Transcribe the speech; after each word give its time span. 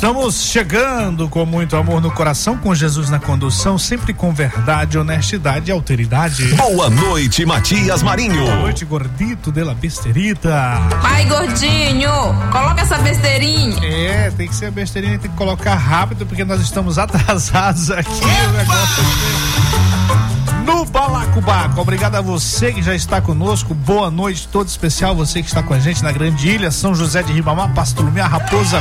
Estamos 0.00 0.44
chegando 0.44 1.28
com 1.28 1.44
muito 1.44 1.76
amor 1.76 2.00
no 2.00 2.10
coração, 2.10 2.56
com 2.56 2.74
Jesus 2.74 3.10
na 3.10 3.18
condução, 3.18 3.76
sempre 3.76 4.14
com 4.14 4.32
verdade, 4.32 4.96
honestidade 4.96 5.68
e 5.68 5.72
alteridade. 5.72 6.54
Boa 6.54 6.88
noite, 6.88 7.44
Matias 7.44 8.02
Marinho. 8.02 8.42
Boa 8.42 8.56
noite, 8.56 8.86
gordito 8.86 9.52
de 9.52 9.62
la 9.62 9.74
besterita. 9.74 10.78
Vai, 11.02 11.26
gordinho, 11.26 12.10
coloca 12.50 12.80
essa 12.80 12.96
besteirinha. 12.96 13.78
É, 13.84 14.30
tem 14.30 14.48
que 14.48 14.54
ser 14.54 14.68
a 14.68 14.70
besteirinha, 14.70 15.18
tem 15.18 15.30
que 15.30 15.36
colocar 15.36 15.74
rápido, 15.74 16.24
porque 16.24 16.46
nós 16.46 16.62
estamos 16.62 16.96
atrasados 16.98 17.90
aqui. 17.90 18.24
O 18.24 18.52
negócio 18.52 19.02
aqui. 19.02 20.64
No 20.64 20.86
Balacobaco, 20.86 21.78
obrigado 21.78 22.14
a 22.14 22.22
você 22.22 22.72
que 22.72 22.80
já 22.80 22.94
está 22.94 23.20
conosco. 23.20 23.74
Boa 23.74 24.10
noite, 24.10 24.48
todo 24.48 24.66
especial 24.66 25.14
você 25.14 25.42
que 25.42 25.48
está 25.48 25.62
com 25.62 25.74
a 25.74 25.78
gente 25.78 26.02
na 26.02 26.10
Grande 26.10 26.48
Ilha, 26.48 26.70
São 26.70 26.94
José 26.94 27.22
de 27.22 27.34
Ribamar, 27.34 27.74
Pasto 27.74 28.02
Lumiar, 28.02 28.30
Raposa 28.30 28.80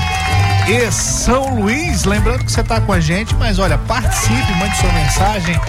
e 0.70 0.92
São 0.92 1.56
Luís. 1.56 2.06
Lembrando 2.06 2.46
que 2.46 2.52
você 2.52 2.62
está 2.62 2.80
com 2.80 2.94
a 2.94 3.00
gente, 3.00 3.34
mas 3.36 3.58
olha, 3.58 3.76
participe, 3.80 4.54
mande 4.60 4.78
sua 4.78 4.92
mensagem. 4.92 5.60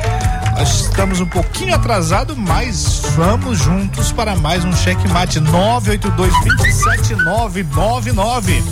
Nós 0.59 0.83
estamos 0.83 1.21
um 1.21 1.27
pouquinho 1.27 1.75
atrasado, 1.75 2.37
mas 2.37 3.01
vamos 3.17 3.59
juntos 3.59 4.13
para 4.13 4.37
mais 4.37 4.63
um 4.63 4.75
checkmate 4.75 5.41
982 5.41 6.31
27999 6.45 8.63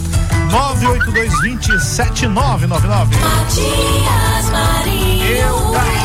982 0.51 1.41
27999 1.41 3.17
Matias 3.17 4.51
Marinho. 4.51 5.25
eu 5.25 5.73
daqui, 5.73 5.98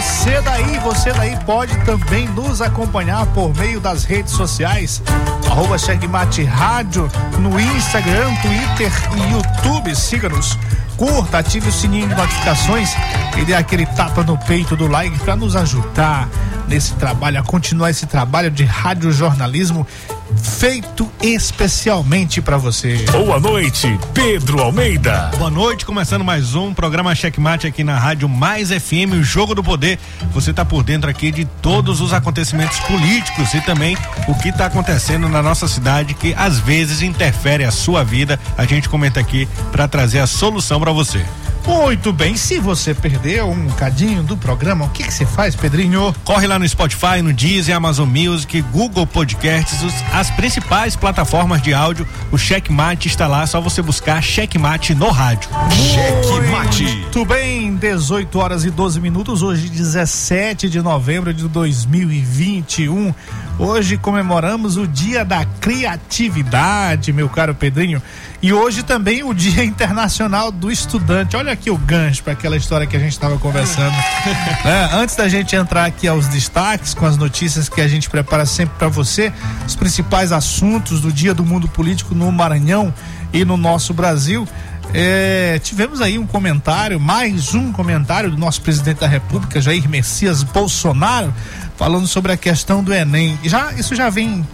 você 0.00 0.40
daí, 0.40 0.78
você 0.78 1.12
daí 1.12 1.36
pode 1.44 1.76
também 1.84 2.26
nos 2.28 2.62
acompanhar 2.62 3.26
por 3.26 3.54
meio 3.54 3.80
das 3.80 4.04
redes 4.04 4.32
sociais, 4.32 5.02
arroba 5.50 5.76
Checkmate 5.76 6.42
Rádio, 6.42 7.06
no 7.38 7.60
Instagram, 7.60 8.34
Twitter 8.36 8.90
e 9.14 9.32
YouTube. 9.32 9.94
Siga-nos, 9.94 10.56
curta, 10.96 11.38
ative 11.38 11.68
o 11.68 11.72
sininho 11.72 12.08
de 12.08 12.14
notificações 12.14 12.90
e 13.36 13.44
dê 13.44 13.52
aquele 13.52 13.84
tapa 13.84 14.22
no 14.22 14.38
peito 14.38 14.74
do 14.74 14.86
like 14.86 15.18
para 15.18 15.36
nos 15.36 15.54
ajudar 15.54 16.30
nesse 16.66 16.94
trabalho, 16.94 17.38
a 17.38 17.42
continuar 17.42 17.90
esse 17.90 18.06
trabalho 18.06 18.50
de 18.50 18.64
radiojornalismo 18.64 19.86
feito 20.36 21.10
especialmente 21.22 22.40
para 22.40 22.56
você. 22.56 23.04
Boa 23.10 23.40
noite, 23.40 23.98
Pedro 24.14 24.60
Almeida. 24.60 25.30
Boa 25.36 25.50
noite, 25.50 25.84
começando 25.84 26.24
mais 26.24 26.54
um 26.54 26.72
programa 26.72 27.14
Checkmate 27.14 27.66
aqui 27.66 27.82
na 27.82 27.98
Rádio 27.98 28.28
Mais 28.28 28.70
FM, 28.70 29.14
o 29.20 29.22
Jogo 29.22 29.54
do 29.54 29.62
Poder. 29.62 29.98
Você 30.32 30.50
está 30.50 30.64
por 30.64 30.82
dentro 30.82 31.10
aqui 31.10 31.30
de 31.30 31.44
todos 31.44 32.00
os 32.00 32.12
acontecimentos 32.12 32.78
políticos 32.80 33.54
e 33.54 33.60
também 33.60 33.96
o 34.28 34.34
que 34.34 34.48
está 34.48 34.66
acontecendo 34.66 35.28
na 35.28 35.42
nossa 35.42 35.66
cidade 35.66 36.14
que 36.14 36.34
às 36.34 36.58
vezes 36.58 37.02
interfere 37.02 37.64
a 37.64 37.70
sua 37.70 38.04
vida. 38.04 38.38
A 38.56 38.64
gente 38.64 38.88
comenta 38.88 39.18
aqui 39.20 39.48
para 39.72 39.88
trazer 39.88 40.20
a 40.20 40.26
solução 40.26 40.80
para 40.80 40.92
você. 40.92 41.24
Muito 41.66 42.12
bem, 42.12 42.36
se 42.36 42.58
você 42.58 42.92
perdeu 42.94 43.48
um 43.48 43.68
cadinho 43.70 44.22
do 44.22 44.36
programa, 44.36 44.86
o 44.86 44.88
que 44.90 45.04
que 45.04 45.12
você 45.12 45.24
faz, 45.24 45.54
Pedrinho? 45.54 46.14
Corre 46.24 46.46
lá 46.46 46.58
no 46.58 46.68
Spotify, 46.68 47.22
no 47.22 47.32
Deezer, 47.32 47.76
Amazon 47.76 48.08
Music, 48.08 48.60
Google 48.72 49.06
Podcasts, 49.06 49.80
os- 49.82 49.94
as 50.12 50.30
principais 50.30 50.96
plataformas 50.96 51.62
de 51.62 51.72
áudio. 51.72 52.06
O 52.32 52.38
Checkmate 52.38 53.06
está 53.08 53.26
lá, 53.26 53.46
só 53.46 53.60
você 53.60 53.80
buscar 53.82 54.20
Checkmate 54.22 54.94
no 54.94 55.10
rádio. 55.10 55.48
Cheque 55.70 56.50
Mate. 56.50 56.82
Muito 56.84 57.24
bem, 57.24 57.76
18 57.76 58.38
horas 58.38 58.64
e 58.64 58.70
12 58.70 59.00
minutos, 59.00 59.42
hoje 59.42 59.68
17 59.68 60.68
de 60.68 60.80
novembro 60.82 61.32
de 61.32 61.46
2021. 61.46 63.14
Hoje 63.62 63.98
comemoramos 63.98 64.78
o 64.78 64.86
Dia 64.86 65.22
da 65.22 65.44
Criatividade, 65.44 67.12
meu 67.12 67.28
caro 67.28 67.54
Pedrinho. 67.54 68.02
E 68.40 68.54
hoje 68.54 68.82
também 68.82 69.22
o 69.22 69.34
Dia 69.34 69.62
Internacional 69.62 70.50
do 70.50 70.72
Estudante. 70.72 71.36
Olha 71.36 71.52
aqui 71.52 71.70
o 71.70 71.76
gancho 71.76 72.22
para 72.22 72.32
aquela 72.32 72.56
história 72.56 72.86
que 72.86 72.96
a 72.96 72.98
gente 72.98 73.12
estava 73.12 73.36
conversando. 73.38 73.94
né? 74.64 74.88
Antes 74.94 75.14
da 75.14 75.28
gente 75.28 75.54
entrar 75.54 75.84
aqui 75.84 76.08
aos 76.08 76.26
destaques 76.28 76.94
com 76.94 77.04
as 77.04 77.18
notícias 77.18 77.68
que 77.68 77.82
a 77.82 77.86
gente 77.86 78.08
prepara 78.08 78.46
sempre 78.46 78.78
para 78.78 78.88
você, 78.88 79.30
os 79.66 79.76
principais 79.76 80.32
assuntos 80.32 81.02
do 81.02 81.12
Dia 81.12 81.34
do 81.34 81.44
Mundo 81.44 81.68
Político 81.68 82.14
no 82.14 82.32
Maranhão 82.32 82.94
e 83.30 83.44
no 83.44 83.58
nosso 83.58 83.92
Brasil. 83.92 84.48
É, 84.92 85.60
tivemos 85.62 86.00
aí 86.00 86.18
um 86.18 86.26
comentário, 86.26 86.98
mais 86.98 87.54
um 87.54 87.70
comentário 87.70 88.30
do 88.30 88.36
nosso 88.36 88.60
presidente 88.60 89.00
da 89.00 89.06
República, 89.06 89.60
Jair 89.60 89.88
Messias 89.88 90.42
Bolsonaro, 90.42 91.32
falando 91.80 92.06
sobre 92.06 92.30
a 92.30 92.36
questão 92.36 92.84
do 92.84 92.92
Enem. 92.92 93.38
Já, 93.42 93.72
isso 93.72 93.94
já 93.96 94.10
vem 94.10 94.46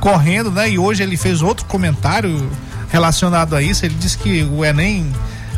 correndo, 0.00 0.50
né? 0.50 0.70
E 0.70 0.78
hoje 0.78 1.02
ele 1.02 1.18
fez 1.18 1.42
outro 1.42 1.66
comentário 1.66 2.50
relacionado 2.90 3.54
a 3.54 3.60
isso. 3.60 3.84
Ele 3.84 3.94
disse 3.94 4.16
que 4.16 4.42
o 4.44 4.64
Enem 4.64 5.12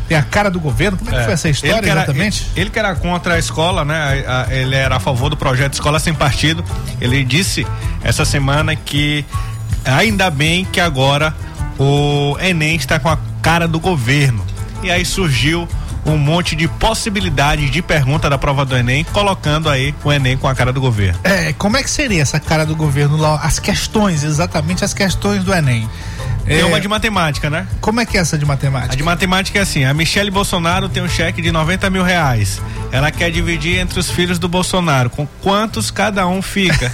tem 0.09 0.17
a 0.17 0.21
cara 0.21 0.51
do 0.51 0.59
governo. 0.59 0.97
Como 0.97 1.09
é, 1.09 1.17
que 1.19 1.23
foi 1.23 1.33
essa 1.33 1.47
história 1.47 1.77
Ele 1.77 1.89
era- 1.89 2.01
exatamente? 2.03 2.43
Ele, 2.51 2.61
ele 2.63 2.69
que 2.69 2.77
era 2.77 2.93
contra 2.95 3.35
a 3.35 3.39
escola, 3.39 3.85
né? 3.85 4.25
A- 4.27 4.41
a- 4.49 4.53
Ele 4.53 4.75
era 4.75 4.97
a 4.97 4.99
favor 4.99 5.29
do 5.29 5.37
projeto 5.37 5.71
Escola 5.73 5.99
Sem 5.99 6.13
Partido. 6.13 6.65
Ele 6.99 7.23
disse 7.23 7.65
essa 8.03 8.25
semana 8.25 8.75
que 8.75 9.23
ainda 9.85 10.29
bem 10.29 10.65
que 10.65 10.81
agora 10.81 11.33
o 11.79 12.35
Enem 12.41 12.75
está 12.75 12.99
com 12.99 13.07
a 13.07 13.17
cara 13.41 13.69
do 13.69 13.79
governo. 13.79 14.45
E 14.83 14.91
aí 14.91 15.05
surgiu 15.05 15.65
um 16.05 16.17
monte 16.17 16.55
de 16.55 16.67
possibilidades 16.67 17.71
de 17.71 17.81
pergunta 17.81 18.29
da 18.29 18.37
prova 18.37 18.63
do 18.63 18.75
Enem, 18.77 19.03
colocando 19.05 19.69
aí 19.69 19.93
o 20.03 20.11
Enem 20.11 20.37
com 20.37 20.47
a 20.47 20.53
cara 20.55 20.71
do 20.71 20.79
governo. 20.79 21.19
É, 21.23 21.53
como 21.53 21.77
é 21.77 21.83
que 21.83 21.89
seria 21.89 22.21
essa 22.21 22.39
cara 22.39 22.65
do 22.65 22.75
governo 22.75 23.17
lá? 23.17 23.39
As 23.41 23.59
questões, 23.59 24.23
exatamente 24.23 24.85
as 24.85 24.93
questões 24.93 25.43
do 25.43 25.53
Enem. 25.53 25.89
Tem 26.45 26.59
É, 26.59 26.65
uma 26.65 26.79
de 26.79 26.87
matemática, 26.87 27.49
né? 27.49 27.67
Como 27.81 27.99
é 27.99 28.05
que 28.05 28.17
é 28.17 28.21
essa 28.21 28.37
de 28.37 28.45
matemática? 28.45 28.93
A 28.93 28.95
de 28.95 29.01
matemática 29.01 29.57
é 29.57 29.63
assim: 29.63 29.83
a 29.83 29.93
Michele 29.95 30.29
Bolsonaro 30.29 30.87
tem 30.87 31.01
um 31.01 31.09
cheque 31.09 31.41
de 31.41 31.51
90 31.51 31.89
mil 31.89 32.03
reais. 32.03 32.61
Ela 32.91 33.09
quer 33.09 33.31
dividir 33.31 33.79
entre 33.79 33.99
os 33.99 34.11
filhos 34.11 34.37
do 34.37 34.47
Bolsonaro. 34.47 35.09
Com 35.09 35.25
quantos 35.41 35.89
cada 35.89 36.27
um 36.27 36.43
fica? 36.43 36.91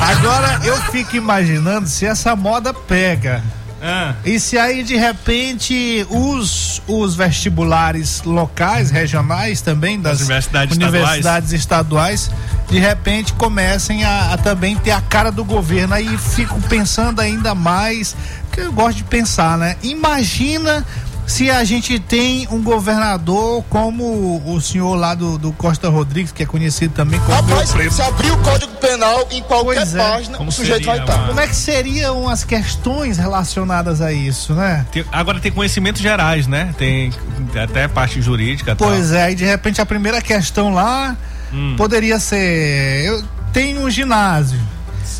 Agora 0.00 0.60
eu 0.64 0.76
fico 0.90 1.14
imaginando 1.14 1.88
se 1.88 2.04
essa 2.04 2.34
moda 2.34 2.74
pega. 2.74 3.44
Ah, 3.82 4.14
E 4.24 4.38
se 4.38 4.58
aí 4.58 4.82
de 4.82 4.96
repente 4.96 6.06
os, 6.10 6.82
os 6.86 7.14
vestibulares 7.14 8.22
locais, 8.22 8.90
regionais 8.90 9.60
também, 9.62 10.00
das 10.00 10.14
As 10.14 10.20
universidades 10.20 10.76
universidades 10.76 11.52
estaduais, 11.52 12.30
de 12.68 12.78
repente 12.78 13.32
comecem 13.32 14.04
a, 14.04 14.34
a 14.34 14.36
também 14.36 14.76
ter 14.76 14.90
a 14.90 15.00
cara 15.00 15.32
do 15.32 15.44
governo. 15.44 15.94
Aí 15.94 16.18
fico 16.18 16.60
pensando 16.68 17.20
ainda 17.20 17.54
mais, 17.54 18.14
porque 18.46 18.60
eu 18.60 18.72
gosto 18.72 18.98
de 18.98 19.04
pensar, 19.04 19.56
né? 19.56 19.76
Imagina 19.82 20.84
se 21.30 21.48
a 21.50 21.62
gente 21.64 21.98
tem 22.00 22.46
um 22.50 22.60
governador 22.60 23.62
como 23.70 24.42
o 24.44 24.60
senhor 24.60 24.96
lá 24.96 25.14
do, 25.14 25.38
do 25.38 25.52
Costa 25.52 25.88
Rodrigues, 25.88 26.32
que 26.32 26.42
é 26.42 26.46
conhecido 26.46 26.92
também 26.94 27.20
como 27.20 27.32
Rapaz, 27.54 27.70
se 27.70 28.02
abrir 28.02 28.32
o 28.32 28.36
Código 28.38 28.72
Penal 28.76 29.28
em 29.30 29.40
qualquer 29.42 29.82
é. 29.86 29.96
página, 29.96 30.36
Como 30.36 30.48
o 30.48 30.52
sujeito 30.52 30.84
seria 30.84 30.92
vai 30.96 31.00
estar. 31.00 31.16
uma- 31.18 31.28
Como 31.28 31.40
é 31.40 31.46
que 31.46 31.54
seriam 31.56 32.28
as 32.28 32.42
questões 32.42 33.16
relacionadas 33.16 34.00
a 34.00 34.12
isso, 34.12 34.54
né? 34.54 34.84
tem- 34.90 35.04
agora 35.12 35.38
tem 35.38 35.52
conhecimentos 35.52 36.02
gerais, 36.02 36.46
né? 36.48 36.74
Tem 36.76 37.12
até 37.62 37.86
parte 37.86 38.20
jurídica. 38.20 38.74
tal. 38.74 38.88
Pois 38.88 39.12
é, 39.12 39.30
e 39.30 39.34
de 39.34 39.44
repente 39.44 39.80
a 39.80 39.86
primeira 39.86 40.20
questão 40.20 40.74
lá 40.74 41.16
Hum. 41.52 41.74
poderia 41.76 42.18
ser: 42.18 43.04
eu 43.04 43.22
tenho 43.52 43.82
um 43.82 43.90
ginásio, 43.90 44.58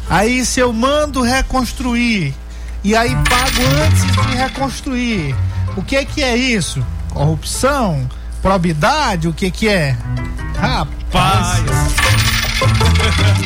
aí 0.08 0.44
se 0.44 0.58
eu 0.60 0.72
mando 0.72 1.22
reconstruir 1.22 2.34
e 2.82 2.96
aí 2.96 3.10
pago 3.10 3.62
antes 3.86 4.02
de 4.26 4.36
reconstruir, 4.36 5.34
o 5.76 5.82
que 5.82 5.96
é 5.96 6.04
que 6.04 6.22
é 6.22 6.36
isso? 6.36 6.84
Corrupção? 7.10 8.08
Probidade? 8.42 9.28
O 9.28 9.32
que 9.32 9.50
que 9.50 9.68
é? 9.68 9.96
Rapaz. 10.56 11.60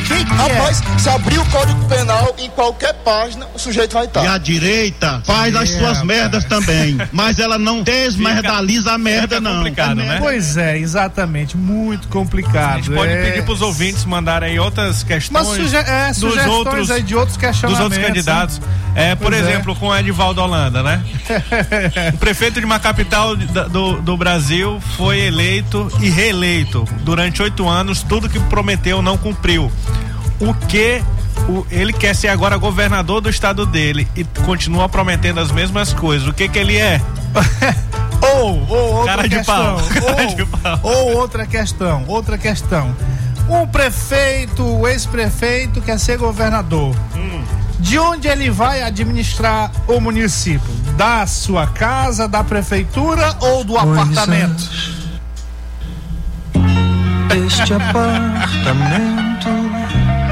Que 0.07 0.13
é? 0.13 0.25
Rapaz, 0.35 0.83
se 0.97 1.09
abrir 1.09 1.39
o 1.39 1.45
Código 1.45 1.85
Penal 1.85 2.35
em 2.37 2.49
qualquer 2.49 2.93
página, 2.95 3.47
o 3.53 3.59
sujeito 3.59 3.93
vai 3.93 4.05
estar. 4.05 4.23
E 4.23 4.27
a 4.27 4.37
direita 4.37 5.21
faz 5.25 5.55
as 5.55 5.69
É, 5.69 5.79
suas 5.79 5.97
rapaz. 5.97 6.03
merdas 6.03 6.43
também, 6.45 6.97
mas 7.11 7.39
ela 7.39 7.57
não 7.57 7.81
desmerdaliza 7.81 8.91
a 8.93 8.97
merda, 8.97 9.39
não. 9.39 9.57
complicado, 9.57 9.95
né? 9.95 10.17
Pois 10.19 10.57
é, 10.57 10.77
exatamente, 10.77 11.55
muito 11.57 12.07
complicado. 12.09 12.73
A 12.73 12.77
gente 12.77 12.91
pode 12.91 13.11
é... 13.11 13.23
pedir 13.31 13.43
pros 13.45 13.61
ouvintes 13.61 14.03
mandarem 14.05 14.51
aí 14.51 14.59
outras 14.59 15.03
questões 15.03 15.31
Mas 15.45 15.55
suge 15.55 15.75
é, 15.75 16.11
dos 16.13 16.45
outros 16.47 16.91
aí 16.91 17.01
de 17.01 17.15
outros 17.15 17.37
dos 17.37 17.45
questionamentos. 17.45 17.83
outros 17.83 18.05
candidatos. 18.05 18.61
É, 18.95 19.13
por 19.13 19.31
Pois 19.31 19.45
é. 19.45 19.49
exemplo, 19.49 19.75
com 19.75 19.87
o 19.87 19.95
Edivaldo 19.95 20.41
Holanda, 20.41 20.81
né? 20.81 21.03
o 22.13 22.17
prefeito 22.17 22.59
de 22.59 22.65
uma 22.65 22.79
capital 22.79 23.35
do, 23.35 24.01
do 24.01 24.15
Brasil 24.17 24.81
foi 24.95 25.19
eleito 25.19 25.91
e 25.99 26.09
reeleito 26.09 26.85
durante 27.01 27.41
oito 27.41 27.67
anos. 27.67 28.03
Tudo 28.03 28.29
que 28.29 28.39
prometeu 28.41 29.01
não 29.05 29.17
cumpriu. 29.17 29.71
O 30.39 30.53
que 30.53 31.01
o- 31.47 31.65
ele 31.71 31.93
quer 31.93 32.13
ser 32.15 32.27
agora 32.27 32.57
governador 32.57 33.21
do 33.21 33.29
estado 33.29 33.65
dele 33.65 34.07
e 34.15 34.23
continua 34.45 34.89
prometendo 34.89 35.39
as 35.39 35.51
mesmas 35.51 35.93
coisas. 35.93 36.27
O 36.27 36.33
que 36.33 36.49
que 36.49 36.59
ele 36.59 36.75
é? 36.75 36.99
Ou, 38.21 38.67
ou 38.67 38.93
outra 38.95 39.15
Cara 39.17 39.29
de 39.29 39.35
questão. 39.35 39.77
Ou, 40.81 40.91
ou 40.91 41.17
outra 41.17 41.45
questão, 41.45 42.03
outra 42.07 42.37
questão. 42.37 42.95
Um 43.47 43.67
prefeito, 43.67 44.63
o 44.63 44.87
ex-prefeito 44.87 45.79
quer 45.79 45.99
ser 45.99 46.17
governador. 46.17 46.95
Hum. 47.15 47.43
De 47.79 47.99
onde 47.99 48.27
ele 48.27 48.49
vai 48.49 48.81
administrar 48.81 49.69
o 49.87 49.99
município? 49.99 50.73
Da 50.97 51.27
sua 51.27 51.67
casa, 51.67 52.27
da 52.27 52.43
prefeitura 52.43 53.35
ou 53.41 53.63
do 53.63 53.77
apartamento? 53.77 54.63
Este 57.35 57.73
apartamento 57.73 59.49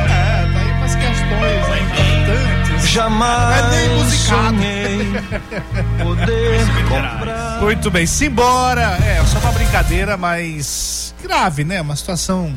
É, 0.08 0.50
tá 0.54 0.60
aí 0.60 0.72
umas 0.78 0.96
questões 0.96 1.64
importantes. 1.82 2.90
jamais 2.90 3.66
É 3.66 3.70
nem 3.88 3.98
musicado. 3.98 4.48
sonhei 4.56 5.12
poder 6.02 6.66
comprar. 6.88 7.58
Muito 7.62 7.92
bem, 7.92 8.06
simbora. 8.06 8.98
É, 9.04 9.22
só 9.26 9.40
uma 9.40 9.52
brincadeira, 9.52 10.16
mas 10.18 11.14
grave, 11.22 11.64
né? 11.64 11.82
Uma 11.82 11.96
situação. 11.96 12.54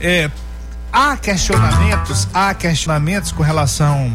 É, 0.00 0.30
há 0.92 1.16
questionamentos, 1.16 2.28
há 2.32 2.54
questionamentos 2.54 3.32
com 3.32 3.42
relação 3.42 4.12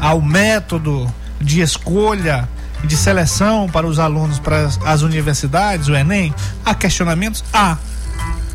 ao 0.00 0.20
método 0.22 1.12
de 1.40 1.60
escolha 1.60 2.48
e 2.82 2.86
de 2.86 2.96
seleção 2.96 3.68
para 3.68 3.86
os 3.86 3.98
alunos 3.98 4.38
para 4.38 4.64
as- 4.66 4.78
as 4.84 5.02
universidades, 5.02 5.88
o 5.88 5.94
Enem. 5.94 6.34
Há 6.64 6.74
questionamentos? 6.74 7.44
Há. 7.52 7.76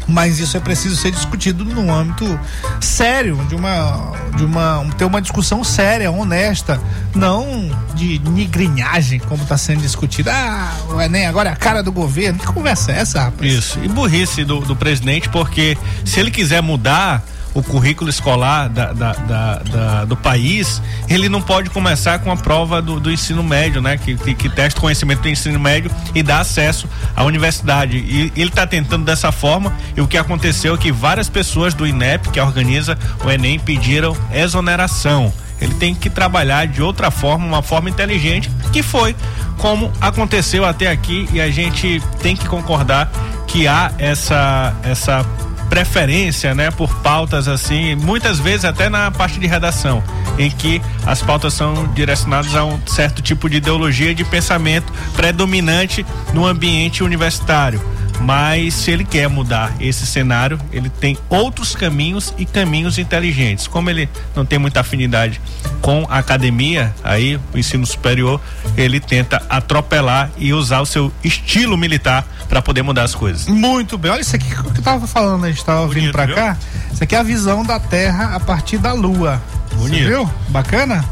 Mas 0.07 0.39
isso 0.39 0.55
é 0.55 0.59
preciso 0.59 0.95
ser 0.95 1.11
discutido 1.11 1.65
no 1.65 1.93
âmbito 1.93 2.39
sério, 2.79 3.35
de 3.49 3.55
uma, 3.55 4.13
de 4.35 4.45
uma, 4.45 4.85
ter 4.97 5.05
uma 5.05 5.21
discussão 5.21 5.63
séria, 5.63 6.09
honesta, 6.11 6.79
não 7.13 7.69
de 7.93 8.19
nigrinhagem, 8.19 9.19
como 9.19 9.43
está 9.43 9.57
sendo 9.57 9.81
discutido. 9.81 10.29
Ah, 10.29 10.73
o 10.89 11.01
Enem 11.01 11.27
agora 11.27 11.49
é 11.49 11.53
a 11.53 11.55
cara 11.55 11.83
do 11.83 11.91
governo. 11.91 12.39
Que 12.39 12.47
conversa 12.47 12.91
é 12.91 12.99
essa, 12.99 13.23
rapaz? 13.23 13.51
Isso. 13.51 13.79
E 13.83 13.87
burrice 13.87 14.43
do, 14.43 14.61
do 14.61 14.75
presidente, 14.75 15.27
porque 15.29 15.77
se 16.05 16.19
ele 16.19 16.31
quiser 16.31 16.61
mudar 16.61 17.23
o 17.57 17.63
currículo 17.63 18.07
escolar 18.07 18.69
da, 18.69 18.93
da- 18.93 19.13
da- 19.13 20.05
do 20.05 20.15
país, 20.15 20.79
ele 21.09 21.27
não 21.27 21.41
pode 21.41 21.71
começar 21.71 22.19
com 22.19 22.31
a 22.31 22.37
prova 22.37 22.81
do, 22.83 22.99
do 22.99 23.11
ensino 23.11 23.41
médio, 23.43 23.81
né? 23.81 23.97
Que, 23.97 24.15
que, 24.15 24.35
que 24.35 24.47
testa 24.47 24.77
o 24.77 24.81
conhecimento 24.81 25.21
do 25.21 25.29
ensino 25.29 25.59
médio 25.59 25.89
e 26.13 26.21
dá 26.21 26.39
acesso 26.39 26.87
à 27.15 27.23
universidade. 27.23 27.97
E 27.97 28.31
ele 28.35 28.49
está 28.49 28.67
tentando 28.67 29.03
dessa 29.05 29.31
forma, 29.31 29.73
e 29.95 30.01
o 30.01 30.07
que 30.07 30.17
aconteceu 30.19 30.75
é 30.75 30.77
que 30.77 30.91
várias 30.91 31.29
pessoas 31.29 31.73
do 31.73 31.87
INEP, 31.87 32.29
que 32.29 32.39
organiza 32.39 32.95
o 33.25 33.31
Enem, 33.31 33.57
pediram 33.57 34.15
exoneração. 34.31 35.33
Ele 35.59 35.73
tem 35.73 35.95
que 35.95 36.09
trabalhar 36.11 36.67
de 36.67 36.83
outra 36.83 37.09
forma, 37.09 37.43
uma 37.43 37.63
forma 37.63 37.89
inteligente, 37.89 38.51
que 38.71 38.83
foi 38.83 39.15
como 39.57 39.91
aconteceu 39.99 40.63
até 40.63 40.91
aqui, 40.91 41.27
e 41.33 41.41
a 41.41 41.49
gente 41.49 41.99
tem 42.21 42.35
que 42.35 42.47
concordar 42.47 43.11
que 43.47 43.67
há 43.67 43.91
essa 43.97 44.75
essa 44.83 45.25
preferência, 45.69 46.55
né, 46.55 46.71
por 46.71 46.93
pautas 46.95 47.47
assim, 47.47 47.95
muitas 47.95 48.39
vezes 48.39 48.65
até 48.65 48.89
na 48.89 49.11
parte 49.11 49.39
de 49.39 49.47
redação, 49.47 50.03
em 50.37 50.49
que 50.49 50.81
as 51.05 51.21
pautas 51.21 51.53
são 51.53 51.87
direcionadas 51.93 52.55
a 52.55 52.63
um 52.65 52.79
certo 52.85 53.21
tipo 53.21 53.49
de 53.49 53.57
ideologia 53.57 54.13
de 54.13 54.23
pensamento 54.23 54.91
predominante 55.15 56.05
no 56.33 56.45
ambiente 56.45 57.03
universitário. 57.03 57.96
Mas 58.21 58.73
se 58.73 58.91
ele 58.91 59.05
quer 59.05 59.29
mudar 59.29 59.73
esse 59.79 60.05
cenário, 60.05 60.59
ele 60.71 60.89
tem 60.89 61.17
outros 61.29 61.75
caminhos 61.75 62.33
e 62.37 62.45
caminhos 62.45 62.97
inteligentes. 62.97 63.67
Como 63.67 63.89
ele 63.89 64.09
não 64.35 64.45
tem 64.45 64.57
muita 64.59 64.79
afinidade 64.81 65.39
com 65.81 66.05
a 66.09 66.17
academia, 66.17 66.93
aí 67.03 67.39
o 67.53 67.57
ensino 67.57 67.85
superior, 67.85 68.41
ele 68.75 68.99
tenta 68.99 69.41
atropelar 69.49 70.29
e 70.37 70.53
usar 70.53 70.81
o 70.81 70.85
seu 70.85 71.11
estilo 71.23 71.77
militar 71.77 72.25
para 72.49 72.61
poder 72.61 72.81
mudar 72.81 73.03
as 73.03 73.13
coisas. 73.15 73.47
Muito 73.47 73.97
bem. 73.97 74.11
Olha 74.11 74.21
isso 74.21 74.35
aqui 74.35 74.47
que 74.49 74.59
eu 74.79 74.81
tava 74.81 75.05
falando, 75.07 75.45
a 75.45 75.49
gente 75.49 75.63
tava 75.63 75.81
vindo 75.87 75.93
Bonito, 75.93 76.11
pra 76.11 76.25
viu? 76.25 76.35
cá. 76.35 76.57
Isso 76.91 77.03
aqui 77.03 77.15
é 77.15 77.19
a 77.19 77.23
visão 77.23 77.63
da 77.63 77.79
Terra 77.79 78.35
a 78.35 78.39
partir 78.39 78.77
da 78.77 78.93
Lua. 78.93 79.41
Você 79.71 79.77
Bonito. 79.77 80.07
viu? 80.07 80.29
Bacana? 80.49 81.05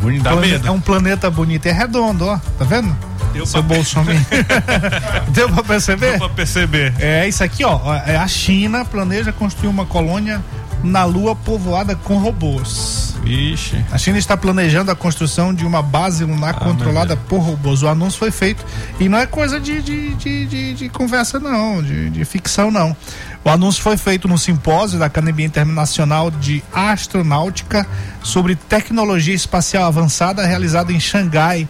Bonito, 0.00 0.22
dá 0.22 0.32
Plane- 0.32 0.48
medo. 0.52 0.68
É 0.68 0.70
um 0.70 0.80
planeta 0.80 1.30
bonito 1.30 1.66
e 1.66 1.68
é 1.68 1.72
redondo, 1.72 2.26
ó. 2.26 2.38
Tá 2.58 2.64
vendo? 2.64 2.96
Deu 3.32 3.46
Seu 3.46 3.62
pra- 3.62 3.76
Bolsonaro. 3.76 4.18
Deu 5.30 5.48
pra 5.48 5.62
perceber? 5.62 6.10
Deu 6.10 6.18
pra 6.18 6.28
perceber. 6.30 6.94
É 6.98 7.28
isso 7.28 7.44
aqui, 7.44 7.64
ó. 7.64 7.78
Ó, 7.82 7.94
é 7.94 8.16
A 8.16 8.26
China 8.26 8.84
planeja 8.84 9.32
construir 9.32 9.68
uma 9.68 9.86
colônia 9.86 10.40
na 10.82 11.04
Lua 11.04 11.34
povoada 11.36 11.94
com 11.94 12.16
robôs. 12.18 13.14
Vixe. 13.22 13.84
A 13.92 13.98
China 13.98 14.16
está 14.18 14.34
planejando 14.36 14.90
a 14.90 14.96
construção 14.96 15.52
de 15.52 15.66
uma 15.66 15.82
base 15.82 16.24
lunar 16.24 16.54
Ah, 16.56 16.64
controlada 16.64 17.16
por 17.16 17.38
robôs. 17.40 17.82
O 17.82 17.88
anúncio 17.88 18.18
foi 18.18 18.30
feito 18.30 18.64
e 18.98 19.08
não 19.08 19.18
é 19.18 19.26
coisa 19.26 19.60
de, 19.60 19.82
de, 19.82 20.14
de, 20.14 20.46
de- 20.46 20.74
de 20.74 20.88
conversa, 20.88 21.38
não, 21.38 21.82
de, 21.82 22.08
de 22.08 22.24
ficção, 22.24 22.70
não. 22.70 22.96
O 23.44 23.50
anúncio 23.50 23.82
foi 23.82 23.96
feito 23.98 24.26
no 24.26 24.38
simpósio 24.38 24.98
da 24.98 25.06
Academia 25.06 25.44
Internacional 25.46 26.30
de 26.30 26.62
Astronáutica 26.72 27.86
sobre 28.22 28.54
tecnologia 28.56 29.34
espacial 29.34 29.84
avançada 29.84 30.44
realizado 30.46 30.90
em 30.90 31.00
Xangai, 31.00 31.68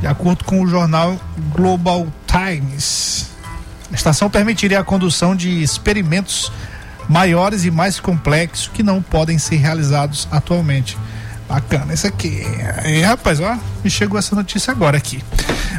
de 0.00 0.06
acordo 0.06 0.44
com 0.44 0.60
o 0.62 0.66
jornal 0.66 1.18
Global 1.54 2.06
Times. 2.26 3.30
A 3.90 3.94
estação 3.94 4.28
permitiria 4.30 4.80
a 4.80 4.84
condução 4.84 5.36
de 5.36 5.62
experimentos 5.62 6.50
maiores 7.08 7.64
e 7.64 7.70
mais 7.70 8.00
complexos 8.00 8.70
que 8.72 8.82
não 8.82 9.02
podem 9.02 9.38
ser 9.38 9.56
realizados 9.56 10.28
atualmente. 10.30 10.96
Bacana 11.48 11.92
isso 11.92 12.06
aqui. 12.06 12.42
E, 12.86 13.02
rapaz, 13.02 13.40
ó, 13.40 13.58
me 13.84 13.90
chegou 13.90 14.18
essa 14.18 14.34
notícia 14.34 14.70
agora 14.70 14.96
aqui. 14.96 15.22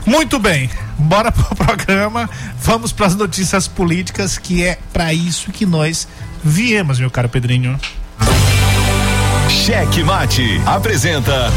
Muito 0.05 0.37
bem, 0.37 0.69
bora 0.97 1.31
pro 1.33 1.55
programa. 1.55 2.29
Vamos 2.59 2.91
para 2.91 3.07
as 3.07 3.15
notícias 3.15 3.67
políticas, 3.67 4.37
que 4.37 4.63
é 4.63 4.77
para 4.91 5.13
isso 5.13 5.51
que 5.51 5.65
nós 5.65 6.07
viemos, 6.43 6.99
meu 6.99 7.09
caro 7.09 7.29
Pedrinho. 7.29 7.79
Cheque 9.49 10.03
Mate 10.03 10.61
apresenta 10.65 11.51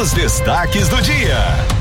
os 0.00 0.12
destaques 0.12 0.88
do 0.88 1.00
dia. 1.02 1.79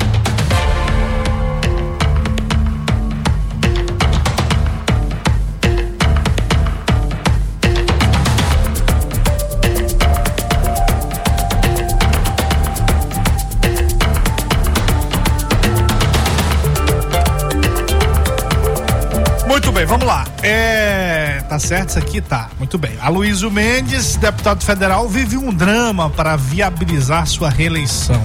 Vamos 19.89 20.05
lá. 20.05 20.23
É. 20.43 21.43
Tá 21.49 21.57
certo 21.57 21.89
isso 21.89 21.99
aqui? 21.99 22.21
Tá. 22.21 22.49
Muito 22.59 22.77
bem. 22.77 22.95
Aloysio 23.01 23.49
Mendes, 23.49 24.15
deputado 24.15 24.63
federal, 24.63 25.09
vive 25.09 25.35
um 25.35 25.51
drama 25.51 26.09
para 26.11 26.35
viabilizar 26.35 27.25
sua 27.25 27.49
reeleição. 27.49 28.23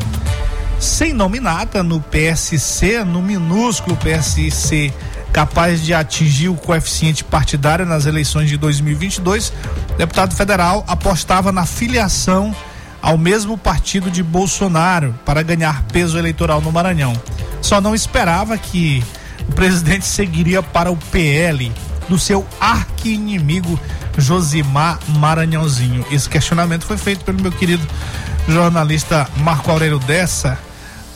Sem 0.78 1.14
nominata 1.14 1.82
no 1.82 2.00
PSC, 2.00 3.02
no 3.02 3.22
minúsculo 3.22 3.96
PSC, 3.96 4.92
capaz 5.32 5.82
de 5.82 5.94
atingir 5.94 6.50
o 6.50 6.54
coeficiente 6.54 7.24
partidário 7.24 7.86
nas 7.86 8.04
eleições 8.04 8.50
de 8.50 8.58
2022, 8.58 9.52
o 9.92 9.94
deputado 9.94 10.34
federal 10.34 10.84
apostava 10.86 11.50
na 11.50 11.64
filiação 11.64 12.54
ao 13.00 13.16
mesmo 13.16 13.56
partido 13.56 14.10
de 14.10 14.22
Bolsonaro 14.22 15.14
para 15.24 15.42
ganhar 15.42 15.82
peso 15.84 16.18
eleitoral 16.18 16.60
no 16.60 16.70
Maranhão. 16.70 17.14
Só 17.62 17.80
não 17.80 17.94
esperava 17.94 18.58
que 18.58 19.02
o 19.48 19.52
presidente 19.52 20.06
seguiria 20.06 20.62
para 20.62 20.90
o 20.90 20.96
PL 20.96 21.72
do 22.08 22.18
seu 22.18 22.46
arqui-inimigo 22.60 23.78
Josimar 24.18 24.98
Maranhãozinho. 25.08 26.04
Esse 26.10 26.28
questionamento 26.28 26.84
foi 26.84 26.96
feito 26.96 27.24
pelo 27.24 27.40
meu 27.40 27.52
querido 27.52 27.86
jornalista 28.48 29.28
Marco 29.38 29.70
Aurélio 29.70 29.98
Dessa, 29.98 30.58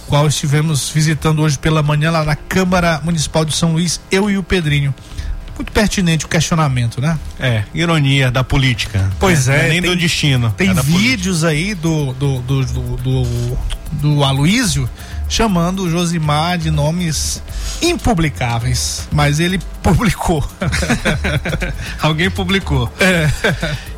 qual 0.06 0.26
estivemos 0.26 0.90
visitando 0.90 1.42
hoje 1.42 1.58
pela 1.58 1.82
manhã 1.82 2.10
lá 2.10 2.24
na 2.24 2.34
Câmara 2.34 3.00
Municipal 3.04 3.44
de 3.44 3.54
São 3.54 3.72
Luís, 3.72 4.00
eu 4.10 4.30
e 4.30 4.38
o 4.38 4.42
Pedrinho. 4.42 4.94
muito 5.54 5.72
pertinente 5.72 6.24
o 6.24 6.28
questionamento, 6.28 7.00
né? 7.00 7.18
É, 7.38 7.64
ironia 7.74 8.30
da 8.30 8.42
política. 8.42 9.10
Pois 9.18 9.48
é. 9.48 9.62
Não 9.62 9.68
nem 9.68 9.82
tem, 9.82 9.90
do 9.90 9.96
destino. 9.96 10.50
Tem 10.56 10.70
é 10.70 10.74
vídeos 10.74 11.44
aí 11.44 11.74
do 11.74 12.12
do, 12.14 12.40
do, 12.40 12.64
do, 12.64 12.96
do, 12.96 13.58
do 13.92 14.24
Aloísio 14.24 14.88
chamando 15.28 15.84
o 15.84 15.90
Josimar 15.90 16.58
de 16.58 16.70
nomes 16.70 17.42
impublicáveis, 17.82 19.06
mas 19.12 19.38
ele 19.40 19.60
publicou. 19.82 20.44
Alguém 22.00 22.30
publicou. 22.30 22.92
É. 22.98 23.28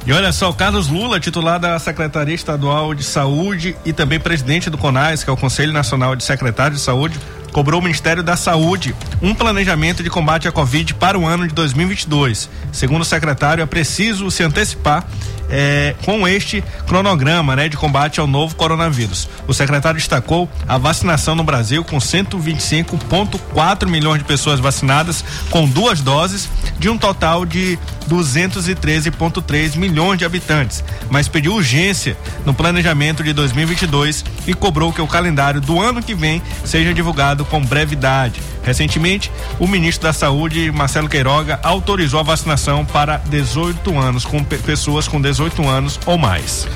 E 0.06 0.12
olha 0.12 0.32
só, 0.32 0.50
o 0.50 0.54
Carlos 0.54 0.88
Lula, 0.88 1.20
titular 1.20 1.60
da 1.60 1.78
Secretaria 1.78 2.34
Estadual 2.34 2.94
de 2.94 3.04
Saúde 3.04 3.76
e 3.84 3.92
também 3.92 4.18
presidente 4.18 4.70
do 4.70 4.78
CONAS, 4.78 5.22
que 5.22 5.30
é 5.30 5.32
o 5.32 5.36
Conselho 5.36 5.72
Nacional 5.72 6.16
de 6.16 6.24
Secretários 6.24 6.80
de 6.80 6.84
Saúde, 6.84 7.18
cobrou 7.52 7.80
o 7.80 7.82
Ministério 7.82 8.22
da 8.22 8.36
Saúde 8.36 8.94
um 9.20 9.34
planejamento 9.34 10.02
de 10.02 10.10
combate 10.10 10.48
à 10.48 10.52
Covid 10.52 10.94
para 10.94 11.18
o 11.18 11.26
ano 11.26 11.46
de 11.46 11.54
2022. 11.54 12.48
Segundo 12.72 13.02
o 13.02 13.04
secretário, 13.04 13.62
é 13.62 13.66
preciso 13.66 14.30
se 14.30 14.42
antecipar 14.42 15.06
é, 15.50 15.94
com 16.04 16.26
este 16.26 16.62
cronograma 16.86 17.56
né, 17.56 17.68
de 17.68 17.76
combate 17.76 18.20
ao 18.20 18.26
novo 18.26 18.54
coronavírus. 18.54 19.28
O 19.46 19.54
secretário 19.54 19.98
destacou 19.98 20.48
a 20.66 20.78
vacinação 20.78 21.34
no 21.34 21.44
Brasil 21.44 21.84
com 21.84 21.98
125,4 21.98 23.88
milhões 23.88 24.18
de 24.20 24.24
pessoas 24.24 24.60
vacinadas 24.60 25.24
com 25.50 25.68
duas 25.68 26.00
doses, 26.00 26.48
de 26.78 26.88
um 26.88 26.96
total 26.96 27.44
de 27.44 27.78
213,3 28.08 29.76
milhões 29.76 30.18
de 30.18 30.24
habitantes, 30.24 30.82
mas 31.08 31.28
pediu 31.28 31.54
urgência 31.54 32.16
no 32.44 32.52
planejamento 32.52 33.22
de 33.22 33.32
2022 33.32 34.24
e 34.46 34.54
cobrou 34.54 34.92
que 34.92 35.00
o 35.00 35.06
calendário 35.06 35.60
do 35.60 35.80
ano 35.80 36.02
que 36.02 36.14
vem 36.14 36.42
seja 36.64 36.92
divulgado 36.92 37.44
com 37.44 37.64
brevidade. 37.64 38.40
Recentemente, 38.62 39.32
o 39.58 39.66
ministro 39.66 40.06
da 40.06 40.12
Saúde, 40.12 40.70
Marcelo 40.70 41.08
Queiroga, 41.08 41.58
autorizou 41.62 42.20
a 42.20 42.22
vacinação 42.22 42.84
para 42.84 43.16
18 43.16 43.98
anos, 43.98 44.24
com 44.24 44.42
pessoas 44.44 45.08
com 45.08 45.20
18 45.20 45.66
anos 45.66 45.98
ou 46.06 46.18
mais. 46.18 46.68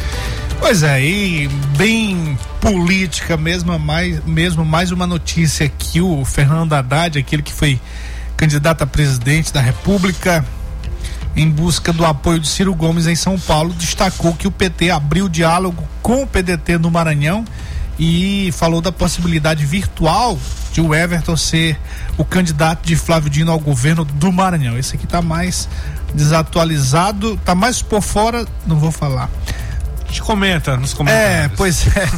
Pois 0.58 0.82
é, 0.82 1.04
e 1.04 1.48
bem 1.76 2.38
política 2.60 3.36
mesmo, 3.36 3.78
mais, 3.78 4.24
mesmo 4.24 4.64
mais 4.64 4.90
uma 4.90 5.06
notícia 5.06 5.68
que 5.68 6.00
o 6.00 6.24
Fernando 6.24 6.72
Haddad, 6.72 7.18
aquele 7.18 7.42
que 7.42 7.52
foi 7.52 7.78
candidato 8.36 8.82
a 8.82 8.86
presidente 8.86 9.52
da 9.52 9.60
República, 9.60 10.44
em 11.36 11.50
busca 11.50 11.92
do 11.92 12.04
apoio 12.04 12.38
de 12.38 12.48
Ciro 12.48 12.74
Gomes 12.74 13.06
em 13.06 13.14
São 13.14 13.38
Paulo, 13.38 13.74
destacou 13.74 14.32
que 14.34 14.46
o 14.46 14.50
PT 14.50 14.90
abriu 14.90 15.28
diálogo 15.28 15.86
com 16.00 16.22
o 16.22 16.26
PDT 16.26 16.78
no 16.78 16.90
Maranhão 16.90 17.44
e 17.98 18.50
falou 18.52 18.80
da 18.80 18.90
possibilidade 18.90 19.64
virtual 19.64 20.38
de 20.72 20.80
o 20.80 20.94
Everton 20.94 21.36
ser 21.36 21.78
o 22.18 22.24
candidato 22.24 22.84
de 22.84 22.96
Flávio 22.96 23.30
Dino 23.30 23.52
ao 23.52 23.58
governo 23.58 24.04
do 24.04 24.32
Maranhão. 24.32 24.76
Esse 24.76 24.96
aqui 24.96 25.06
tá 25.06 25.22
mais 25.22 25.68
desatualizado, 26.12 27.36
tá 27.44 27.54
mais 27.54 27.80
por 27.80 28.02
fora, 28.02 28.44
não 28.66 28.78
vou 28.78 28.90
falar. 28.90 29.30
A 30.02 30.06
gente 30.08 30.22
comenta 30.22 30.76
nos 30.76 30.92
comentários. 30.94 31.44
É, 31.44 31.48
pois 31.56 31.86
é. 31.96 32.08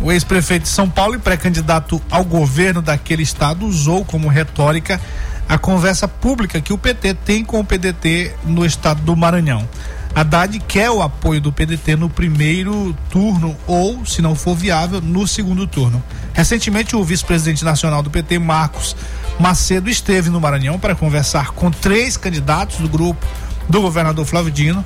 O 0.00 0.10
ex-prefeito 0.10 0.62
de 0.62 0.68
São 0.68 0.88
Paulo 0.88 1.14
e 1.14 1.18
pré-candidato 1.18 2.00
ao 2.10 2.24
governo 2.24 2.82
daquele 2.82 3.22
estado 3.22 3.66
usou 3.66 4.04
como 4.04 4.28
retórica 4.28 5.00
a 5.48 5.58
conversa 5.58 6.06
pública 6.06 6.60
que 6.60 6.72
o 6.72 6.78
PT 6.78 7.14
tem 7.14 7.44
com 7.44 7.58
o 7.60 7.64
PDT 7.64 8.34
no 8.44 8.64
estado 8.64 9.02
do 9.02 9.16
Maranhão. 9.16 9.68
Haddad 10.14 10.58
quer 10.60 10.90
o 10.90 11.02
apoio 11.02 11.40
do 11.40 11.52
PDT 11.52 11.96
no 11.96 12.10
primeiro 12.10 12.96
turno 13.08 13.56
ou, 13.66 14.04
se 14.04 14.20
não 14.20 14.34
for 14.34 14.54
viável, 14.56 15.00
no 15.00 15.26
segundo 15.26 15.66
turno. 15.66 16.02
Recentemente, 16.32 16.96
o 16.96 17.04
vice-presidente 17.04 17.64
nacional 17.64 18.02
do 18.02 18.10
PT, 18.10 18.38
Marcos 18.38 18.96
Macedo, 19.38 19.88
esteve 19.88 20.28
no 20.28 20.40
Maranhão 20.40 20.78
para 20.78 20.94
conversar 20.94 21.52
com 21.52 21.70
três 21.70 22.16
candidatos 22.16 22.78
do 22.78 22.88
grupo 22.88 23.24
do 23.68 23.80
governador 23.80 24.24
Flávio 24.26 24.50
Dino. 24.50 24.84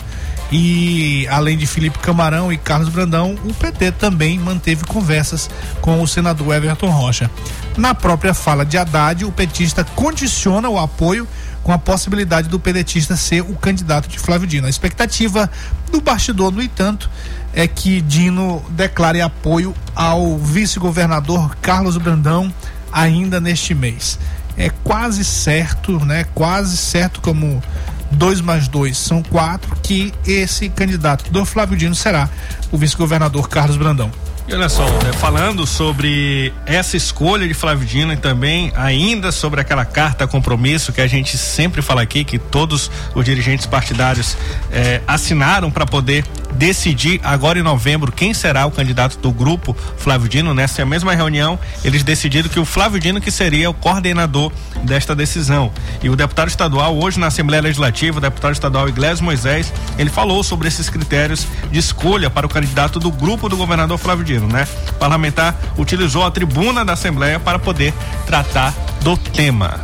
E 0.53 1.27
além 1.29 1.57
de 1.57 1.67
Felipe 1.67 1.99
Camarão 1.99 2.53
e 2.53 2.59
Carlos 2.59 2.91
Brandão, 2.91 3.35
o 3.45 3.55
PT 3.55 3.93
também 3.93 4.39
manteve 4.39 4.85
conversas 4.85 5.51
com 5.81 6.01
o 6.03 6.07
senador 6.07 6.55
Everton 6.55 6.91
Rocha. 6.91 7.31
Na 7.77 7.95
própria 7.95 8.35
fala 8.35 8.65
de 8.65 8.77
Haddad, 8.77 9.25
o 9.25 9.33
petista 9.33 9.83
condiciona 9.83 10.69
o 10.69 10.79
apoio 10.79 11.27
com 11.65 11.73
a 11.73 11.79
possibilidade 11.79 12.49
do 12.49 12.61
pedetista 12.61 13.17
ser 13.17 13.41
o 13.41 13.57
candidato 13.57 14.07
de 14.07 14.19
Flávio 14.19 14.47
Dino. 14.47 14.67
A 14.67 14.71
expectativa 14.71 15.51
do 15.91 16.01
bastidor, 16.01 16.53
no 16.53 16.63
entanto, 16.63 17.11
é 17.55 17.67
que 17.67 18.03
Dino 18.03 18.63
declare 18.69 19.23
apoio 19.23 19.75
ao 19.97 20.37
vice-governador 20.39 21.57
Carlos 21.57 21.97
Brandão 21.97 22.53
ainda 22.93 23.41
neste 23.41 23.75
mês. 23.75 24.19
É 24.57 24.69
quase 24.85 25.25
certo, 25.25 26.05
né? 26.05 26.27
Quase 26.35 26.77
certo 26.77 27.21
como 27.23 27.63
dois 28.11 28.41
mais 28.41 28.69
dois 28.69 28.99
são 28.99 29.23
quatro, 29.23 29.75
que 29.83 30.13
esse 30.27 30.69
candidato 30.69 31.33
do 31.33 31.45
Flávio 31.47 31.77
Dino 31.77 31.95
será 31.95 32.29
o 32.71 32.77
vice-governador 32.77 33.49
Carlos 33.49 33.79
Brandão. 33.79 34.13
E 34.47 34.53
olha 34.53 34.69
só, 34.69 34.85
né, 34.85 35.11
falando 35.15 35.67
sobre 35.67 36.53
essa 36.67 36.99
escolha 36.99 37.49
de 37.49 37.55
Flávio 37.55 37.87
Dino 37.87 38.13
e 38.13 38.17
também 38.19 38.71
ainda 38.77 39.33
sobre 39.33 39.59
aquela 39.59 39.87
carta 39.87 40.27
compromisso 40.27 40.93
que 40.93 41.01
a 41.01 41.07
gente 41.07 41.39
sempre 41.39 41.81
fala 41.81 42.03
aqui, 42.03 42.25
que 42.25 42.39
todos 42.39 42.91
os 43.15 43.25
dirigentes 43.25 43.65
partidários 43.65 44.37
eh, 44.71 45.01
assinaram 45.09 45.71
para 45.71 45.87
poder 45.87 46.27
decidir 46.53 47.21
agora 47.25 47.59
em 47.59 47.63
novembro 47.63 48.13
quem 48.13 48.35
será 48.35 48.67
o 48.67 48.71
candidato 48.71 49.19
do 49.19 49.33
grupo 49.33 49.75
Flávio 49.97 50.29
Dino. 50.29 50.53
Nessa 50.53 50.85
mesma 50.85 51.15
reunião, 51.15 51.59
eles 51.83 52.03
decidiram 52.03 52.51
que 52.51 52.61
o 52.61 52.67
Flávio 52.67 53.01
Dino 53.01 53.23
que 53.23 53.31
seria 53.31 53.71
o 53.71 53.75
coordenador 53.75 54.53
desta 54.83 55.17
decisão. 55.17 55.73
E 56.03 56.11
o 56.11 56.15
deputado 56.15 56.49
estadual, 56.49 56.95
hoje 57.03 57.19
na 57.19 57.29
Assembleia 57.29 57.63
Legislativa, 57.63 58.19
o 58.19 58.21
deputado 58.21 58.53
estadual 58.53 58.91
Iglesias 58.91 59.23
Moisés, 59.23 59.73
ele 59.99 60.11
falou 60.11 60.45
sobre 60.45 60.69
esses 60.69 60.91
critérios 60.91 61.47
de 61.73 61.79
escolha 61.79 62.29
para 62.29 62.45
o 62.45 62.49
candidato 62.49 63.01
do 63.01 63.11
grupo 63.11 63.49
do 63.49 63.57
governador 63.57 63.97
Flávio 63.97 64.23
Dino 64.23 64.34
né? 64.43 64.67
O 64.91 64.95
parlamentar 64.95 65.55
utilizou 65.79 66.25
a 66.25 66.31
tribuna 66.31 66.85
da 66.85 66.95
Assembleia 66.95 67.39
para 67.39 67.59
poder 67.59 67.93
tratar 68.27 68.75
do 69.03 69.17
tema. 69.17 69.81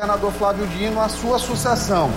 governador 0.00 0.32
Flávio 0.32 0.66
Dino 0.68 0.98
à 0.98 1.10
sua 1.10 1.38
sucessão. 1.38 2.10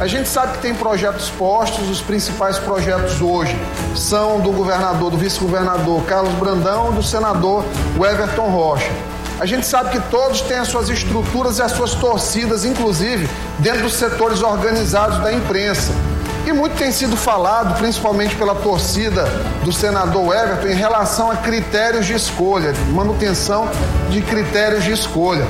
A 0.00 0.06
gente 0.06 0.28
sabe 0.28 0.52
que 0.52 0.62
tem 0.62 0.74
projetos 0.74 1.28
postos, 1.28 1.88
os 1.90 2.00
principais 2.00 2.58
projetos 2.58 3.20
hoje 3.20 3.54
são 3.94 4.40
do 4.40 4.50
governador, 4.50 5.10
do 5.10 5.18
vice-governador 5.18 6.02
Carlos 6.04 6.32
Brandão 6.34 6.90
do 6.92 7.02
senador 7.02 7.64
Everton 7.96 8.48
Rocha. 8.48 8.90
A 9.40 9.46
gente 9.46 9.64
sabe 9.66 9.90
que 9.90 10.00
todos 10.10 10.40
têm 10.40 10.58
as 10.58 10.68
suas 10.68 10.88
estruturas 10.88 11.58
e 11.58 11.62
as 11.62 11.70
suas 11.70 11.94
torcidas, 11.94 12.64
inclusive 12.64 13.28
dentro 13.60 13.82
dos 13.82 13.94
setores 13.94 14.42
organizados 14.42 15.18
da 15.18 15.32
imprensa. 15.32 15.92
E 16.44 16.52
muito 16.52 16.76
tem 16.76 16.90
sido 16.90 17.16
falado, 17.16 17.78
principalmente 17.78 18.34
pela 18.34 18.54
torcida 18.54 19.26
do 19.64 19.72
senador 19.72 20.34
Everton, 20.34 20.68
em 20.68 20.74
relação 20.74 21.30
a 21.30 21.36
critérios 21.36 22.06
de 22.06 22.14
escolha, 22.14 22.72
manutenção 22.90 23.68
de 24.10 24.22
critérios 24.22 24.82
de 24.82 24.90
escolha. 24.90 25.46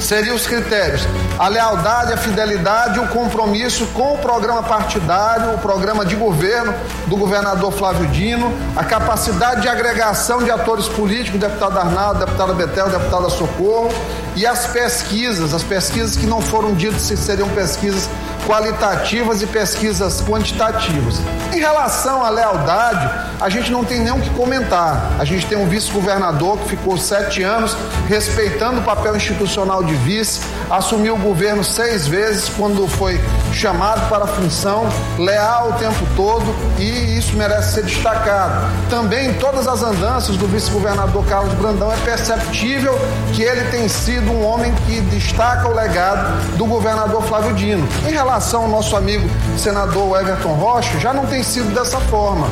Seriam 0.00 0.34
os 0.34 0.46
critérios: 0.46 1.02
a 1.38 1.48
lealdade, 1.48 2.12
a 2.12 2.16
fidelidade, 2.16 2.98
o 2.98 3.06
compromisso 3.08 3.86
com 3.94 4.14
o 4.14 4.18
programa 4.18 4.62
partidário, 4.62 5.54
o 5.54 5.58
programa 5.58 6.04
de 6.04 6.14
governo 6.14 6.74
do 7.06 7.16
governador 7.16 7.72
Flávio 7.72 8.06
Dino, 8.08 8.52
a 8.76 8.84
capacidade 8.84 9.62
de 9.62 9.68
agregação 9.68 10.42
de 10.42 10.50
atores 10.50 10.88
políticos, 10.88 11.40
deputado 11.40 11.78
Arnaldo, 11.78 12.20
deputada 12.20 12.52
Betel, 12.52 12.88
deputada 12.88 13.30
Socorro, 13.30 13.90
e 14.34 14.46
as 14.46 14.66
pesquisas, 14.66 15.54
as 15.54 15.62
pesquisas 15.62 16.16
que 16.16 16.26
não 16.26 16.40
foram 16.40 16.74
ditas 16.74 17.02
se 17.02 17.16
seriam 17.16 17.48
pesquisas 17.50 18.08
qualitativas 18.46 19.42
e 19.42 19.46
pesquisas 19.46 20.20
quantitativas. 20.20 21.20
Em 21.52 21.58
relação 21.58 22.24
à 22.24 22.30
lealdade, 22.30 23.08
a 23.40 23.48
gente 23.48 23.70
não 23.70 23.84
tem 23.84 24.00
nem 24.00 24.12
o 24.12 24.20
que 24.20 24.30
comentar. 24.30 25.16
A 25.18 25.24
gente 25.24 25.46
tem 25.46 25.58
um 25.58 25.68
vice-governador 25.68 26.58
que 26.58 26.70
ficou 26.70 26.96
sete 26.96 27.42
anos 27.42 27.76
respeitando 28.08 28.80
o 28.80 28.82
papel 28.82 29.16
institucional 29.16 29.82
de 29.82 29.94
vice, 29.94 30.40
assumiu 30.70 31.14
o 31.14 31.18
governo 31.18 31.62
seis 31.62 32.06
vezes 32.06 32.48
quando 32.48 32.86
foi 32.88 33.20
chamado 33.52 34.08
para 34.08 34.24
a 34.24 34.26
função, 34.26 34.86
leal 35.18 35.70
o 35.70 35.72
tempo 35.74 36.06
todo 36.16 36.44
e 36.78 37.18
isso 37.18 37.36
merece 37.36 37.74
ser 37.74 37.84
destacado. 37.84 38.70
Também 38.88 39.30
em 39.30 39.34
todas 39.34 39.66
as 39.66 39.82
andanças 39.82 40.36
do 40.36 40.46
vice-governador 40.46 41.24
Carlos 41.26 41.52
Brandão 41.54 41.92
é 41.92 41.96
perceptível 41.96 42.98
que 43.32 43.42
ele 43.42 43.64
tem 43.70 43.88
sido 43.88 44.30
um 44.30 44.44
homem 44.44 44.72
que 44.86 45.00
destaca 45.02 45.68
o 45.68 45.74
legado 45.74 46.56
do 46.56 46.66
governador 46.66 47.22
Flávio 47.22 47.54
Dino. 47.54 47.86
Em 48.06 48.12
relação 48.12 48.62
ao 48.62 48.68
nosso 48.68 48.96
amigo 48.96 49.28
senador 49.56 50.20
Everton 50.20 50.54
Rocha, 50.54 50.98
já 50.98 51.12
não 51.12 51.26
tem 51.26 51.42
sido 51.42 51.74
dessa 51.74 52.00
forma. 52.00 52.48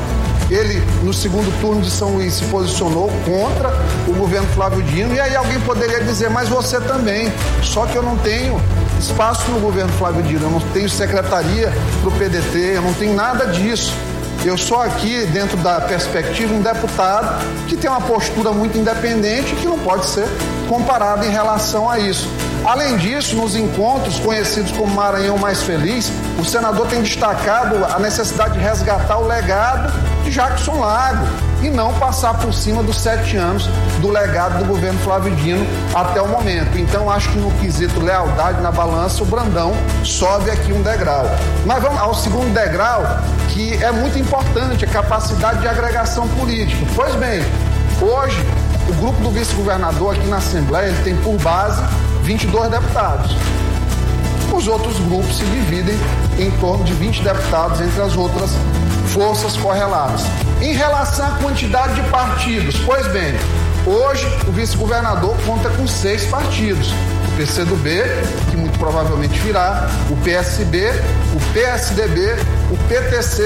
Ele, 0.51 0.83
no 1.05 1.15
segundo 1.15 1.53
turno 1.61 1.81
de 1.81 1.91
São 1.91 2.15
Luís, 2.15 2.35
se 2.35 2.45
posicionou 2.47 3.09
contra 3.25 3.73
o 4.09 4.13
governo 4.13 4.49
Flávio 4.49 4.83
Dino. 4.83 5.15
E 5.15 5.21
aí 5.21 5.37
alguém 5.37 5.61
poderia 5.61 6.03
dizer, 6.03 6.29
mas 6.29 6.49
você 6.49 6.81
também. 6.81 7.33
Só 7.63 7.87
que 7.87 7.95
eu 7.95 8.03
não 8.03 8.17
tenho 8.19 8.61
espaço 9.01 9.51
no 9.51 9.61
governo 9.61 9.93
Flávio 9.95 10.23
Dino, 10.23 10.47
eu 10.47 10.51
não 10.51 10.61
tenho 10.73 10.89
secretaria 10.89 11.73
para 12.01 12.09
o 12.09 12.13
PDT, 12.13 12.77
eu 12.77 12.83
não 12.83 12.93
tenho 12.93 13.15
nada 13.15 13.47
disso. 13.47 13.93
Eu 14.45 14.57
sou 14.57 14.81
aqui, 14.81 15.27
dentro 15.27 15.57
da 15.59 15.81
perspectiva, 15.81 16.55
um 16.55 16.63
deputado 16.63 17.45
que 17.67 17.77
tem 17.77 17.91
uma 17.91 18.01
postura 18.01 18.53
muito 18.53 18.79
independente 18.79 19.55
que 19.55 19.67
não 19.67 19.79
pode 19.79 20.07
ser 20.07 20.27
comparado 20.69 21.25
em 21.27 21.31
relação 21.31 21.91
a 21.91 21.99
isso. 21.99 22.29
Além 22.65 22.97
disso, 22.97 23.37
nos 23.37 23.55
encontros 23.55 24.19
conhecidos 24.19 24.73
como 24.73 24.95
Maranhão 24.95 25.37
Mais 25.37 25.63
Feliz, 25.63 26.11
o 26.39 26.45
senador 26.45 26.87
tem 26.87 27.03
destacado 27.03 27.85
a 27.85 27.99
necessidade 27.99 28.55
de 28.55 28.61
resgatar 28.61 29.19
o 29.19 29.27
legado 29.27 29.93
de 30.25 30.31
Jackson 30.31 30.79
Lago 30.79 31.27
e 31.63 31.69
não 31.69 31.93
passar 31.95 32.35
por 32.35 32.53
cima 32.53 32.83
dos 32.83 32.97
sete 32.97 33.37
anos 33.37 33.67
do 34.01 34.09
legado 34.09 34.59
do 34.59 34.65
governo 34.65 34.99
Flávio 35.01 35.35
Dino 35.37 35.67
até 35.95 36.21
o 36.21 36.29
momento. 36.29 36.79
Então, 36.79 37.11
acho 37.11 37.31
que 37.31 37.39
no 37.39 37.51
quesito 37.53 38.01
lealdade 38.01 38.61
na 38.61 38.71
balança, 38.71 39.23
o 39.23 39.27
Brandão 39.27 39.73
sobe 40.05 40.51
aqui 40.51 40.73
um 40.73 40.83
degrau. 40.83 41.27
Mas 41.67 41.83
vamos 41.83 42.01
ao 42.01 42.15
segundo 42.15 42.53
degrau, 42.53 43.03
que 43.51 43.75
é 43.83 43.93
muito 43.93 44.19
importante, 44.19 44.85
a 44.85 44.89
capacidade 44.89 45.61
de 45.61 45.69
agregação 45.69 46.27
política. 46.29 46.85
Pois 46.95 47.15
bem, 47.17 47.43
hoje, 48.01 48.45
o 48.89 48.93
grupo 48.95 49.21
do 49.23 49.31
vice-governador 49.31 50.17
aqui 50.17 50.27
na 50.27 50.39
Assembleia 50.39 50.89
ele 50.89 51.03
tem 51.03 51.17
por 51.17 51.37
base 51.39 51.83
22 52.23 52.71
deputados. 52.71 53.37
Os 54.53 54.67
outros 54.67 54.99
grupos 55.01 55.39
se 55.39 55.45
dividem 55.45 55.97
em 56.39 56.51
torno 56.59 56.85
de 56.85 56.93
20 56.95 57.23
deputados 57.23 57.81
entre 57.81 58.03
as 58.03 58.17
outras 58.17 58.51
forças 59.13 59.57
correlatas. 59.57 60.23
Em 60.61 60.73
relação 60.73 61.27
à 61.27 61.31
quantidade 61.39 61.95
de 61.95 62.03
partidos, 62.11 62.79
pois 62.85 63.07
bem, 63.09 63.35
hoje 63.87 64.27
o 64.47 64.53
vice-governador 64.53 65.37
conta 65.47 65.69
com 65.71 65.87
seis 65.87 66.25
partidos. 66.27 66.93
O 66.93 67.37
PCdoB, 67.37 68.03
que 68.51 68.57
muito 68.57 68.79
provavelmente 68.79 69.39
virá, 69.41 69.89
o 70.11 70.17
PSB, 70.17 70.91
o 71.35 71.53
PSDB, 71.53 72.37
o 72.71 72.77
PTC, 72.89 73.43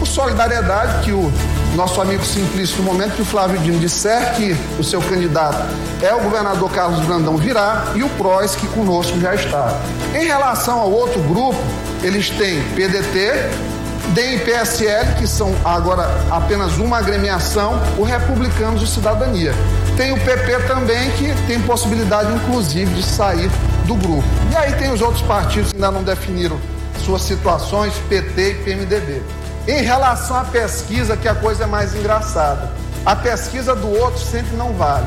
o 0.00 0.06
Solidariedade, 0.06 1.04
que 1.04 1.12
o 1.12 1.32
nosso 1.76 2.00
amigo 2.00 2.24
Simplício, 2.24 2.78
no 2.78 2.82
momento 2.82 3.14
que 3.14 3.22
o 3.22 3.24
Flávio 3.24 3.58
Dino 3.60 3.78
disser 3.78 4.34
que 4.34 4.56
o 4.78 4.84
seu 4.84 5.00
candidato 5.02 5.58
é 6.02 6.12
o 6.14 6.20
governador 6.20 6.70
Carlos 6.70 7.04
Brandão, 7.04 7.36
virá, 7.36 7.92
e 7.94 8.02
o 8.02 8.08
PROS, 8.10 8.56
que 8.56 8.66
conosco 8.68 9.18
já 9.20 9.34
está. 9.34 9.78
Em 10.14 10.26
relação 10.26 10.80
ao 10.80 10.90
outro 10.90 11.20
grupo, 11.22 11.58
eles 12.02 12.30
têm 12.30 12.62
PDT, 12.74 13.67
DEM 14.14 14.36
e 14.36 14.38
PSL, 14.40 15.14
que 15.18 15.26
são 15.26 15.54
agora 15.64 16.08
apenas 16.30 16.78
uma 16.78 16.98
agremiação, 16.98 17.80
o 17.98 18.02
Republicanos 18.02 18.80
de 18.80 18.86
Cidadania. 18.86 19.52
Tem 19.96 20.12
o 20.12 20.20
PP 20.20 20.66
também, 20.66 21.10
que 21.12 21.34
tem 21.46 21.60
possibilidade, 21.62 22.32
inclusive, 22.32 22.94
de 22.94 23.02
sair 23.02 23.50
do 23.86 23.94
grupo. 23.94 24.28
E 24.52 24.56
aí 24.56 24.72
tem 24.74 24.92
os 24.92 25.00
outros 25.00 25.22
partidos 25.22 25.70
que 25.72 25.76
ainda 25.76 25.90
não 25.90 26.02
definiram 26.02 26.58
suas 27.04 27.22
situações, 27.22 27.92
PT 28.08 28.50
e 28.50 28.54
PMDB. 28.64 29.22
Em 29.66 29.82
relação 29.82 30.36
à 30.36 30.44
pesquisa, 30.44 31.16
que 31.16 31.28
a 31.28 31.34
coisa 31.34 31.64
é 31.64 31.66
mais 31.66 31.94
engraçada. 31.94 32.70
A 33.04 33.16
pesquisa 33.16 33.74
do 33.74 33.88
outro 33.98 34.20
sempre 34.20 34.56
não 34.56 34.72
vale. 34.72 35.06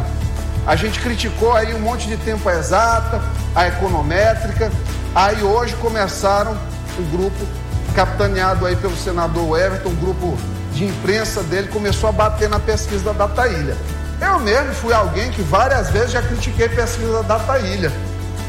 A 0.65 0.75
gente 0.75 0.99
criticou 0.99 1.53
aí 1.53 1.73
um 1.73 1.79
monte 1.79 2.07
de 2.07 2.17
tempo 2.17 2.47
a 2.47 2.53
exata, 2.53 3.21
a 3.55 3.67
econométrica. 3.67 4.71
Aí 5.15 5.41
hoje 5.43 5.75
começaram 5.75 6.55
o 6.97 7.03
grupo 7.15 7.45
capitaneado 7.91 8.65
aí 8.65 8.75
pelo 8.75 8.95
senador 8.95 9.59
Everton, 9.59 9.89
o 9.89 9.95
grupo 9.95 10.37
de 10.73 10.85
imprensa 10.85 11.43
dele 11.43 11.67
começou 11.67 12.09
a 12.09 12.11
bater 12.11 12.49
na 12.49 12.59
pesquisa 12.59 13.13
da 13.13 13.27
Data 13.27 13.47
Ilha. 13.47 13.77
Eu 14.19 14.39
mesmo 14.39 14.73
fui 14.73 14.93
alguém 14.93 15.31
que 15.31 15.41
várias 15.41 15.89
vezes 15.89 16.11
já 16.11 16.21
critiquei 16.21 16.69
pesquisa 16.69 17.23
da 17.23 17.37
Data 17.37 17.59
Ilha. 17.59 17.91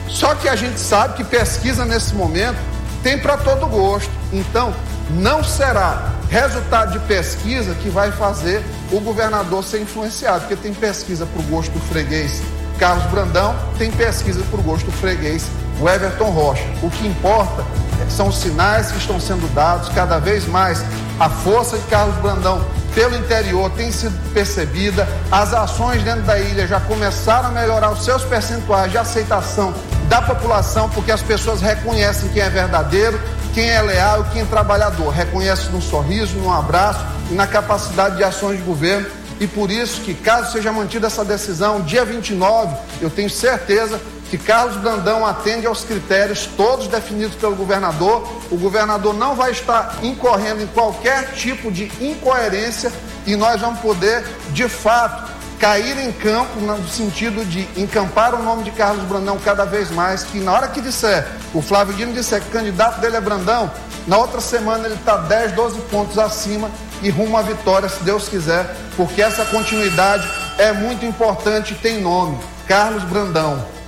Só 0.08 0.34
que 0.34 0.48
a 0.48 0.54
gente 0.54 0.78
sabe 0.78 1.14
que 1.14 1.24
pesquisa 1.24 1.84
nesse 1.84 2.14
momento 2.14 2.58
tem 3.02 3.18
para 3.18 3.36
todo 3.36 3.66
gosto. 3.66 4.10
Então, 4.32 4.74
não 5.10 5.42
será 5.42 6.10
resultado 6.28 6.92
de 6.92 6.98
pesquisa 7.00 7.74
que 7.74 7.88
vai 7.88 8.12
fazer 8.12 8.62
o 8.90 9.00
governador 9.00 9.64
ser 9.64 9.80
influenciado, 9.80 10.40
porque 10.40 10.56
tem 10.56 10.72
pesquisa 10.72 11.26
para 11.26 11.40
o 11.40 11.44
gosto 11.44 11.72
do 11.72 11.80
freguês 11.80 12.42
Carlos 12.78 13.04
Brandão, 13.12 13.54
tem 13.78 13.90
pesquisa 13.90 14.42
para 14.50 14.58
o 14.58 14.62
gosto 14.62 14.86
do 14.86 14.92
freguês 14.92 15.46
o 15.82 15.88
Everton 15.88 16.30
Rocha. 16.30 16.64
O 16.80 16.88
que 16.88 17.06
importa 17.06 17.64
são 18.08 18.28
os 18.28 18.38
sinais 18.38 18.92
que 18.92 18.98
estão 18.98 19.18
sendo 19.18 19.52
dados, 19.54 19.88
cada 19.88 20.18
vez 20.18 20.46
mais 20.46 20.82
a 21.18 21.28
força 21.28 21.76
de 21.76 21.84
Carlos 21.86 22.14
Brandão 22.16 22.64
pelo 22.94 23.16
interior 23.16 23.70
tem 23.70 23.90
sido 23.90 24.12
percebida, 24.34 25.08
as 25.30 25.54
ações 25.54 26.02
dentro 26.02 26.22
da 26.22 26.38
ilha 26.38 26.66
já 26.66 26.78
começaram 26.78 27.48
a 27.48 27.52
melhorar 27.52 27.90
os 27.90 28.04
seus 28.04 28.22
percentuais 28.22 28.90
de 28.90 28.98
aceitação 28.98 29.72
da 30.08 30.20
população, 30.20 30.90
porque 30.90 31.10
as 31.10 31.22
pessoas 31.22 31.62
reconhecem 31.62 32.28
quem 32.28 32.42
é 32.42 32.50
verdadeiro, 32.50 33.18
quem 33.54 33.70
é 33.70 33.80
leal 33.80 34.20
e 34.20 34.32
quem 34.32 34.42
é 34.42 34.44
trabalhador, 34.44 35.08
reconhece 35.08 35.70
no 35.70 35.80
sorriso, 35.80 36.36
no 36.36 36.52
abraço 36.52 37.00
e 37.30 37.34
na 37.34 37.46
capacidade 37.46 38.16
de 38.16 38.24
ações 38.24 38.58
de 38.58 38.62
governo. 38.62 39.06
E 39.40 39.46
por 39.46 39.70
isso 39.70 40.02
que, 40.02 40.12
caso 40.12 40.52
seja 40.52 40.70
mantida 40.70 41.06
essa 41.06 41.24
decisão, 41.24 41.80
dia 41.80 42.04
29, 42.04 42.76
eu 43.00 43.08
tenho 43.08 43.30
certeza 43.30 43.98
que 44.32 44.38
Carlos 44.38 44.78
Brandão 44.78 45.26
atende 45.26 45.66
aos 45.66 45.84
critérios 45.84 46.48
todos 46.56 46.86
definidos 46.86 47.36
pelo 47.36 47.54
governador. 47.54 48.26
O 48.50 48.56
governador 48.56 49.12
não 49.12 49.34
vai 49.34 49.50
estar 49.50 49.98
incorrendo 50.02 50.62
em 50.62 50.66
qualquer 50.68 51.32
tipo 51.34 51.70
de 51.70 51.92
incoerência 52.00 52.90
e 53.26 53.36
nós 53.36 53.60
vamos 53.60 53.80
poder, 53.80 54.24
de 54.54 54.66
fato, 54.70 55.30
cair 55.60 55.98
em 55.98 56.10
campo 56.12 56.58
no 56.60 56.88
sentido 56.88 57.44
de 57.44 57.68
encampar 57.76 58.34
o 58.34 58.42
nome 58.42 58.62
de 58.62 58.70
Carlos 58.70 59.04
Brandão 59.04 59.38
cada 59.38 59.66
vez 59.66 59.90
mais, 59.90 60.24
que 60.24 60.40
na 60.40 60.54
hora 60.54 60.68
que 60.68 60.80
disser, 60.80 61.28
o 61.52 61.60
Flávio 61.60 61.92
Dino 61.92 62.14
disser 62.14 62.40
que 62.40 62.48
o 62.48 62.52
candidato 62.52 63.02
dele 63.02 63.18
é 63.18 63.20
Brandão, 63.20 63.70
na 64.06 64.16
outra 64.16 64.40
semana 64.40 64.86
ele 64.86 64.94
está 64.94 65.18
10, 65.18 65.52
12 65.52 65.78
pontos 65.90 66.18
acima 66.18 66.70
e 67.02 67.10
rumo 67.10 67.36
à 67.36 67.42
vitória, 67.42 67.86
se 67.86 68.02
Deus 68.02 68.30
quiser, 68.30 68.74
porque 68.96 69.20
essa 69.20 69.44
continuidade 69.44 70.26
é 70.56 70.72
muito 70.72 71.04
importante 71.04 71.74
e 71.74 71.76
tem 71.76 72.00
nome, 72.00 72.38
Carlos 72.66 73.04
Brandão 73.04 73.81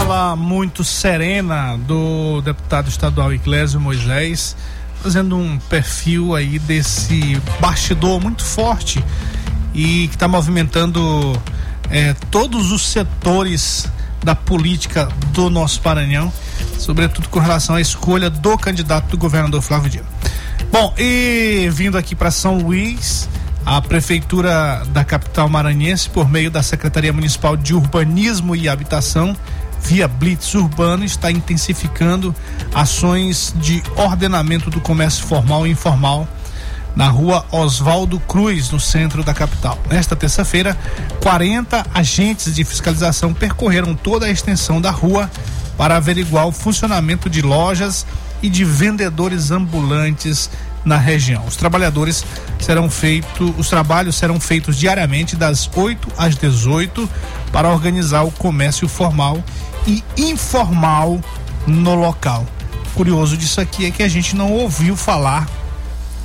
fala 0.00 0.34
muito 0.34 0.82
serena 0.82 1.76
do 1.76 2.40
deputado 2.40 2.88
estadual 2.88 3.34
Iclésio 3.34 3.78
Moisés, 3.78 4.56
fazendo 5.02 5.36
um 5.36 5.58
perfil 5.58 6.34
aí 6.34 6.58
desse 6.58 7.38
bastidor 7.60 8.18
muito 8.18 8.42
forte 8.42 9.04
e 9.74 10.08
que 10.08 10.14
está 10.14 10.26
movimentando 10.26 11.38
é, 11.90 12.14
todos 12.30 12.72
os 12.72 12.88
setores 12.88 13.86
da 14.24 14.34
política 14.34 15.06
do 15.34 15.50
nosso 15.50 15.82
Paranhão, 15.82 16.32
sobretudo 16.78 17.28
com 17.28 17.38
relação 17.38 17.76
à 17.76 17.80
escolha 17.80 18.30
do 18.30 18.56
candidato 18.56 19.10
do 19.10 19.18
governador 19.18 19.60
Flávio 19.60 19.90
Dino. 19.90 20.06
Bom, 20.72 20.94
e 20.96 21.68
vindo 21.70 21.98
aqui 21.98 22.14
para 22.14 22.30
São 22.30 22.56
Luís, 22.56 23.28
a 23.66 23.82
prefeitura 23.82 24.82
da 24.92 25.04
capital 25.04 25.46
maranhense, 25.46 26.08
por 26.08 26.26
meio 26.26 26.50
da 26.50 26.62
Secretaria 26.62 27.12
Municipal 27.12 27.54
de 27.54 27.74
Urbanismo 27.74 28.56
e 28.56 28.66
Habitação, 28.66 29.36
via 29.82 30.06
Blitz 30.06 30.54
Urbano, 30.54 31.04
está 31.04 31.30
intensificando 31.30 32.34
ações 32.74 33.54
de 33.56 33.82
ordenamento 33.96 34.70
do 34.70 34.80
comércio 34.80 35.24
formal 35.24 35.66
e 35.66 35.70
informal 35.70 36.28
na 36.94 37.08
rua 37.08 37.44
Oswaldo 37.50 38.18
Cruz, 38.20 38.70
no 38.70 38.80
centro 38.80 39.22
da 39.22 39.32
capital. 39.32 39.78
Nesta 39.88 40.16
terça-feira, 40.16 40.76
40 41.22 41.86
agentes 41.94 42.54
de 42.54 42.64
fiscalização 42.64 43.32
percorreram 43.32 43.94
toda 43.94 44.26
a 44.26 44.30
extensão 44.30 44.80
da 44.80 44.90
rua 44.90 45.30
para 45.76 45.96
averiguar 45.96 46.46
o 46.46 46.52
funcionamento 46.52 47.30
de 47.30 47.42
lojas 47.42 48.04
e 48.42 48.48
de 48.48 48.64
vendedores 48.64 49.50
ambulantes 49.50 50.50
na 50.84 50.96
região. 50.96 51.44
Os 51.46 51.56
trabalhadores 51.56 52.24
serão 52.58 52.90
feitos, 52.90 53.52
os 53.58 53.68
trabalhos 53.68 54.16
serão 54.16 54.40
feitos 54.40 54.76
diariamente 54.76 55.36
das 55.36 55.70
8 55.74 56.08
às 56.16 56.34
18 56.36 57.08
para 57.52 57.68
organizar 57.68 58.22
o 58.22 58.30
comércio 58.30 58.88
formal 58.88 59.42
e 59.86 60.02
informal 60.16 61.20
no 61.66 61.94
local. 61.94 62.46
Curioso 62.94 63.36
disso 63.36 63.60
aqui 63.60 63.86
é 63.86 63.90
que 63.90 64.02
a 64.02 64.08
gente 64.08 64.34
não 64.34 64.52
ouviu 64.52 64.96
falar 64.96 65.48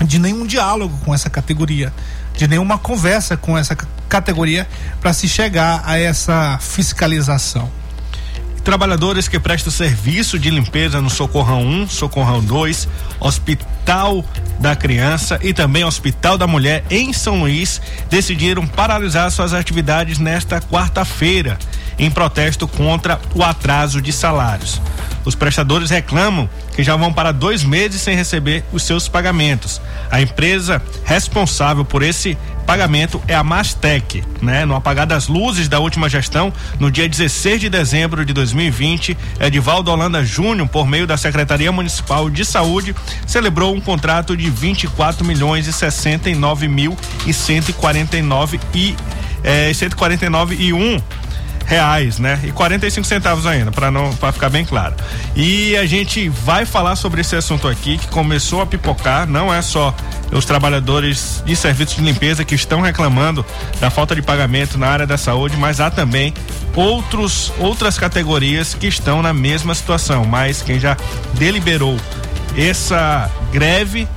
de 0.03 0.19
nenhum 0.19 0.45
diálogo 0.45 0.97
com 1.05 1.13
essa 1.13 1.29
categoria, 1.29 1.93
de 2.35 2.47
nenhuma 2.47 2.77
conversa 2.77 3.37
com 3.37 3.57
essa 3.57 3.75
categoria 4.09 4.67
para 4.99 5.13
se 5.13 5.27
chegar 5.27 5.81
a 5.85 5.97
essa 5.97 6.57
fiscalização. 6.61 7.69
Trabalhadores 8.63 9.27
que 9.27 9.39
prestam 9.39 9.71
serviço 9.71 10.39
de 10.39 10.49
limpeza 10.49 10.99
no 10.99 11.09
Socorrão 11.09 11.61
1, 11.63 11.87
Socorrão 11.87 12.43
2, 12.43 12.87
Hospital 13.19 14.25
da 14.59 14.75
Criança 14.75 15.39
e 15.43 15.53
também 15.53 15.83
Hospital 15.83 16.35
da 16.35 16.47
Mulher 16.47 16.83
em 16.89 17.13
São 17.13 17.41
Luís 17.41 17.79
decidiram 18.09 18.65
paralisar 18.65 19.29
suas 19.29 19.53
atividades 19.53 20.17
nesta 20.17 20.59
quarta-feira 20.59 21.59
em 21.97 22.09
protesto 22.09 22.67
contra 22.67 23.19
o 23.33 23.43
atraso 23.43 24.01
de 24.01 24.11
salários. 24.11 24.81
Os 25.23 25.33
prestadores 25.33 25.89
reclamam 25.89 26.47
que 26.75 26.83
já 26.83 26.95
vão 26.95 27.11
para 27.11 27.31
dois 27.31 27.63
meses 27.63 28.01
sem 28.01 28.15
receber 28.15 28.63
os 28.71 28.83
seus 28.83 29.07
pagamentos. 29.07 29.81
A 30.11 30.21
empresa 30.21 30.81
responsável 31.03 31.83
por 31.83 32.03
esse 32.03 32.37
pagamento 32.65 33.21
é 33.27 33.35
a 33.35 33.43
Mastec, 33.43 34.23
né? 34.41 34.65
No 34.65 34.75
apagar 34.75 35.05
das 35.05 35.27
luzes 35.27 35.67
da 35.67 35.79
última 35.79 36.09
gestão, 36.09 36.51
no 36.79 36.91
dia 36.91 37.07
16 37.07 37.61
de 37.61 37.69
dezembro 37.69 38.25
de 38.25 38.33
2020, 38.33 39.17
Edivaldo 39.39 39.91
Holanda 39.91 40.25
Júnior, 40.25 40.67
por 40.67 40.87
meio 40.87 41.07
da 41.07 41.17
Secretaria 41.17 41.71
Municipal 41.71 42.29
de 42.29 42.43
Saúde, 42.43 42.95
celebrou 43.25 43.73
um 43.73 43.81
contrato 43.81 44.35
de 44.35 44.49
24 44.49 45.25
milhões 45.25 45.67
e 45.67 45.73
69 45.73 46.67
mil 46.67 46.97
e 47.25 47.33
149 47.33 48.59
e 48.73 48.95
eh, 49.43 49.71
149 49.73 50.55
e 50.55 50.73
um 50.73 50.99
reais, 51.65 52.19
né? 52.19 52.39
E 52.43 52.51
45 52.51 53.05
centavos 53.05 53.45
ainda, 53.45 53.71
para 53.71 53.89
não 53.89 54.13
para 54.15 54.31
ficar 54.31 54.49
bem 54.49 54.63
claro. 54.63 54.95
E 55.35 55.75
a 55.75 55.85
gente 55.85 56.29
vai 56.29 56.65
falar 56.65 56.95
sobre 56.95 57.21
esse 57.21 57.35
assunto 57.35 57.67
aqui 57.67 57.97
que 57.97 58.07
começou 58.07 58.61
a 58.61 58.65
pipocar, 58.65 59.27
não 59.27 59.53
é 59.53 59.61
só 59.61 59.93
os 60.31 60.45
trabalhadores 60.45 61.43
de 61.45 61.55
serviços 61.55 61.95
de 61.95 62.01
limpeza 62.01 62.43
que 62.43 62.55
estão 62.55 62.81
reclamando 62.81 63.45
da 63.79 63.89
falta 63.89 64.15
de 64.15 64.21
pagamento 64.21 64.77
na 64.77 64.87
área 64.87 65.07
da 65.07 65.17
saúde, 65.17 65.57
mas 65.57 65.79
há 65.79 65.89
também 65.89 66.33
outros 66.75 67.51
outras 67.59 67.97
categorias 67.97 68.73
que 68.73 68.87
estão 68.87 69.21
na 69.21 69.33
mesma 69.33 69.73
situação, 69.73 70.25
mas 70.25 70.61
quem 70.61 70.79
já 70.79 70.97
deliberou 71.33 71.97
essa 72.57 73.29
greve 73.51 74.07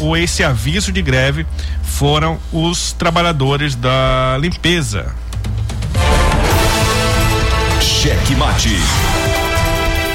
ou 0.00 0.16
esse 0.16 0.44
aviso 0.44 0.92
de 0.92 1.02
greve 1.02 1.46
foram 1.82 2.38
os 2.52 2.92
trabalhadores 2.92 3.74
da 3.74 4.36
limpeza. 4.40 5.14
Cheque 8.02 8.34
Mate. 8.34 8.76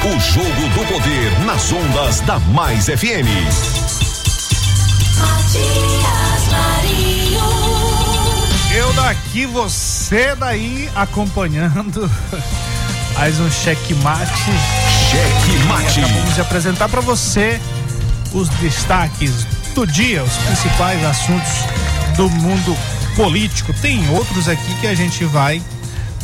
O 0.04 0.20
jogo 0.20 0.68
do 0.74 0.86
poder 0.92 1.40
nas 1.46 1.72
ondas 1.72 2.20
da 2.20 2.38
Mais 2.38 2.84
FM. 2.84 3.24
Matias 5.16 6.48
Marinho. 6.52 7.40
Eu 8.74 8.92
daqui, 8.92 9.46
você 9.46 10.34
daí, 10.34 10.90
acompanhando 10.94 12.10
mais 13.16 13.40
um 13.40 13.50
checkmate. 13.50 14.52
Cheque 15.10 15.64
Mate. 15.66 16.00
Acabamos 16.00 16.34
de 16.34 16.40
apresentar 16.42 16.90
para 16.90 17.00
você 17.00 17.58
os 18.34 18.50
destaques 18.60 19.46
do 19.74 19.86
dia, 19.86 20.22
os 20.22 20.36
principais 20.36 21.02
assuntos 21.06 21.52
do 22.18 22.28
mundo 22.28 22.76
político. 23.16 23.72
Tem 23.80 24.06
outros 24.10 24.46
aqui 24.46 24.74
que 24.78 24.86
a 24.86 24.94
gente 24.94 25.24
vai 25.24 25.62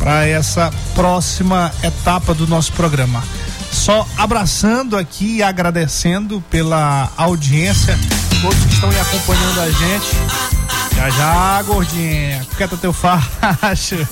para 0.04 0.26
essa 0.26 0.70
próxima 0.94 1.72
etapa 1.82 2.34
do 2.34 2.46
nosso 2.46 2.70
programa. 2.74 3.24
Só 3.72 4.06
abraçando 4.18 4.98
aqui 4.98 5.36
e 5.36 5.42
agradecendo 5.42 6.44
pela 6.50 7.10
audiência, 7.16 7.98
todos 8.42 8.58
que 8.66 8.74
estão 8.74 8.90
acompanhando 8.90 9.60
a 9.62 9.70
gente. 9.70 10.14
Já 10.94 11.08
já, 11.08 11.62
gordinha, 11.62 12.46
quieta 12.54 12.76
teu 12.76 12.92
facho. 12.92 14.06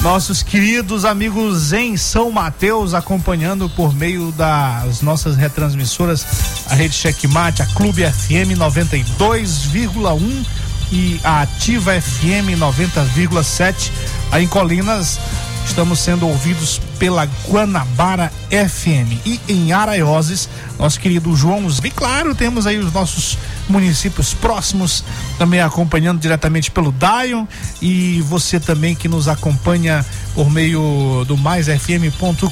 Nossos 0.00 0.42
queridos 0.42 1.04
amigos 1.04 1.74
em 1.74 1.94
São 1.98 2.32
Mateus 2.32 2.94
acompanhando 2.94 3.68
por 3.68 3.94
meio 3.94 4.32
das 4.32 5.02
nossas 5.02 5.36
retransmissoras, 5.36 6.26
a 6.70 6.74
Rede 6.74 6.94
Checkmate, 6.94 7.60
a 7.60 7.66
Clube 7.66 8.02
FM 8.02 8.56
92,1 8.56 10.61
e 10.92 11.18
a 11.24 11.40
Ativa 11.40 11.98
FM 12.00 12.54
90,7. 12.58 13.90
Aí 14.30 14.44
em 14.44 14.48
Colinas 14.48 15.18
estamos 15.66 16.00
sendo 16.00 16.28
ouvidos 16.28 16.80
pela 16.98 17.24
Guanabara 17.48 18.30
FM 18.50 19.24
e 19.24 19.40
em 19.48 19.72
Araioses, 19.72 20.48
nosso 20.78 21.00
querido 21.00 21.34
João. 21.34 21.66
E 21.82 21.90
claro, 21.90 22.34
temos 22.34 22.66
aí 22.66 22.78
os 22.78 22.92
nossos 22.92 23.38
municípios 23.68 24.34
próximos 24.34 25.02
também 25.38 25.60
acompanhando 25.60 26.20
diretamente 26.20 26.70
pelo 26.70 26.92
Dion 26.92 27.46
e 27.80 28.20
você 28.22 28.60
também 28.60 28.94
que 28.94 29.08
nos 29.08 29.28
acompanha 29.28 30.04
por 30.34 30.50
meio 30.50 31.24
do 31.26 31.36
maisfm.com.br. 31.38 32.48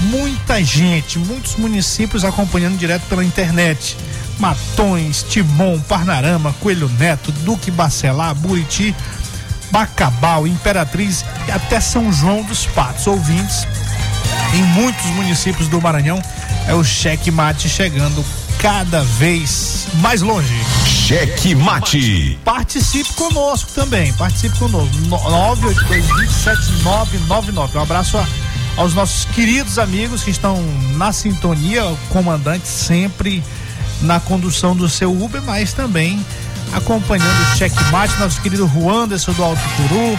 Muita 0.00 0.62
gente, 0.62 1.18
muitos 1.18 1.56
municípios 1.56 2.24
acompanhando 2.24 2.78
direto 2.78 3.02
pela 3.08 3.24
internet. 3.24 3.96
Matões, 4.38 5.22
Timon, 5.28 5.78
Parnarama, 5.80 6.54
Coelho 6.60 6.88
Neto, 6.98 7.32
Duque 7.44 7.70
Bacelar, 7.70 8.34
Buriti, 8.34 8.94
Bacabal, 9.70 10.46
Imperatriz 10.46 11.24
e 11.46 11.50
até 11.52 11.80
São 11.80 12.12
João 12.12 12.42
dos 12.42 12.66
Patos. 12.66 13.06
Ouvintes 13.06 13.66
em 14.54 14.62
muitos 14.62 15.04
municípios 15.06 15.68
do 15.68 15.80
Maranhão 15.80 16.20
é 16.66 16.74
o 16.74 16.82
cheque 16.84 17.30
mate 17.30 17.68
chegando 17.68 18.24
cada 18.58 19.02
vez 19.04 19.86
mais 19.94 20.20
longe. 20.22 20.54
Cheque 20.84 21.54
Mate. 21.54 22.38
Participe 22.44 23.12
conosco 23.14 23.70
também, 23.72 24.12
participe 24.14 24.58
conosco. 24.58 24.94
No- 25.06 25.18
982277999. 25.18 27.76
Um 27.76 27.80
abraço 27.82 28.18
a- 28.18 28.26
aos 28.76 28.94
nossos 28.94 29.24
queridos 29.26 29.78
amigos 29.78 30.22
que 30.22 30.30
estão 30.30 30.60
na 30.96 31.12
sintonia, 31.12 31.84
o 31.86 31.96
comandante 32.10 32.66
sempre 32.68 33.42
na 34.02 34.20
condução 34.20 34.76
do 34.76 34.88
seu 34.88 35.10
Uber, 35.10 35.42
mas 35.42 35.72
também 35.72 36.24
acompanhando 36.72 37.52
o 37.52 37.56
checkmate, 37.56 38.18
nosso 38.18 38.40
querido 38.40 38.68
Juan 38.68 39.04
Anderson 39.04 39.32
do 39.32 39.42
Alto 39.42 39.62
Curu, 39.76 40.18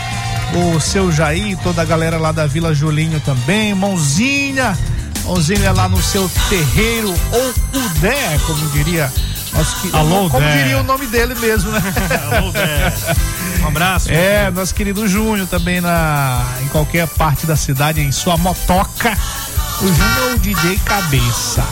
o 0.75 0.79
seu 0.79 1.11
Jair, 1.11 1.57
toda 1.61 1.81
a 1.81 1.85
galera 1.85 2.17
lá 2.17 2.31
da 2.31 2.47
Vila 2.47 2.73
Julinho 2.73 3.19
também, 3.19 3.73
mãozinha, 3.73 4.77
mãozinha 5.25 5.71
lá 5.71 5.87
no 5.87 6.01
seu 6.01 6.29
terreiro, 6.49 7.13
ou 7.31 7.49
o 7.79 7.89
Dé, 7.99 8.39
como 8.45 8.67
diria 8.69 9.11
nosso 9.53 9.75
que, 9.81 9.95
Alô, 9.95 10.29
como 10.29 10.45
Dé. 10.45 10.57
diria 10.57 10.79
o 10.79 10.83
nome 10.83 11.05
dele 11.07 11.35
mesmo, 11.35 11.71
né? 11.71 11.81
Um 13.61 13.67
abraço. 13.67 14.09
É, 14.09 14.49
nosso 14.49 14.73
querido 14.73 15.05
Júnior 15.05 15.45
também 15.47 15.81
na, 15.81 16.41
em 16.63 16.67
qualquer 16.69 17.05
parte 17.07 17.45
da 17.45 17.57
cidade, 17.57 17.99
em 17.99 18.09
sua 18.09 18.37
motoca. 18.37 19.17
O 19.81 19.87
Júnior 19.87 20.31
é 20.31 20.33
o 20.33 20.39
DJ 20.39 20.79
Cabeça. 20.85 21.65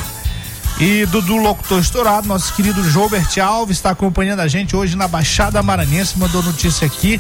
E 0.79 1.07
Dudu 1.07 1.37
Locutor 1.37 1.79
Estourado, 1.79 2.27
nosso 2.27 2.53
querido 2.53 2.83
Jobert 2.87 3.35
Alves, 3.39 3.77
está 3.77 3.89
acompanhando 3.89 4.41
a 4.41 4.47
gente 4.47 4.75
hoje 4.75 4.95
na 4.95 5.07
Baixada 5.07 5.63
Maranhense, 5.63 6.19
mandou 6.19 6.43
notícia 6.43 6.85
aqui. 6.85 7.19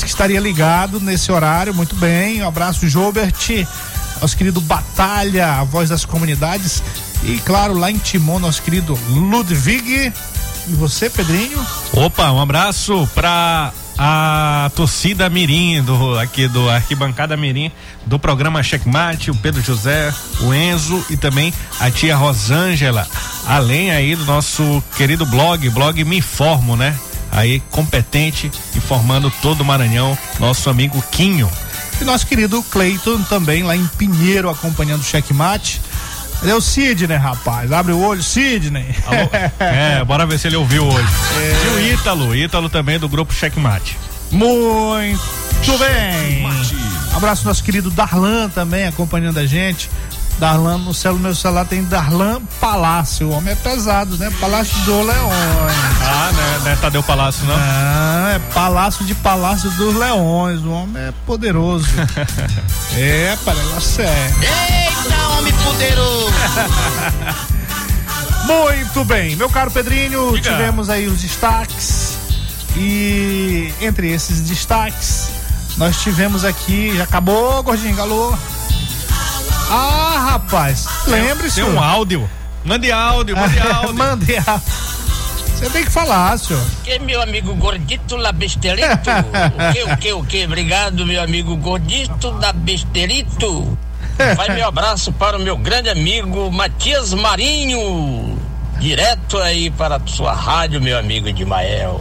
Que 0.00 0.06
estaria 0.06 0.40
ligado 0.40 0.98
nesse 0.98 1.30
horário, 1.30 1.72
muito 1.72 1.94
bem. 1.94 2.42
Um 2.42 2.48
abraço, 2.48 2.88
Jobert. 2.88 3.66
Nosso 4.20 4.36
querido 4.36 4.60
Batalha, 4.60 5.60
a 5.60 5.64
voz 5.64 5.88
das 5.88 6.04
comunidades. 6.04 6.82
E 7.22 7.38
claro, 7.38 7.78
lá 7.78 7.90
em 7.90 7.98
Timon, 7.98 8.40
nosso 8.40 8.60
querido 8.62 8.98
Ludwig. 9.08 10.12
E 10.66 10.72
você, 10.72 11.08
Pedrinho? 11.08 11.64
Opa, 11.92 12.30
um 12.32 12.40
abraço 12.40 13.08
pra 13.14 13.72
a 14.02 14.70
torcida 14.74 15.28
Mirim, 15.28 15.82
do, 15.82 16.18
aqui 16.18 16.48
do 16.48 16.70
Arquibancada 16.70 17.36
Mirim, 17.36 17.70
do 18.06 18.18
programa 18.18 18.62
Checkmate, 18.62 19.30
o 19.30 19.34
Pedro 19.34 19.60
José, 19.60 20.10
o 20.40 20.54
Enzo 20.54 21.04
e 21.10 21.18
também 21.18 21.52
a 21.78 21.90
tia 21.90 22.16
Rosângela, 22.16 23.06
além 23.46 23.90
aí 23.90 24.16
do 24.16 24.24
nosso 24.24 24.82
querido 24.96 25.26
blog, 25.26 25.68
blog 25.68 26.02
Me 26.02 26.16
Informo, 26.16 26.76
né? 26.76 26.98
Aí, 27.30 27.60
competente, 27.70 28.50
informando 28.74 29.30
todo 29.42 29.60
o 29.60 29.64
Maranhão, 29.66 30.16
nosso 30.38 30.70
amigo 30.70 31.04
Quinho. 31.12 31.50
E 32.00 32.04
nosso 32.04 32.26
querido 32.26 32.62
Cleiton 32.62 33.20
também 33.24 33.62
lá 33.62 33.76
em 33.76 33.86
Pinheiro 33.86 34.48
acompanhando 34.48 35.02
o 35.02 35.04
checkmate. 35.04 35.78
Ele 36.42 36.50
é 36.50 36.54
o 36.54 36.60
Sidney, 36.60 37.16
rapaz. 37.16 37.70
Abre 37.70 37.92
o 37.92 38.00
olho, 38.00 38.22
Sidney. 38.22 38.94
Alô? 39.06 39.28
é, 39.60 40.02
bora 40.04 40.24
ver 40.26 40.38
se 40.38 40.48
ele 40.48 40.56
ouviu 40.56 40.86
hoje. 40.86 41.08
E 41.64 41.68
o 41.68 41.94
Ítalo, 41.94 42.34
Ítalo 42.34 42.68
também 42.68 42.98
do 42.98 43.08
grupo 43.08 43.32
Checkmate. 43.32 43.98
Muito 44.30 45.78
bem. 45.78 46.46
Abraço 47.14 47.44
nosso 47.44 47.62
querido 47.62 47.90
Darlan 47.90 48.48
também 48.48 48.86
acompanhando 48.86 49.38
a 49.38 49.46
gente. 49.46 49.90
Darlan, 50.40 50.78
no 50.78 50.94
celular, 50.94 51.20
meu 51.20 51.34
celular 51.34 51.66
tem 51.66 51.84
Darlan 51.84 52.40
Palácio. 52.58 53.28
O 53.28 53.32
homem 53.32 53.52
é 53.52 53.56
pesado, 53.56 54.16
né? 54.16 54.32
Palácio 54.40 54.74
do 54.86 55.02
Leões. 55.02 55.76
Ah, 56.02 56.32
né? 56.32 56.60
Não 56.64 56.70
é 56.70 56.76
Tadeu 56.76 57.02
Palácio, 57.02 57.44
não? 57.44 57.54
Ah, 57.54 58.32
é 58.36 58.38
Palácio 58.54 59.04
de 59.04 59.14
Palácio 59.16 59.68
dos 59.72 59.94
Leões. 59.94 60.62
O 60.62 60.70
homem 60.70 61.02
é 61.02 61.12
poderoso. 61.26 61.86
é, 62.96 63.36
para 63.44 63.52
negócio 63.54 64.02
é. 64.02 64.30
Eita, 64.40 65.28
homem 65.36 65.52
poderoso! 65.52 66.32
Muito 68.48 69.04
bem, 69.04 69.36
meu 69.36 69.50
caro 69.50 69.70
Pedrinho, 69.70 70.32
Diga. 70.32 70.50
tivemos 70.50 70.88
aí 70.88 71.06
os 71.06 71.20
destaques 71.20 72.16
e 72.74 73.72
entre 73.80 74.10
esses 74.10 74.40
destaques 74.40 75.28
nós 75.76 76.00
tivemos 76.00 76.44
aqui, 76.44 76.96
já 76.96 77.04
acabou, 77.04 77.62
gordinho, 77.62 77.94
galô. 77.94 78.34
Ah, 79.70 80.30
rapaz, 80.32 80.86
lembre-se. 81.06 81.62
Tem 81.62 81.70
um 81.70 81.80
áudio. 81.80 82.28
Mande 82.64 82.90
áudio, 82.90 83.36
mande 83.36 83.58
áudio. 83.60 83.94
Mande 83.94 84.36
áudio. 84.36 84.62
Você 85.60 85.70
tem 85.70 85.84
que 85.84 85.90
falar, 85.90 86.38
senhor. 86.38 86.62
Que 86.82 86.98
meu 86.98 87.20
amigo 87.20 87.54
gordito 87.54 88.16
da 88.22 88.32
besterito? 88.32 88.88
o 88.88 89.72
que, 89.72 89.82
o 89.82 89.96
que, 89.96 90.12
o 90.14 90.24
que? 90.24 90.44
Obrigado, 90.44 91.06
meu 91.06 91.22
amigo 91.22 91.54
gordito 91.56 92.30
da 92.32 92.52
besterito. 92.52 93.78
Vai 94.36 94.48
meu 94.54 94.66
abraço 94.66 95.12
para 95.12 95.36
o 95.36 95.40
meu 95.40 95.56
grande 95.56 95.88
amigo 95.90 96.50
Matias 96.50 97.12
Marinho. 97.14 98.38
Direto 98.78 99.38
aí 99.38 99.70
para 99.70 99.96
a 99.96 100.00
sua 100.06 100.32
rádio, 100.32 100.80
meu 100.80 100.98
amigo 100.98 101.28
Edmael. 101.28 102.00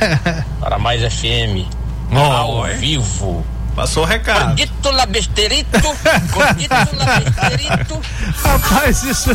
para 0.60 0.78
mais 0.78 1.00
FM. 1.02 1.66
ao 2.14 2.56
Oi. 2.58 2.74
vivo. 2.74 3.44
Passou 3.80 4.02
o 4.02 4.06
recado. 4.06 4.48
Gordito 4.48 4.90
la 4.90 5.06
besterito. 5.06 5.80
Gordito 6.32 6.74
la 6.98 7.18
besterito. 7.18 8.00
Rapaz, 8.44 9.02
isso, 9.04 9.34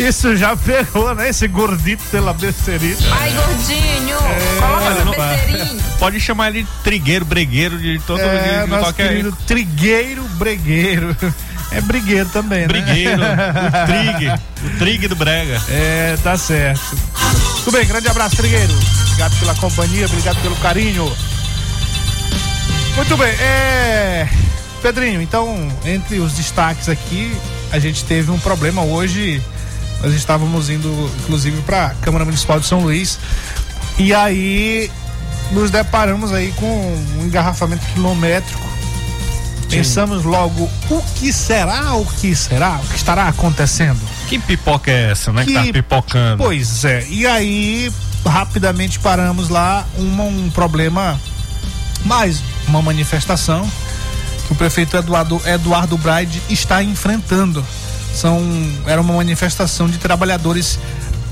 isso 0.00 0.36
já 0.36 0.56
pegou, 0.56 1.14
né? 1.14 1.28
Esse 1.28 1.46
gordito 1.46 2.02
pela 2.10 2.34
besterita. 2.34 3.04
Ai, 3.12 3.30
gordinho, 3.30 4.16
É, 4.16 4.60
coloca 4.60 5.04
não- 5.04 5.12
besteirinha. 5.12 5.82
Pode 6.00 6.18
chamar 6.18 6.48
ele 6.48 6.64
de 6.64 6.68
trigueiro, 6.82 7.24
bregueiro, 7.24 7.78
de 7.78 8.00
todo 8.00 8.20
É, 8.20 8.58
de, 8.58 8.64
de 8.64 8.66
nosso 8.66 8.82
qualquer 8.82 9.08
querido 9.10 9.36
trigueiro, 9.46 10.22
bregueiro. 10.30 11.16
É 11.70 11.80
brigueiro 11.80 12.28
também, 12.30 12.62
né? 12.62 12.66
brigueiro, 12.66 13.22
o 13.22 13.86
trigue, 13.86 14.28
o 14.74 14.78
trigue 14.78 15.06
do 15.08 15.14
brega. 15.14 15.62
É, 15.68 16.18
tá 16.20 16.36
certo. 16.36 16.98
Tudo 17.62 17.76
bem, 17.78 17.86
grande 17.86 18.08
abraço, 18.08 18.34
Trigueiro. 18.36 18.74
Obrigado 19.06 19.38
pela 19.38 19.54
companhia, 19.54 20.06
obrigado 20.06 20.36
pelo 20.42 20.56
carinho. 20.56 21.16
Muito 22.96 23.16
bem, 23.16 23.28
é. 23.40 24.28
Pedrinho, 24.82 25.20
então, 25.22 25.68
entre 25.84 26.18
os 26.20 26.34
destaques 26.34 26.88
aqui, 26.88 27.34
a 27.72 27.78
gente 27.78 28.04
teve 28.04 28.30
um 28.30 28.38
problema 28.38 28.82
hoje. 28.82 29.42
Nós 30.02 30.12
estávamos 30.14 30.68
indo, 30.68 31.10
inclusive, 31.22 31.60
para 31.62 31.86
a 31.86 31.90
Câmara 31.94 32.24
Municipal 32.24 32.60
de 32.60 32.66
São 32.66 32.80
Luís. 32.80 33.18
E 33.98 34.12
aí 34.12 34.90
nos 35.52 35.70
deparamos 35.70 36.32
aí 36.32 36.52
com 36.56 36.66
um 37.18 37.24
engarrafamento 37.24 37.84
quilométrico. 37.94 38.62
Pensamos 39.70 40.22
logo, 40.24 40.68
o 40.90 41.02
que 41.16 41.32
será? 41.32 41.94
O 41.94 42.04
que 42.04 42.34
será? 42.36 42.78
O 42.84 42.86
que 42.88 42.96
estará 42.96 43.28
acontecendo? 43.28 43.98
Que 44.28 44.38
pipoca 44.38 44.90
é 44.90 45.10
essa, 45.10 45.32
né? 45.32 45.44
Que, 45.44 45.52
Que- 45.52 45.66
tá 45.66 45.72
pipocando. 45.72 46.42
Pois 46.44 46.84
é, 46.84 47.04
e 47.08 47.26
aí 47.26 47.90
rapidamente 48.24 48.98
paramos 49.00 49.48
lá 49.48 49.84
uma- 49.96 50.24
um 50.24 50.50
problema, 50.50 51.18
mais 52.04 52.40
uma 52.68 52.82
manifestação 52.82 53.68
que 54.46 54.52
o 54.52 54.56
prefeito 54.56 54.96
Eduardo, 54.96 55.40
Eduardo 55.46 55.96
Braide 55.96 56.42
está 56.48 56.82
enfrentando. 56.82 57.64
São, 58.14 58.40
era 58.86 59.00
uma 59.00 59.14
manifestação 59.14 59.88
de 59.88 59.98
trabalhadores 59.98 60.78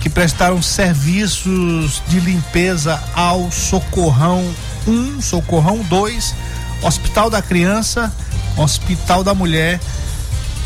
que 0.01 0.09
prestaram 0.09 0.61
serviços 0.61 2.03
de 2.09 2.19
limpeza 2.19 3.01
ao 3.15 3.53
Socorrão 3.53 4.45
1, 4.87 5.21
Socorrão 5.21 5.79
2, 5.85 6.35
Hospital 6.83 7.31
da 7.31 7.41
Criança, 7.41 8.13
Hospital 8.57 9.23
da 9.23 9.33
Mulher 9.33 9.79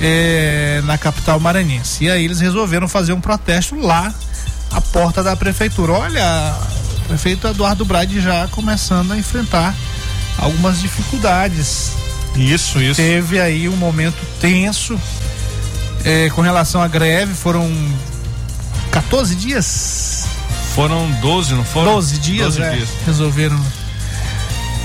é, 0.00 0.81
na 0.85 0.96
capital 0.96 1.38
maranhense. 1.38 2.05
E 2.05 2.11
aí 2.11 2.24
eles 2.24 2.40
resolveram 2.40 2.88
fazer 2.88 3.12
um 3.12 3.20
protesto 3.20 3.74
lá 3.74 4.12
à 4.70 4.81
porta 4.81 5.22
da 5.22 5.37
prefeitura. 5.37 5.92
Olha, 5.92 6.55
o 6.98 7.09
prefeito 7.09 7.46
Eduardo 7.46 7.85
Brade 7.85 8.20
já 8.20 8.48
começando 8.48 9.12
a 9.12 9.18
enfrentar 9.18 9.74
algumas 10.38 10.81
dificuldades. 10.81 11.92
Isso, 12.35 12.81
isso. 12.81 12.96
Teve 12.96 13.40
aí 13.40 13.68
um 13.68 13.77
momento 13.77 14.18
tenso 14.40 14.99
é, 16.05 16.31
com 16.31 16.40
relação 16.40 16.83
à 16.83 16.88
greve, 16.88 17.35
foram 17.35 17.70
14 18.90 19.35
dias? 19.35 20.27
Foram 20.75 21.11
12, 21.20 21.55
não 21.55 21.64
foram? 21.64 21.94
12 21.94 22.18
dias, 22.18 22.57
12 22.57 22.62
é, 22.62 22.70
dias. 22.77 22.88
resolveram. 23.07 23.59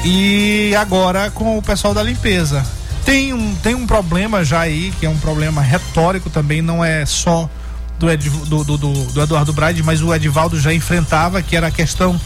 E 0.04 0.74
agora 0.80 1.30
com 1.30 1.58
o 1.58 1.62
pessoal 1.62 1.94
da 1.94 2.02
limpeza. 2.02 2.66
Tem 3.06 3.34
um, 3.34 3.56
tem 3.56 3.76
um 3.76 3.86
problema 3.86 4.44
já 4.44 4.62
aí, 4.62 4.94
que 5.00 5.06
é 5.06 5.10
um 5.10 5.18
problema 5.18 5.62
retórico 5.62 6.30
também, 6.30 6.62
não 6.62 6.84
é 6.84 7.06
só 7.06 7.50
do, 8.00 8.10
Ed, 8.10 8.30
do, 8.30 8.64
do, 8.64 8.78
do, 8.78 8.94
do 8.94 9.22
Eduardo 9.22 9.54
Brade, 9.54 9.84
mas 9.84 10.02
o 10.02 10.14
Edivaldo 10.14 10.60
já 10.60 10.74
enfrentava, 10.74 11.42
que 11.42 11.56
era 11.56 11.68
a 11.68 11.72
questão 11.72 12.20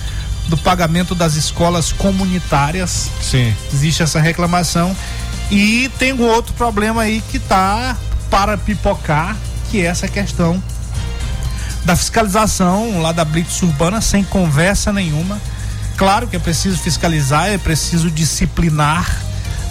do 0.47 0.57
pagamento 0.57 1.15
das 1.15 1.35
escolas 1.35 1.91
comunitárias. 1.91 3.09
Sim. 3.21 3.53
Existe 3.73 4.03
essa 4.03 4.19
reclamação. 4.19 4.95
E 5.51 5.89
tem 5.99 6.13
um 6.13 6.23
outro 6.23 6.53
problema 6.53 7.03
aí 7.03 7.23
que 7.29 7.39
tá 7.39 7.95
para 8.29 8.57
pipocar, 8.57 9.35
que 9.69 9.81
é 9.81 9.85
essa 9.85 10.07
questão 10.07 10.61
da 11.83 11.95
fiscalização 11.95 12.99
lá 13.01 13.11
da 13.11 13.23
Blitz 13.23 13.61
Urbana 13.61 14.01
sem 14.01 14.23
conversa 14.23 14.91
nenhuma. 14.91 15.39
Claro 15.95 16.27
que 16.27 16.35
é 16.35 16.39
preciso 16.39 16.77
fiscalizar, 16.77 17.47
é 17.47 17.57
preciso 17.57 18.09
disciplinar, 18.09 19.21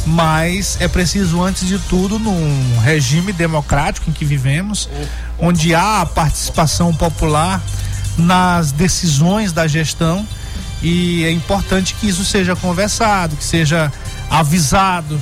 mas 0.07 0.77
é 0.81 0.87
preciso, 0.87 1.43
antes 1.43 1.67
de 1.67 1.79
tudo, 1.79 2.19
num 2.19 2.79
regime 2.79 3.33
democrático 3.33 4.09
em 4.09 4.13
que 4.13 4.25
vivemos, 4.25 4.89
onde 5.39 5.75
há 5.75 6.03
a 6.03 6.07
participação 6.07 6.95
popular 6.95 7.61
nas 8.17 8.71
decisões 8.71 9.53
da 9.53 9.67
gestão 9.67 10.27
e 10.83 11.25
é 11.25 11.31
importante 11.31 11.95
que 11.95 12.09
isso 12.09 12.25
seja 12.25 12.55
conversado, 12.57 13.37
que 13.37 13.45
seja 13.45 13.91
avisado. 14.31 15.21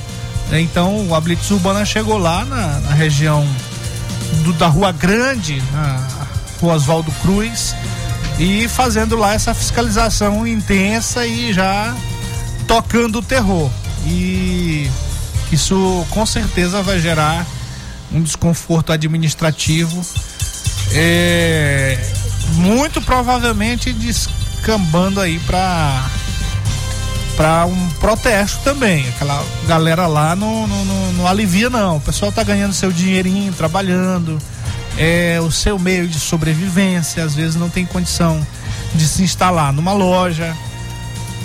né? 0.49 0.59
Então, 0.61 1.13
a 1.15 1.19
Blitz 1.21 1.49
Urbana 1.51 1.85
chegou 1.85 2.17
lá 2.17 2.43
na, 2.45 2.79
na 2.79 2.93
região 2.93 3.47
do- 4.43 4.53
da 4.53 4.67
Rua 4.67 4.91
Grande, 4.91 5.61
na 5.71 6.07
Rua 6.61 6.73
Oswaldo 6.75 7.11
Cruz, 7.21 7.75
e 8.39 8.67
fazendo 8.67 9.15
lá 9.15 9.33
essa 9.33 9.53
fiscalização 9.53 10.45
intensa 10.47 11.25
e 11.25 11.53
já 11.53 11.95
tocando 12.67 13.19
o 13.19 13.21
terror. 13.23 13.69
E 14.05 14.89
isso 15.51 16.05
com 16.09 16.25
certeza 16.25 16.81
vai 16.81 16.99
gerar 16.99 17.45
um 18.11 18.21
desconforto 18.21 18.91
administrativo. 18.91 20.03
É, 20.91 21.97
muito 22.55 23.01
provavelmente 23.01 23.93
descambando 24.63 25.19
aí 25.19 25.39
para 25.39 26.09
para 27.35 27.65
um 27.65 27.89
protesto 27.99 28.59
também. 28.63 29.07
Aquela 29.09 29.43
galera 29.67 30.07
lá 30.07 30.35
não, 30.35 30.67
não, 30.67 30.85
não, 30.85 31.13
não 31.13 31.27
alivia, 31.27 31.69
não. 31.69 31.97
O 31.97 31.99
pessoal 31.99 32.31
tá 32.31 32.43
ganhando 32.43 32.73
seu 32.73 32.91
dinheirinho, 32.91 33.51
trabalhando, 33.53 34.37
é 34.97 35.39
o 35.41 35.51
seu 35.51 35.77
meio 35.79 36.07
de 36.07 36.19
sobrevivência, 36.19 37.23
às 37.23 37.33
vezes 37.35 37.55
não 37.55 37.69
tem 37.69 37.85
condição 37.85 38.45
de 38.95 39.05
se 39.07 39.23
instalar 39.23 39.73
numa 39.73 39.91
loja. 39.93 40.55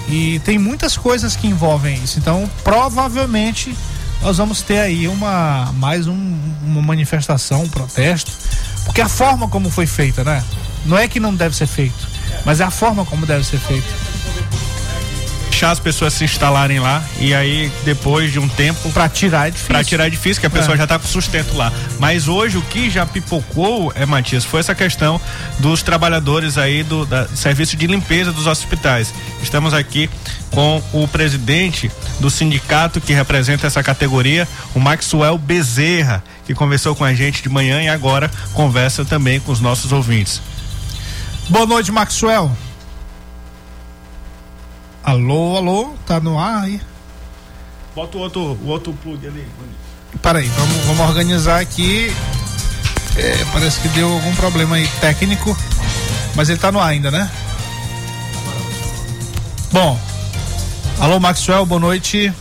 E 0.09 0.38
tem 0.44 0.59
muitas 0.59 0.96
coisas 0.96 1.35
que 1.35 1.46
envolvem 1.48 1.96
isso. 2.04 2.18
Então, 2.18 2.48
provavelmente, 2.62 3.74
nós 4.22 4.37
vamos 4.37 4.62
ter 4.62 4.78
aí 4.78 5.09
uma 5.09 5.72
mais 5.76 6.07
um- 6.07 6.38
uma 6.64 6.83
manifestação, 6.83 7.62
um 7.62 7.68
protesto, 7.68 8.31
porque 8.85 9.00
a 9.00 9.09
forma 9.09 9.48
como 9.48 9.70
foi 9.70 9.87
feita, 9.87 10.22
né? 10.22 10.44
Não 10.85 10.96
é 10.96 11.09
que 11.09 11.18
não 11.18 11.35
deve 11.35 11.57
ser 11.57 11.66
feito, 11.66 12.09
mas 12.48 12.61
é 12.61 12.64
a 12.64 12.70
forma 12.70 13.04
como 13.04 13.26
deve 13.26 13.44
ser 13.44 13.58
feito. 13.58 13.87
Deixar 15.50 15.70
as 15.70 15.78
pessoas 15.78 16.14
se 16.14 16.24
instalarem 16.24 16.80
lá 16.80 17.04
e 17.18 17.34
aí 17.34 17.70
depois 17.84 18.32
de 18.32 18.38
um 18.38 18.48
tempo 18.48 18.90
Pra 18.90 19.06
tirar 19.06 19.48
é 19.48 19.50
difícil. 19.50 19.68
Pra 19.68 19.84
tirar 19.84 20.06
é 20.06 20.11
difícil, 20.11 20.40
que 20.40 20.46
a 20.46 20.50
pessoa 20.50 20.74
É. 20.74 20.78
já 20.78 20.87
tá 20.87 20.98
com 20.98 21.06
sustento 21.06 21.54
lá. 21.54 21.70
Mas 21.98 22.26
hoje 22.26 22.56
o 22.56 22.62
que 22.62 22.88
já 22.88 23.04
pipocou, 23.04 23.92
é, 23.94 24.06
Matias, 24.06 24.46
foi 24.46 24.61
essa 24.61 24.74
questão 24.74 25.20
dos 25.58 25.82
trabalhadores 25.82 26.56
aí 26.56 26.82
do 26.82 27.04
da, 27.04 27.28
serviço 27.28 27.76
de 27.76 27.87
limpeza 27.87 28.32
dos 28.32 28.46
hospitais. 28.46 29.12
Estamos 29.42 29.74
aqui 29.74 30.08
com 30.50 30.82
o 30.94 31.06
presidente 31.06 31.90
do 32.18 32.30
sindicato 32.30 32.98
que 32.98 33.12
representa 33.12 33.66
essa 33.66 33.82
categoria, 33.82 34.48
o 34.74 34.80
Maxwell 34.80 35.37
Bezerra, 35.37 36.24
que 36.46 36.54
conversou 36.54 36.94
com 36.96 37.04
a 37.04 37.12
gente 37.12 37.42
de 37.42 37.50
manhã 37.50 37.82
e 37.82 37.90
agora 37.90 38.30
conversa 38.54 39.04
também 39.04 39.38
com 39.38 39.52
os 39.52 39.61
nossos 39.61 39.92
ouvintes. 39.92 40.40
Boa 41.48 41.64
noite, 41.64 41.90
Maxwell. 41.90 42.50
Alô, 45.02 45.56
alô, 45.56 45.94
tá 46.06 46.20
no 46.20 46.38
ar 46.38 46.64
aí? 46.64 46.80
Bota 47.94 48.18
o 48.18 48.20
outro, 48.20 48.40
o 48.40 48.66
outro 48.66 48.92
plug 49.02 49.26
ali. 49.26 49.48
Peraí, 50.20 50.46
vamos, 50.48 50.76
vamos 50.84 51.08
organizar 51.08 51.61
aqui. 51.61 52.14
É, 53.16 53.44
parece 53.52 53.80
que 53.80 53.88
deu 53.88 54.12
algum 54.12 54.34
problema 54.34 54.76
aí 54.76 54.87
técnico, 55.00 55.56
mas 56.37 56.50
ele 56.50 56.58
tá 56.58 56.70
no 56.70 56.78
ar 56.78 56.88
ainda, 56.88 57.11
né? 57.11 57.30
Bom, 59.72 59.98
alô 61.00 61.18
Maxwell, 61.18 61.64
boa 61.64 61.80
noite. 61.80 62.32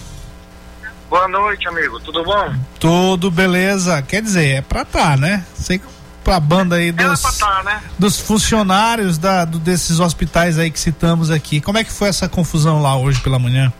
Boa 1.10 1.28
noite, 1.30 1.65
amigo. 1.70 2.00
Tudo 2.02 2.26
bom? 2.26 2.54
Tudo 2.78 3.32
beleza? 3.32 4.02
Quer 4.02 4.22
dizer, 4.22 4.58
é 4.58 4.62
pra 4.62 4.84
tá, 4.84 5.15
né? 5.15 5.46
Sei 5.56 5.80
que 5.80 5.86
pra 6.28 6.42
banda 6.42 6.76
aí 6.76 6.92
dos, 6.92 7.22
tá, 7.22 7.63
né? 7.63 7.82
dos 7.98 8.20
funcionários 8.20 9.18
da, 9.18 9.46
do- 9.46 9.60
desses 9.60 10.02
hospitais 10.02 10.60
aí 10.60 10.70
que 10.70 10.78
citamos 10.78 11.32
aqui. 11.32 11.62
Como 11.62 11.78
é 11.78 11.86
que 11.86 11.92
foi 11.92 12.10
essa 12.10 12.28
confusão 12.28 12.82
lá 12.82 12.98
hoje 12.98 13.22
pela 13.22 13.40
manhã? 13.40 13.72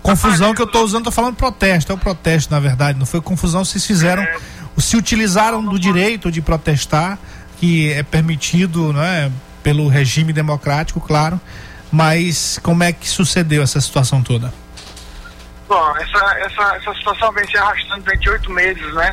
Confusão 0.00 0.54
que 0.54 0.62
eu 0.62 0.68
tô 0.68 0.84
usando, 0.84 1.04
tô 1.06 1.10
falando 1.10 1.34
protesto, 1.34 1.90
é 1.90 1.94
o 1.96 1.98
protesto 1.98 2.54
na 2.54 2.60
verdade, 2.60 2.96
não 2.96 3.04
foi 3.04 3.20
confusão, 3.20 3.64
vocês 3.64 3.84
fizeram, 3.84 4.24
se 4.76 4.96
utilizaram 4.96 5.60
do 5.64 5.76
direito 5.80 6.30
de 6.30 6.40
protestar, 6.40 7.18
que 7.58 7.92
é 7.92 8.04
permitido, 8.04 8.92
não 8.92 9.02
é, 9.02 9.28
pelo 9.60 9.88
regime 9.88 10.32
democrático, 10.32 11.00
claro. 11.00 11.40
Mas 11.90 12.60
como 12.62 12.84
é 12.84 12.92
que 12.92 13.08
sucedeu 13.08 13.64
essa 13.64 13.80
situação 13.80 14.22
toda? 14.22 14.54
Bom, 15.68 15.96
essa, 15.96 16.38
essa, 16.38 16.76
essa 16.76 16.94
situação 16.94 17.32
vem 17.32 17.44
se 17.48 17.56
arrastando 17.58 18.04
durante 18.04 18.30
oito 18.30 18.50
meses, 18.52 18.94
né? 18.94 19.12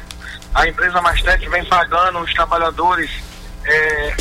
A 0.55 0.67
empresa 0.67 1.01
Mastec 1.01 1.47
vem 1.49 1.65
pagando 1.65 2.19
os 2.19 2.33
trabalhadores 2.33 3.11
é, 3.65 4.15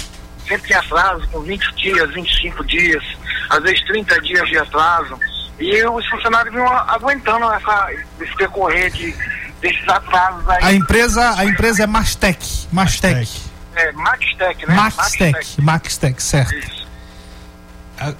sempre 0.46 0.72
em 0.72 0.74
atraso, 0.74 1.26
com 1.28 1.40
20 1.40 1.74
dias, 1.76 2.12
25 2.12 2.64
dias, 2.66 3.04
às 3.50 3.62
vezes 3.62 3.84
30 3.86 4.20
dias 4.20 4.48
de 4.48 4.58
atraso. 4.58 5.18
E 5.58 5.84
os 5.86 6.06
funcionários 6.08 6.52
vinham 6.52 6.66
aguentando 6.66 7.50
essa, 7.52 7.88
esse 8.20 8.36
decorrer 8.36 8.90
de, 8.90 9.14
desses 9.60 9.88
atrasos 9.88 10.48
aí. 10.50 10.64
A 10.64 10.72
empresa, 10.72 11.34
a 11.38 11.44
empresa 11.44 11.84
é 11.84 11.86
Mastec. 11.86 12.66
Mastec. 12.72 13.30
É, 13.76 13.92
Maxtec, 13.92 14.66
né? 14.66 14.74
Maxtec, 14.74 15.60
Maxtec, 15.60 16.22
certo. 16.22 16.54
Isso. 16.54 16.83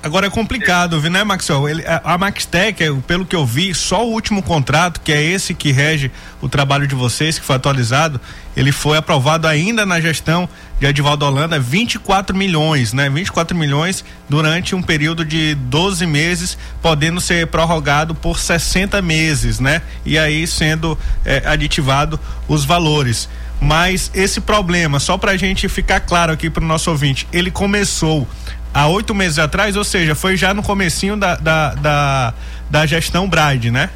Agora 0.03 0.29
é 0.29 0.31
complicado, 0.31 1.01
viu, 1.01 1.11
né, 1.11 1.25
Maxwell? 1.25 1.69
Ele, 1.69 1.85
a, 1.85 2.15
a 2.15 2.19
Maxtec, 2.19 2.83
é, 2.83 2.93
pelo 3.07 3.27
que 3.27 3.35
eu 3.35 3.45
vi, 3.45 3.75
só 3.75 4.07
o 4.07 4.13
último 4.13 4.41
contrato, 4.41 5.01
que 5.01 5.13
é 5.13 5.21
esse 5.21 5.53
que 5.53 5.73
rege 5.73 6.13
o 6.41 6.49
trabalho 6.49 6.87
de 6.87 6.95
vocês, 6.95 7.41
que 7.41 7.45
foi 7.45 7.57
atualizado, 7.57 8.21
ele 8.57 8.71
foi 8.71 8.97
aprovado 8.97 9.49
ainda 9.49 9.85
na 9.85 10.01
gestão 10.01 10.49
de 10.79 10.87
Edivaldo 10.87 11.27
Holanda, 11.27 11.59
24 11.59 12.37
milhões, 12.37 12.93
né? 12.93 13.11
24 13.11 13.57
milhões 13.57 14.05
durante 14.29 14.77
um 14.77 14.83
período 14.83 15.25
de 15.25 15.57
12 15.57 16.07
meses, 16.07 16.57
podendo 16.81 17.21
ser 17.21 17.49
prorrogado 17.49 18.15
por 18.15 18.39
60 18.39 19.03
meses, 19.03 19.59
né? 19.59 19.83
E 20.07 20.17
aí 20.17 20.47
sendo 20.47 20.97
é, 21.25 21.43
aditivado 21.47 22.19
os 22.47 22.65
valores. 22.65 23.29
Mas 23.61 24.11
esse 24.15 24.41
problema, 24.41 25.01
só 25.01 25.19
para 25.19 25.33
a 25.33 25.37
gente 25.37 25.69
ficar 25.69 26.01
claro 26.01 26.33
aqui 26.33 26.49
para 26.49 26.63
o 26.63 26.67
nosso 26.67 26.91
ouvinte, 26.91 27.27
ele 27.33 27.51
começou 27.51 28.29
há 28.75 28.89
oito 28.89 29.15
meses 29.15 29.39
atrás, 29.39 29.77
ou 29.77 29.85
seja, 29.85 30.17
foi 30.17 30.37
já 30.37 30.53
no 30.53 30.63
comecinho 30.63 31.17
da, 31.17 31.37
da, 31.37 31.75
da, 31.75 32.35
da 32.69 32.87
gestão 32.87 33.29
Bride, 33.29 33.71
né? 33.71 33.89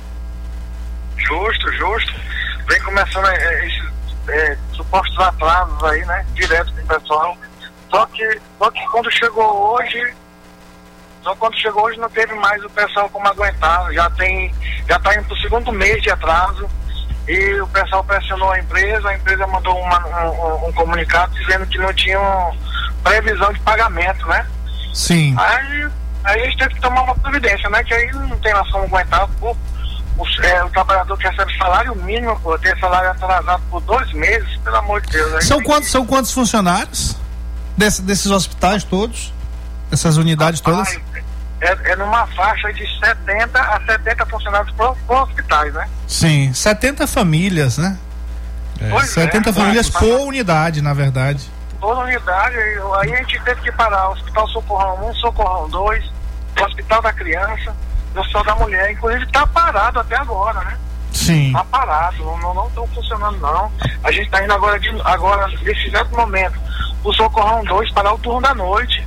Justo, 1.17 1.73
justo. 1.73 2.15
Vem 2.69 2.81
começando 2.83 3.27
é, 3.27 3.67
esses 3.67 3.83
é, 4.29 4.57
supostos 4.73 5.19
atrasos 5.19 5.83
aí, 5.85 6.05
né? 6.05 6.25
Direto 6.35 6.73
com 6.73 6.81
o 6.81 6.87
pessoal. 6.87 7.37
Só 7.91 8.07
que, 8.07 8.41
só 8.59 8.71
que 8.71 8.87
quando 8.87 9.11
chegou 9.11 9.75
hoje, 9.75 10.15
só 11.25 11.35
quando 11.35 11.59
chegou 11.59 11.85
hoje 11.85 11.99
não 11.99 12.09
teve 12.11 12.35
mais 12.35 12.63
o 12.65 12.71
pessoal 12.71 13.09
como 13.11 13.27
aguentar. 13.27 13.93
Já 13.93 14.09
tem, 14.11 14.55
já 14.89 14.99
tá 15.01 15.15
indo 15.15 15.25
pro 15.25 15.37
segundo 15.39 15.73
mês 15.73 16.01
de 16.03 16.11
atraso. 16.11 16.69
E 17.27 17.61
o 17.61 17.67
pessoal 17.69 18.03
pressionou 18.05 18.51
a 18.53 18.59
empresa, 18.59 19.09
a 19.09 19.15
empresa 19.15 19.47
mandou 19.47 19.79
uma, 19.79 20.31
um, 20.31 20.69
um 20.69 20.73
comunicado 20.73 21.35
dizendo 21.35 21.67
que 21.67 21.77
não 21.77 21.93
tinham 21.93 22.57
previsão 23.03 23.53
de 23.53 23.61
pagamento, 23.61 24.27
né? 24.27 24.47
Sim. 24.95 25.35
Aí, 25.39 25.89
aí 26.25 26.41
a 26.43 26.45
gente 26.47 26.59
teve 26.59 26.75
que 26.75 26.81
tomar 26.81 27.03
uma 27.03 27.15
providência, 27.17 27.69
né? 27.71 27.83
Que 27.85 27.95
aí 27.95 28.11
não 28.13 28.37
tem 28.39 28.53
nós 28.53 28.71
como 28.71 28.85
aguentar. 28.85 29.29
Pô, 29.41 29.57
o, 30.19 30.27
é, 30.45 30.65
o 30.65 30.71
trabalhador 30.71 31.17
que 31.17 31.29
recebe 31.29 31.57
salário 31.57 31.95
mínimo, 31.97 32.39
pô, 32.41 32.59
ter 32.59 32.77
salário 32.79 33.11
atrasado 33.11 33.63
por 33.71 33.81
dois 33.83 34.13
meses, 34.13 34.57
pelo 34.65 34.77
amor 34.77 35.01
de 35.03 35.13
Deus. 35.13 35.45
São 35.45 35.59
tem 35.59 35.67
quantos, 35.67 35.91
são 35.91 36.05
quantos 36.07 36.33
funcionários 36.33 37.17
Desse- 37.77 38.03
desses 38.03 38.29
hospitais 38.31 38.83
todos? 38.83 39.33
Dessas 39.91 40.17
unidades 40.17 40.61
todas? 40.61 40.89
que- 40.89 41.19
É, 41.61 41.77
é 41.93 41.97
numa 41.97 42.25
faixa 42.29 42.73
de 42.73 42.85
70 43.01 43.61
a 43.61 43.81
70 43.85 44.25
funcionários 44.27 44.73
por, 44.77 44.97
por 45.07 45.17
hospitais, 45.23 45.73
né? 45.75 45.89
Sim, 46.07 46.53
70 46.53 47.07
famílias, 47.07 47.79
né? 47.79 47.97
É, 48.81 49.01
70 49.03 49.53
famílias 49.53 49.91
mas- 49.91 49.99
por 49.99 50.21
unidade, 50.21 50.81
na 50.83 50.95
verdade. 50.95 51.49
Toda 51.81 52.01
unidade, 52.01 52.57
aí 52.57 53.13
a 53.13 53.17
gente 53.17 53.41
teve 53.41 53.61
que 53.63 53.73
parar 53.73 54.09
o 54.09 54.13
Hospital 54.13 54.49
Socorrão 54.49 55.09
1, 55.11 55.15
Socorrão 55.15 55.69
2, 55.69 56.05
o 56.61 56.65
Hospital 56.65 57.03
da 57.03 57.13
Criança, 57.13 57.77
o 58.15 58.21
Hospital 58.21 58.45
da 58.45 58.55
Mulher, 58.57 58.93
inclusive 58.93 59.25
está 59.25 59.47
parado 59.47 60.01
até 60.01 60.17
agora, 60.17 60.61
né? 60.61 60.79
Sim. 61.13 61.53
Tá 61.53 61.65
parado, 61.65 62.25
não 62.25 62.67
estão 62.69 62.87
funcionando 62.89 63.39
não. 63.39 63.73
A 64.03 64.11
gente 64.11 64.27
está 64.27 64.43
indo 64.43 64.53
agora, 64.53 64.79
de, 64.79 64.89
agora, 65.05 65.47
nesse 65.49 65.89
exato 65.89 66.15
momento, 66.15 66.59
o 67.05 67.13
Socorrão 67.13 67.65
2 67.65 67.93
parar 67.93 68.15
o 68.15 68.19
turno 68.19 68.41
da 68.41 68.55
noite. 68.55 69.07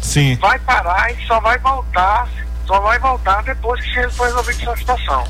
Sim. 0.00 0.36
Vai 0.36 0.58
parar 0.60 1.10
e 1.12 1.26
só 1.26 1.40
vai 1.40 1.58
voltar, 1.58 2.28
só 2.66 2.80
vai 2.80 2.98
voltar 2.98 3.42
depois 3.42 3.82
que 3.82 4.08
for 4.10 4.26
resolvida 4.26 4.62
essa 4.62 4.76
situação. 4.76 5.24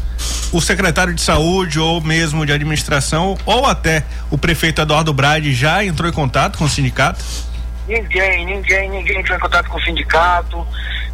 O 0.52 0.60
secretário 0.60 1.14
de 1.14 1.20
saúde 1.20 1.78
ou 1.80 2.00
mesmo 2.00 2.44
de 2.46 2.52
administração 2.52 3.36
ou 3.44 3.66
até 3.66 4.04
o 4.30 4.38
prefeito 4.38 4.80
Eduardo 4.80 5.12
Brade 5.12 5.52
já 5.54 5.84
entrou 5.84 6.08
em 6.08 6.12
contato 6.12 6.58
com 6.58 6.64
o 6.64 6.68
sindicato? 6.68 7.24
Ninguém, 7.88 8.46
ninguém, 8.46 8.90
ninguém 8.90 9.20
entrou 9.20 9.36
em 9.36 9.40
contato 9.40 9.68
com 9.68 9.76
o 9.78 9.82
sindicato. 9.82 10.66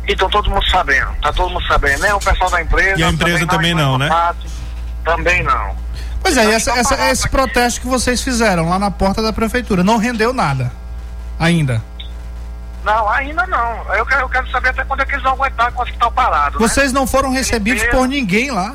Então 0.08 0.28
todo 0.30 0.50
mundo 0.50 0.64
sabendo, 0.70 1.10
tá 1.22 1.32
todo 1.32 1.50
mundo 1.50 1.64
sabendo, 1.66 2.00
né? 2.00 2.14
O 2.14 2.18
pessoal 2.20 2.50
da 2.50 2.60
empresa. 2.62 2.98
E 2.98 3.02
a 3.04 3.08
empresa 3.10 3.46
também 3.46 3.70
entrou 3.72 3.84
em 3.84 3.88
não, 3.90 3.98
né? 3.98 4.08
contato, 4.08 4.46
Também 5.04 5.42
não. 5.42 5.76
Pois 6.22 6.36
é, 6.36 6.44
e 6.46 6.52
essa, 6.52 6.70
essa- 6.72 7.10
esse 7.10 7.28
protesto 7.28 7.80
que 7.80 7.86
vocês 7.86 8.22
fizeram 8.22 8.68
lá 8.68 8.78
na 8.78 8.90
porta 8.90 9.22
da 9.22 9.32
prefeitura 9.32 9.82
não 9.82 9.96
rendeu 9.96 10.32
nada. 10.32 10.70
Ainda. 11.38 11.82
Não, 12.84 13.08
ainda 13.10 13.46
não. 13.46 13.94
Eu 13.94 14.04
quero, 14.06 14.22
eu 14.22 14.28
quero 14.28 14.50
saber 14.50 14.70
até 14.70 14.84
quando 14.84 15.00
é 15.00 15.04
que 15.06 15.12
eles 15.12 15.22
vão 15.22 15.32
aguentar 15.32 15.70
com 15.72 15.80
o 15.80 15.82
hospital 15.84 16.10
parado. 16.12 16.58
né? 16.58 16.66
Vocês 16.68 16.92
não 16.92 17.06
foram 17.06 17.30
recebidos 17.30 17.82
por 17.84 18.06
ninguém 18.08 18.50
lá. 18.50 18.74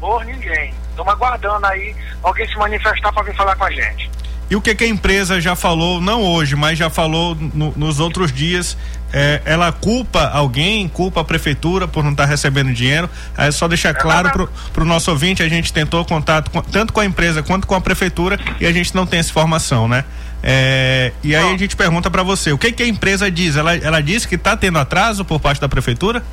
Por 0.00 0.24
ninguém. 0.24 0.72
Estamos 0.90 1.12
aguardando 1.12 1.66
aí 1.66 1.94
alguém 2.22 2.48
se 2.48 2.56
manifestar 2.56 3.12
para 3.12 3.22
vir 3.22 3.36
falar 3.36 3.54
com 3.56 3.64
a 3.64 3.70
gente. 3.70 4.10
E 4.50 4.56
o 4.56 4.60
que, 4.60 4.74
que 4.74 4.82
a 4.82 4.88
empresa 4.88 5.40
já 5.40 5.54
falou, 5.54 6.00
não 6.00 6.22
hoje, 6.24 6.56
mas 6.56 6.76
já 6.76 6.90
falou 6.90 7.36
no- 7.36 7.72
nos 7.76 8.00
outros 8.00 8.32
dias, 8.32 8.76
é, 9.12 9.40
ela 9.44 9.70
culpa 9.70 10.28
alguém, 10.28 10.88
culpa 10.88 11.20
a 11.20 11.24
prefeitura 11.24 11.86
por 11.86 12.02
não 12.02 12.10
estar 12.10 12.24
recebendo 12.24 12.72
dinheiro. 12.72 13.08
É 13.38 13.48
só 13.52 13.68
deixar 13.68 13.94
claro 13.94 14.30
pro, 14.30 14.50
pro 14.72 14.84
nosso 14.84 15.08
ouvinte, 15.12 15.40
a 15.40 15.48
gente 15.48 15.72
tentou 15.72 16.04
contato 16.04 16.50
com- 16.50 16.62
tanto 16.62 16.92
com 16.92 16.98
a 16.98 17.04
empresa 17.04 17.44
quanto 17.44 17.64
com 17.64 17.76
a 17.76 17.80
prefeitura 17.80 18.40
e 18.58 18.66
a 18.66 18.72
gente 18.72 18.92
não 18.92 19.06
tem 19.06 19.20
essa 19.20 19.30
informação, 19.30 19.86
né? 19.86 20.04
É, 20.42 21.12
e 21.22 21.36
aí 21.36 21.54
a 21.54 21.56
gente 21.56 21.76
pergunta 21.76 22.10
para 22.10 22.24
você, 22.24 22.50
o 22.50 22.58
que 22.58 22.72
que 22.72 22.82
a 22.82 22.88
empresa 22.88 23.30
diz? 23.30 23.54
Ela, 23.56 23.76
ela 23.76 24.00
disse 24.02 24.26
que 24.26 24.34
está 24.34 24.56
tendo 24.56 24.78
atraso 24.80 25.24
por 25.24 25.38
parte 25.38 25.60
da 25.60 25.68
prefeitura? 25.68 26.20
Bom, 26.20 26.24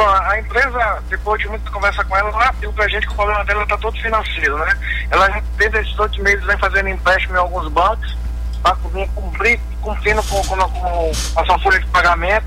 a 0.00 0.38
empresa, 0.38 1.02
depois 1.08 1.40
de 1.40 1.48
muita 1.48 1.70
conversa 1.70 2.04
com 2.04 2.16
ela, 2.16 2.30
ela 2.30 2.48
abriu 2.48 2.72
pra 2.72 2.88
gente 2.88 3.06
que 3.06 3.12
o 3.12 3.16
problema 3.16 3.44
dela 3.44 3.62
está 3.62 3.78
todo 3.78 4.00
financeiro, 4.00 4.58
né? 4.58 4.78
Ela 5.10 5.42
desde 5.56 5.78
esses 5.78 5.98
oito 5.98 6.22
meses 6.22 6.44
vem 6.44 6.58
fazendo 6.58 6.88
empréstimo 6.88 7.36
em 7.36 7.38
alguns 7.38 7.68
bancos 7.68 8.16
para 8.62 8.76
cumprir, 9.14 9.60
cumprindo 9.80 10.22
com, 10.24 10.42
com, 10.44 10.56
com 10.56 11.40
a 11.40 11.44
sua 11.44 11.58
folha 11.60 11.78
de 11.78 11.86
pagamento. 11.86 12.46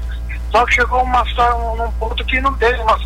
Só 0.51 0.65
que 0.65 0.73
chegou 0.75 1.03
uma 1.03 1.23
num 1.77 1.91
ponto 1.93 2.25
que 2.25 2.41
não 2.41 2.53
teve 2.55 2.79
uma 2.81 2.99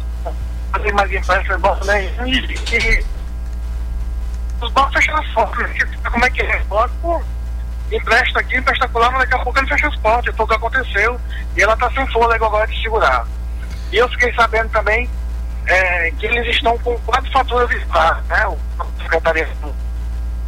fazer 0.71 0.93
mais 0.93 1.11
empréstimo 1.11 1.55
em 1.55 1.59
banco 1.59 1.85
nenhum 1.85 2.25
e, 2.27 2.55
e 2.71 3.05
os 4.61 4.71
bancos 4.71 4.93
fecharam 4.93 5.19
as 5.19 5.27
portas. 5.29 5.71
Como 6.09 6.25
é 6.25 6.29
que 6.29 6.41
é? 6.41 6.59
Banco 6.63 7.23
empresta 7.91 8.39
aqui, 8.39 8.57
empresta 8.57 8.89
lá, 8.93 9.11
mas 9.11 9.21
daqui 9.21 9.33
a 9.35 9.43
pouco 9.43 9.59
ele 9.59 9.67
fecha 9.67 9.87
as 9.87 9.95
portas. 9.97 10.35
Foi 10.35 10.45
o 10.45 10.47
que 10.47 10.55
aconteceu. 10.55 11.19
E 11.55 11.61
ela 11.61 11.73
está 11.73 11.91
sem 11.91 12.07
fôlego 12.07 12.45
agora 12.45 12.67
de 12.67 12.81
segurar. 12.81 13.25
E 13.91 13.97
eu 13.97 14.07
fiquei 14.09 14.33
sabendo 14.33 14.69
também 14.69 15.09
é, 15.67 16.11
que 16.11 16.25
eles 16.25 16.55
estão 16.55 16.77
com 16.79 16.97
quatro 16.99 17.31
faturas 17.31 17.69
vistas, 17.69 18.17
né? 18.27 18.47
O 18.47 18.57
secretaria 19.01 19.47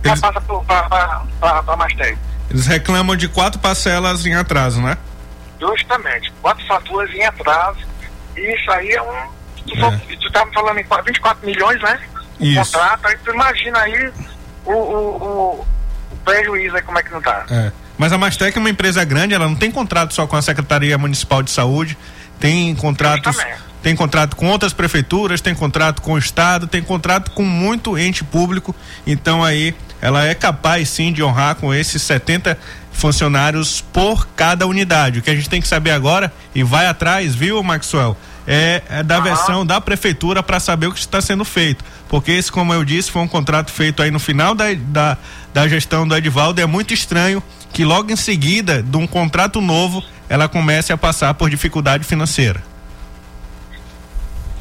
já 0.04 0.18
passa 0.18 0.42
para 0.42 1.74
a 1.74 1.78
Mastec. 1.78 2.18
Eles 2.50 2.68
reclamam 2.68 3.16
de 3.16 3.28
quatro 3.28 3.60
parcelas 3.60 4.26
em 4.26 4.34
atraso, 4.36 4.82
né? 4.82 4.98
Justamente, 5.60 6.32
quatro 6.42 6.66
faturas 6.68 7.10
em 7.14 7.24
atraso. 7.26 7.80
E 8.36 8.56
isso 8.56 8.72
aí 8.72 8.90
é 8.92 9.02
um. 9.02 9.30
Tu, 9.68 9.78
só- 9.80 9.92
tu 9.92 10.54
falando 10.54 10.78
em 10.80 10.84
qua- 10.84 11.02
24 11.02 11.46
milhões, 11.46 11.82
né? 11.82 12.00
O 12.40 12.44
Isso. 12.46 12.72
contrato, 12.74 13.08
aí 13.08 13.18
tu 13.24 13.32
imagina 13.32 13.80
aí 13.80 14.12
o, 14.66 14.72
o, 14.72 14.76
o, 14.76 15.68
o 16.12 16.16
prejuízo 16.26 16.76
aí 16.76 16.82
como 16.82 17.00
é 17.00 17.04
que 17.04 17.12
não 17.12 17.22
tá. 17.22 17.46
É. 17.50 17.72
Mas 17.98 18.12
a 18.12 18.18
Mastec 18.18 18.58
é 18.58 18.60
uma 18.60 18.70
empresa 18.70 19.04
grande, 19.06 19.34
ela 19.34 19.48
não 19.48 19.56
tem 19.56 19.72
contrato 19.72 20.14
só 20.14 20.28
com 20.28 20.36
a 20.36 20.42
Secretaria 20.42 20.98
Municipal 20.98 21.42
de 21.44 21.52
Saúde, 21.52 21.98
tem 22.44 22.76
contratos, 22.76 23.38
tem 23.82 23.96
contrato 23.96 24.36
com 24.36 24.48
outras 24.48 24.74
prefeituras, 24.74 25.40
tem 25.40 25.56
contrato 25.56 26.02
com 26.02 26.16
o 26.16 26.18
estado, 26.18 26.68
tem 26.68 26.84
contrato 26.84 27.32
com 27.32 27.46
muito 27.46 27.98
ente 27.98 28.22
público, 28.22 28.76
então 29.08 29.42
aí 29.42 29.74
ela 30.02 30.26
é 30.26 30.36
capaz 30.36 30.90
sim 30.90 31.14
de 31.14 31.24
honrar 31.24 31.56
com 31.56 31.74
esses 31.74 32.02
70 32.02 32.60
funcionários 32.92 33.80
por 33.80 34.28
cada 34.36 34.68
unidade. 34.68 35.20
O 35.20 35.22
que 35.22 35.30
a 35.30 35.36
gente 35.36 35.50
tem 35.50 35.62
que 35.62 35.68
saber 35.70 35.92
agora 35.92 36.34
e 36.54 36.64
vai 36.64 36.86
atrás, 36.86 37.34
viu, 37.34 37.64
Maxwell? 37.64 38.18
É, 38.46 38.82
é 38.90 39.04
da 39.04 39.22
versão 39.22 39.66
da 39.66 39.80
prefeitura 39.80 40.44
para 40.44 40.60
saber 40.60 40.88
o 40.88 40.92
que 40.92 41.00
está 41.00 41.22
sendo 41.22 41.46
feito. 41.46 41.82
Porque 42.10 42.34
esse, 42.34 42.52
como 42.52 42.74
eu 42.74 42.84
disse, 42.84 43.10
foi 43.10 43.22
um 43.22 43.28
contrato 43.28 43.72
feito 43.72 44.04
aí 44.04 44.12
no 44.12 44.20
final 44.20 44.54
da, 44.54 44.66
da, 44.74 45.18
da 45.54 45.66
gestão 45.70 46.06
do 46.06 46.14
Edivaldo. 46.14 46.60
É 46.60 46.66
muito 46.66 46.94
estranho 46.94 47.42
que 47.72 47.86
logo 47.86 48.12
em 48.12 48.18
seguida 48.18 48.84
de 48.84 48.98
um 48.98 49.08
contrato 49.08 49.62
novo 49.62 50.04
ela 50.34 50.50
comece 50.50 50.92
a 50.92 50.98
passar 50.98 51.32
por 51.36 51.48
dificuldade 51.48 52.04
financeira. 52.04 52.60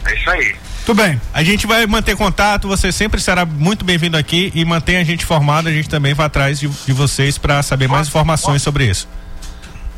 É 0.04 0.14
isso 0.14 0.28
aí. 0.28 0.54
Tudo 0.84 1.02
bem. 1.02 1.18
A 1.32 1.42
gente 1.42 1.66
vai 1.66 1.86
manter 1.86 2.14
contato, 2.14 2.68
você 2.68 2.92
sempre 2.92 3.18
será 3.18 3.46
muito 3.46 3.82
bem-vindo 3.82 4.18
aqui 4.18 4.52
e 4.54 4.66
mantenha 4.66 5.00
a 5.00 5.04
gente 5.04 5.24
informado, 5.24 5.70
a 5.70 5.72
gente 5.72 5.88
também 5.88 6.12
vai 6.12 6.26
atrás 6.26 6.60
de, 6.60 6.68
de 6.68 6.92
vocês 6.92 7.38
para 7.38 7.62
saber 7.62 7.88
mais 7.88 8.06
informações 8.06 8.60
sobre 8.60 8.84
isso. 8.84 9.08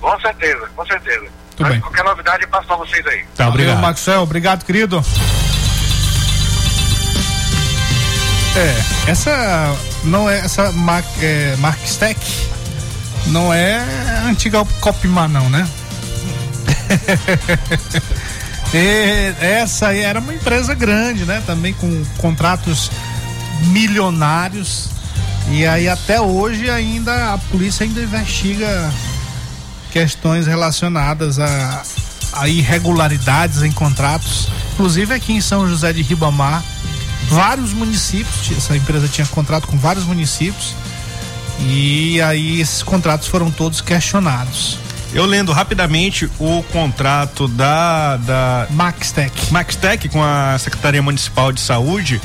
Com 0.01 0.21
certeza, 0.21 0.71
com 0.77 0.87
certeza. 0.87 1.27
Tudo 1.57 1.69
bem. 1.69 1.81
Qualquer 1.81 2.05
novidade 2.05 2.45
eu 2.45 2.49
passo 2.51 2.69
pra 2.69 2.77
vocês 2.77 3.05
aí. 3.09 3.25
Tá, 3.35 3.49
obrigado. 3.49 3.75
Valeu, 3.75 3.89
Maxwell, 3.89 4.23
obrigado, 4.23 4.65
querido. 4.65 5.05
É, 8.57 9.11
essa 9.11 9.77
não 10.05 10.31
é 10.31 10.39
essa 10.39 10.71
Mark, 10.71 11.05
é, 11.21 11.57
Mark 11.57 11.83
Stack 11.83 12.21
não 13.27 13.53
é 13.53 13.79
a 14.23 14.27
antiga 14.27 14.65
Copimar 14.81 15.29
não, 15.29 15.49
né? 15.49 15.69
Essa 19.41 19.89
aí 19.89 20.01
era 20.01 20.19
uma 20.19 20.35
empresa 20.35 20.75
grande, 20.75 21.25
né? 21.25 21.43
Também 21.47 21.73
com 21.73 22.05
contratos 22.19 22.91
milionários. 23.67 24.89
E 25.51 25.67
aí 25.67 25.89
até 25.89 26.21
hoje 26.21 26.69
ainda 26.71 27.35
a 27.35 27.39
polícia 27.39 27.85
ainda 27.85 28.01
investiga 28.01 28.93
questões 29.93 30.47
relacionadas 30.47 31.39
a, 31.39 31.83
a 32.33 32.49
irregularidades 32.49 33.63
em 33.63 33.71
contratos. 33.71 34.49
Inclusive 34.73 35.15
aqui 35.15 35.33
em 35.33 35.41
São 35.41 35.69
José 35.69 35.93
de 35.93 36.03
Ribamar, 36.03 36.65
vários 37.29 37.73
municípios, 37.73 38.51
essa 38.57 38.77
empresa 38.77 39.07
tinha 39.07 39.27
contrato 39.29 39.69
com 39.69 39.79
vários 39.79 40.05
municípios. 40.05 40.75
E 41.61 42.21
aí 42.21 42.61
esses 42.61 42.83
contratos 42.83 43.29
foram 43.29 43.51
todos 43.51 43.81
questionados. 43.81 44.79
Eu 45.13 45.25
lendo 45.25 45.53
rapidamente 45.53 46.29
o 46.41 46.63
contrato 46.73 47.47
da 47.47 48.17
da 48.17 48.67
Maxtec. 48.71 49.53
Maxtec 49.53 50.09
com 50.09 50.23
a 50.23 50.59
Secretaria 50.59 51.01
Municipal 51.01 51.53
de 51.53 51.61
Saúde, 51.61 52.21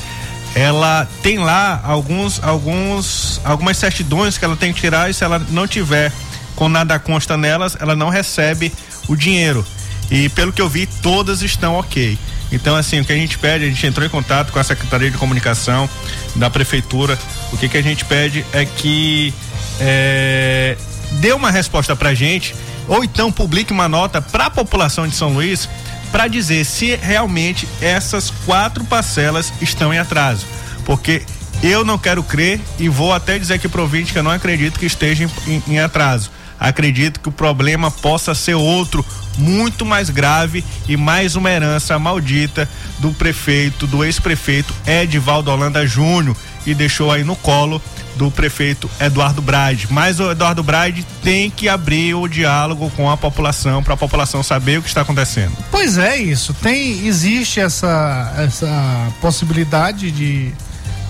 ela 0.55 1.07
tem 1.21 1.37
lá 1.37 1.79
alguns 1.83 2.43
alguns 2.43 3.39
algumas 3.43 3.77
certidões 3.77 4.37
que 4.37 4.45
ela 4.45 4.55
tem 4.55 4.73
que 4.73 4.81
tirar 4.81 5.09
e 5.09 5.13
se 5.13 5.23
ela 5.23 5.39
não 5.51 5.67
tiver 5.67 6.11
com 6.55 6.67
nada 6.67 6.97
consta 6.99 7.37
nelas, 7.37 7.77
ela 7.79 7.95
não 7.95 8.09
recebe 8.09 8.73
o 9.07 9.15
dinheiro. 9.15 9.65
E 10.11 10.27
pelo 10.29 10.51
que 10.51 10.61
eu 10.61 10.67
vi, 10.67 10.87
todas 10.87 11.43
estão 11.43 11.75
ok. 11.75 12.17
Então, 12.51 12.75
assim, 12.75 12.99
o 12.99 13.05
que 13.05 13.13
a 13.13 13.15
gente 13.15 13.37
pede, 13.37 13.65
a 13.65 13.67
gente 13.67 13.85
entrou 13.85 14.05
em 14.05 14.09
contato 14.09 14.51
com 14.51 14.59
a 14.59 14.63
Secretaria 14.63 15.11
de 15.11 15.17
Comunicação 15.17 15.89
da 16.35 16.49
Prefeitura. 16.49 17.17
O 17.51 17.57
que, 17.57 17.69
que 17.69 17.77
a 17.77 17.81
gente 17.81 18.05
pede 18.05 18.45
é 18.53 18.65
que 18.65 19.33
é, 19.79 20.75
dê 21.13 21.31
uma 21.31 21.51
resposta 21.51 21.95
pra 21.95 22.13
gente, 22.13 22.55
ou 22.87 23.03
então 23.03 23.31
publique 23.31 23.71
uma 23.71 23.87
nota 23.87 24.21
para 24.21 24.47
a 24.47 24.49
população 24.49 25.07
de 25.07 25.15
São 25.15 25.33
Luís 25.33 25.69
para 26.11 26.27
dizer 26.27 26.65
se 26.65 26.95
realmente 26.95 27.67
essas 27.81 28.31
quatro 28.45 28.83
parcelas 28.83 29.53
estão 29.61 29.93
em 29.93 29.99
atraso. 29.99 30.45
Porque 30.85 31.23
eu 31.61 31.85
não 31.85 31.97
quero 31.97 32.23
crer 32.23 32.59
e 32.79 32.89
vou 32.89 33.13
até 33.13 33.37
dizer 33.37 33.55
aqui 33.55 33.67
pro 33.67 33.83
ouvinte 33.83 34.11
que 34.11 34.17
eu 34.17 34.23
não 34.23 34.31
acredito 34.31 34.79
que 34.79 34.85
esteja 34.85 35.25
em, 35.25 35.53
em, 35.53 35.63
em 35.73 35.79
atraso. 35.79 36.31
Acredito 36.59 37.19
que 37.19 37.29
o 37.29 37.31
problema 37.31 37.89
possa 37.89 38.33
ser 38.33 38.55
outro, 38.55 39.05
muito 39.39 39.85
mais 39.85 40.09
grave 40.09 40.63
e 40.87 40.97
mais 40.97 41.35
uma 41.35 41.49
herança 41.49 41.97
maldita 41.97 42.69
do 42.99 43.11
prefeito, 43.11 43.87
do 43.87 44.03
ex-prefeito 44.03 44.73
Edivaldo 44.85 45.49
Holanda 45.49 45.87
Júnior, 45.87 46.35
e 46.65 46.73
deixou 46.73 47.11
aí 47.11 47.23
no 47.23 47.35
colo 47.35 47.81
do 48.15 48.29
prefeito 48.29 48.89
Eduardo 48.99 49.41
Brade. 49.41 49.87
Mas 49.89 50.19
o 50.19 50.29
Eduardo 50.29 50.61
Brade 50.61 51.05
tem 51.23 51.49
que 51.49 51.69
abrir 51.69 52.13
o 52.13 52.27
diálogo 52.27 52.91
com 52.95 53.09
a 53.09 53.15
população 53.15 53.81
para 53.81 53.93
a 53.93 53.97
população 53.97 54.43
saber 54.43 54.79
o 54.79 54.81
que 54.81 54.89
está 54.89 55.01
acontecendo. 55.01 55.53
Pois 55.71 55.97
é 55.97 56.17
isso. 56.17 56.53
Tem 56.53 57.07
existe 57.07 57.61
essa 57.61 58.33
essa 58.37 59.13
possibilidade 59.21 60.11
de 60.11 60.53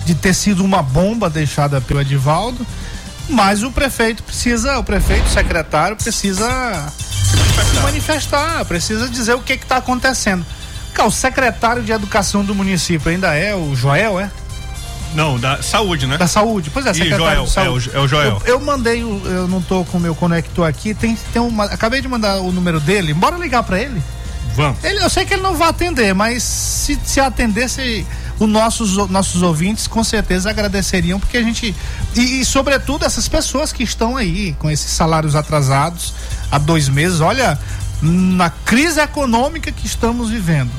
de 0.04 0.14
ter 0.14 0.34
sido 0.34 0.64
uma 0.64 0.82
bomba 0.82 1.28
deixada 1.28 1.80
pelo 1.80 2.00
Edivaldo, 2.00 2.66
mas 3.28 3.62
o 3.62 3.70
prefeito 3.70 4.22
precisa, 4.22 4.78
o 4.78 4.84
prefeito, 4.84 5.26
o 5.26 5.30
secretário 5.30 5.96
precisa 5.96 6.48
manifestar, 6.48 7.82
manifestar 7.82 8.64
precisa 8.64 9.08
dizer 9.08 9.34
o 9.34 9.40
que 9.40 9.52
está 9.54 9.76
acontecendo. 9.76 10.44
Cara, 10.94 11.08
o 11.08 11.12
secretário 11.12 11.82
de 11.82 11.92
educação 11.92 12.44
do 12.44 12.54
município 12.54 13.10
ainda 13.10 13.34
é 13.34 13.54
o 13.54 13.74
Joel, 13.76 14.18
é? 14.18 14.30
Não, 15.14 15.38
da 15.38 15.60
saúde, 15.62 16.06
né? 16.06 16.16
Da 16.16 16.26
saúde, 16.28 16.70
pois 16.70 16.86
é, 16.86 16.92
secretário 16.94 17.24
Joel, 17.24 17.44
de 17.44 17.50
saúde. 17.50 17.90
é 17.92 17.98
o- 17.98 18.00
é 18.00 18.04
o 18.04 18.08
Joel. 18.08 18.42
Eu, 18.44 18.54
eu 18.54 18.60
mandei, 18.60 19.02
o- 19.02 19.22
eu 19.26 19.48
não 19.48 19.60
tô 19.60 19.84
com 19.84 19.98
o 19.98 20.00
meu 20.00 20.14
conector 20.14 20.68
aqui, 20.68 20.94
tem, 20.94 21.16
tem 21.32 21.42
uma, 21.42 21.64
acabei 21.64 22.00
de 22.00 22.06
mandar 22.08 22.38
o 22.40 22.52
número 22.52 22.78
dele, 22.80 23.12
bora 23.14 23.36
ligar 23.36 23.62
para 23.64 23.78
ele? 23.80 24.00
Vamos. 24.54 24.82
Ele, 24.84 25.00
eu 25.02 25.08
sei 25.10 25.24
que 25.24 25.34
ele 25.34 25.42
não 25.42 25.54
vai 25.56 25.68
atender, 25.68 26.12
mas 26.14 26.42
se, 26.42 26.98
se 27.04 27.20
atendesse, 27.20 28.04
os 28.40 28.48
nossos, 28.48 28.96
nossos 29.10 29.42
ouvintes 29.42 29.86
com 29.86 30.02
certeza 30.02 30.48
agradeceriam, 30.48 31.20
porque 31.20 31.36
a 31.36 31.42
gente. 31.42 31.76
E, 32.16 32.40
e, 32.40 32.44
sobretudo 32.44 33.04
essas 33.04 33.28
pessoas 33.28 33.70
que 33.72 33.82
estão 33.82 34.16
aí 34.16 34.56
com 34.58 34.70
esses 34.70 34.90
salários 34.90 35.36
atrasados 35.36 36.14
há 36.50 36.58
dois 36.58 36.88
meses, 36.88 37.20
olha, 37.20 37.58
na 38.02 38.48
crise 38.48 38.98
econômica 38.98 39.70
que 39.70 39.86
estamos 39.86 40.30
vivendo. 40.30 40.72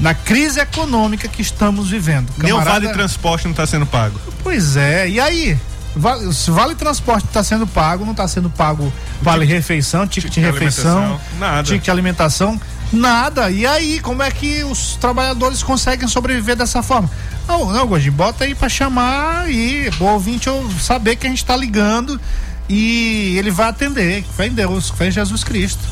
Na 0.00 0.14
crise 0.14 0.58
econômica 0.58 1.28
que 1.28 1.42
estamos 1.42 1.90
vivendo. 1.90 2.32
Camarada- 2.32 2.70
vale 2.70 2.88
transporte 2.88 3.44
não 3.44 3.52
está 3.52 3.66
sendo 3.66 3.86
pago. 3.86 4.18
Pois 4.42 4.76
é, 4.76 5.08
e 5.08 5.20
aí? 5.20 5.56
Vale, 5.94 6.28
vale 6.48 6.74
transporte 6.74 7.26
está 7.26 7.42
sendo 7.42 7.66
pago, 7.66 8.04
não 8.04 8.12
está 8.12 8.26
sendo 8.26 8.48
pago 8.48 8.92
vale 9.20 9.44
refeição, 9.44 10.06
ticket 10.06 10.32
de 10.32 10.40
de 10.40 10.46
refeição, 10.46 11.20
ticket 11.64 11.84
de 11.84 11.90
alimentação, 11.90 12.60
nada. 12.92 13.50
E 13.50 13.66
aí, 13.66 14.00
como 14.00 14.22
é 14.22 14.30
que 14.30 14.64
os 14.64 14.96
trabalhadores 14.96 15.62
conseguem 15.62 16.08
sobreviver 16.08 16.56
dessa 16.56 16.82
forma? 16.82 17.10
Não, 17.46 17.72
não, 17.72 17.86
Gordinho, 17.86 18.12
bota 18.12 18.44
aí 18.44 18.54
para 18.54 18.68
chamar 18.68 19.50
e 19.50 19.90
o 20.00 20.04
ouvinte 20.04 20.46
eu 20.46 20.70
saber 20.80 21.16
que 21.16 21.26
a 21.26 21.30
gente 21.30 21.38
está 21.42 21.56
ligando 21.56 22.20
e 22.68 23.36
ele 23.36 23.50
vai 23.50 23.68
atender, 23.68 24.22
que 24.22 24.32
fé 24.32 24.46
em 24.46 24.52
Deus, 24.52 24.90
que 24.90 25.04
em 25.04 25.10
Jesus 25.10 25.42
Cristo, 25.42 25.82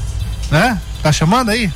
né? 0.51 0.81
Tá 1.03 1.11
chamando 1.11 1.51
aí? 1.51 1.73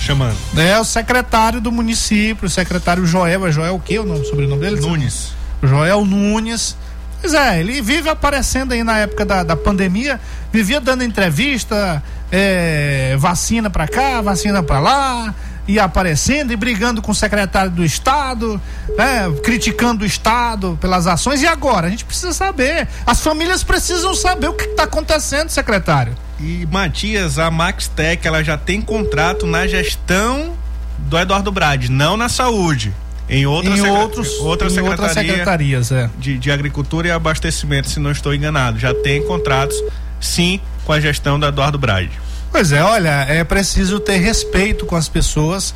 Chamando. 0.00 0.36
É 0.56 0.78
o 0.80 0.84
secretário 0.84 1.60
do 1.60 1.70
município, 1.70 2.46
o 2.46 2.50
secretário 2.50 3.04
Joel, 3.04 3.46
é 3.46 3.52
Joel 3.52 3.74
o 3.74 3.80
quê? 3.80 3.98
O 3.98 4.06
nome, 4.06 4.24
sobrenome 4.24 4.62
dele? 4.62 4.80
Nunes. 4.80 5.32
Joel 5.62 6.04
Nunes. 6.04 6.76
Pois 7.20 7.34
é, 7.34 7.60
ele 7.60 7.82
vive 7.82 8.08
aparecendo 8.08 8.72
aí 8.72 8.84
na 8.84 8.98
época 8.98 9.24
da, 9.24 9.42
da 9.42 9.56
pandemia, 9.56 10.20
vivia 10.52 10.80
dando 10.80 11.02
entrevista, 11.02 12.02
é, 12.30 13.16
vacina 13.18 13.68
pra 13.68 13.88
cá, 13.88 14.20
vacina 14.20 14.62
pra 14.62 14.78
lá, 14.78 15.34
ia 15.66 15.84
aparecendo 15.84 16.52
e 16.52 16.56
brigando 16.56 17.02
com 17.02 17.12
o 17.12 17.14
secretário 17.14 17.70
do 17.70 17.84
Estado, 17.84 18.60
né, 18.96 19.30
criticando 19.42 20.04
o 20.04 20.06
Estado 20.06 20.78
pelas 20.80 21.06
ações. 21.06 21.42
E 21.42 21.46
agora? 21.46 21.88
A 21.88 21.90
gente 21.90 22.04
precisa 22.04 22.32
saber. 22.32 22.88
As 23.06 23.20
famílias 23.20 23.62
precisam 23.62 24.14
saber 24.14 24.48
o 24.48 24.54
que 24.54 24.64
está 24.64 24.84
acontecendo, 24.84 25.50
secretário. 25.50 26.16
E 26.40 26.66
Matias, 26.70 27.38
a 27.38 27.50
Maxtec, 27.50 28.26
ela 28.26 28.42
já 28.42 28.56
tem 28.56 28.80
contrato 28.80 29.46
na 29.46 29.66
gestão 29.66 30.56
do 30.98 31.18
Eduardo 31.18 31.52
Brade, 31.52 31.90
não 31.90 32.16
na 32.16 32.28
saúde. 32.28 32.94
Em 33.28 33.44
outras, 33.46 33.78
Em 33.78 33.86
outros- 33.86 34.38
outra 34.40 34.66
em 34.68 34.70
secretaria 34.70 34.90
outras 35.06 35.12
secretarias, 35.12 35.92
é. 35.92 36.08
de, 36.18 36.38
de 36.38 36.50
agricultura 36.50 37.08
e 37.08 37.10
abastecimento, 37.10 37.88
se 37.90 38.00
não 38.00 38.10
estou 38.10 38.34
enganado. 38.34 38.78
Já 38.78 38.94
tem 38.94 39.22
contratos, 39.26 39.76
sim, 40.20 40.60
com 40.84 40.92
a 40.92 41.00
gestão 41.00 41.38
do 41.38 41.46
Eduardo 41.46 41.78
Brade. 41.78 42.10
Pois 42.50 42.72
é, 42.72 42.82
olha, 42.82 43.26
é 43.28 43.44
preciso 43.44 44.00
ter 44.00 44.16
respeito 44.16 44.86
com 44.86 44.96
as 44.96 45.06
pessoas 45.08 45.74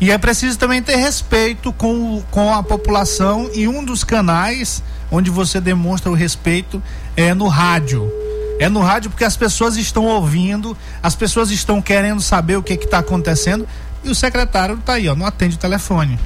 e 0.00 0.10
é 0.10 0.16
preciso 0.16 0.58
também 0.58 0.82
ter 0.82 0.96
respeito 0.96 1.70
com, 1.74 2.22
com 2.30 2.52
a 2.54 2.62
população 2.62 3.50
e 3.54 3.68
um 3.68 3.84
dos 3.84 4.02
canais 4.02 4.82
onde 5.10 5.30
você 5.30 5.60
demonstra 5.60 6.10
o 6.10 6.14
respeito 6.14 6.82
é 7.14 7.34
no 7.34 7.46
rádio. 7.48 8.10
É 8.58 8.68
no 8.70 8.80
rádio 8.80 9.10
porque 9.10 9.24
as 9.24 9.36
pessoas 9.36 9.76
estão 9.76 10.06
ouvindo, 10.06 10.74
as 11.02 11.14
pessoas 11.14 11.50
estão 11.50 11.82
querendo 11.82 12.22
saber 12.22 12.56
o 12.56 12.62
que 12.62 12.72
está 12.72 12.98
acontecendo 13.00 13.68
e 14.02 14.08
o 14.08 14.14
secretário 14.14 14.78
tá 14.78 14.94
aí, 14.94 15.06
ó, 15.08 15.14
não 15.14 15.26
atende 15.26 15.56
o 15.56 15.58
telefone. 15.58 16.18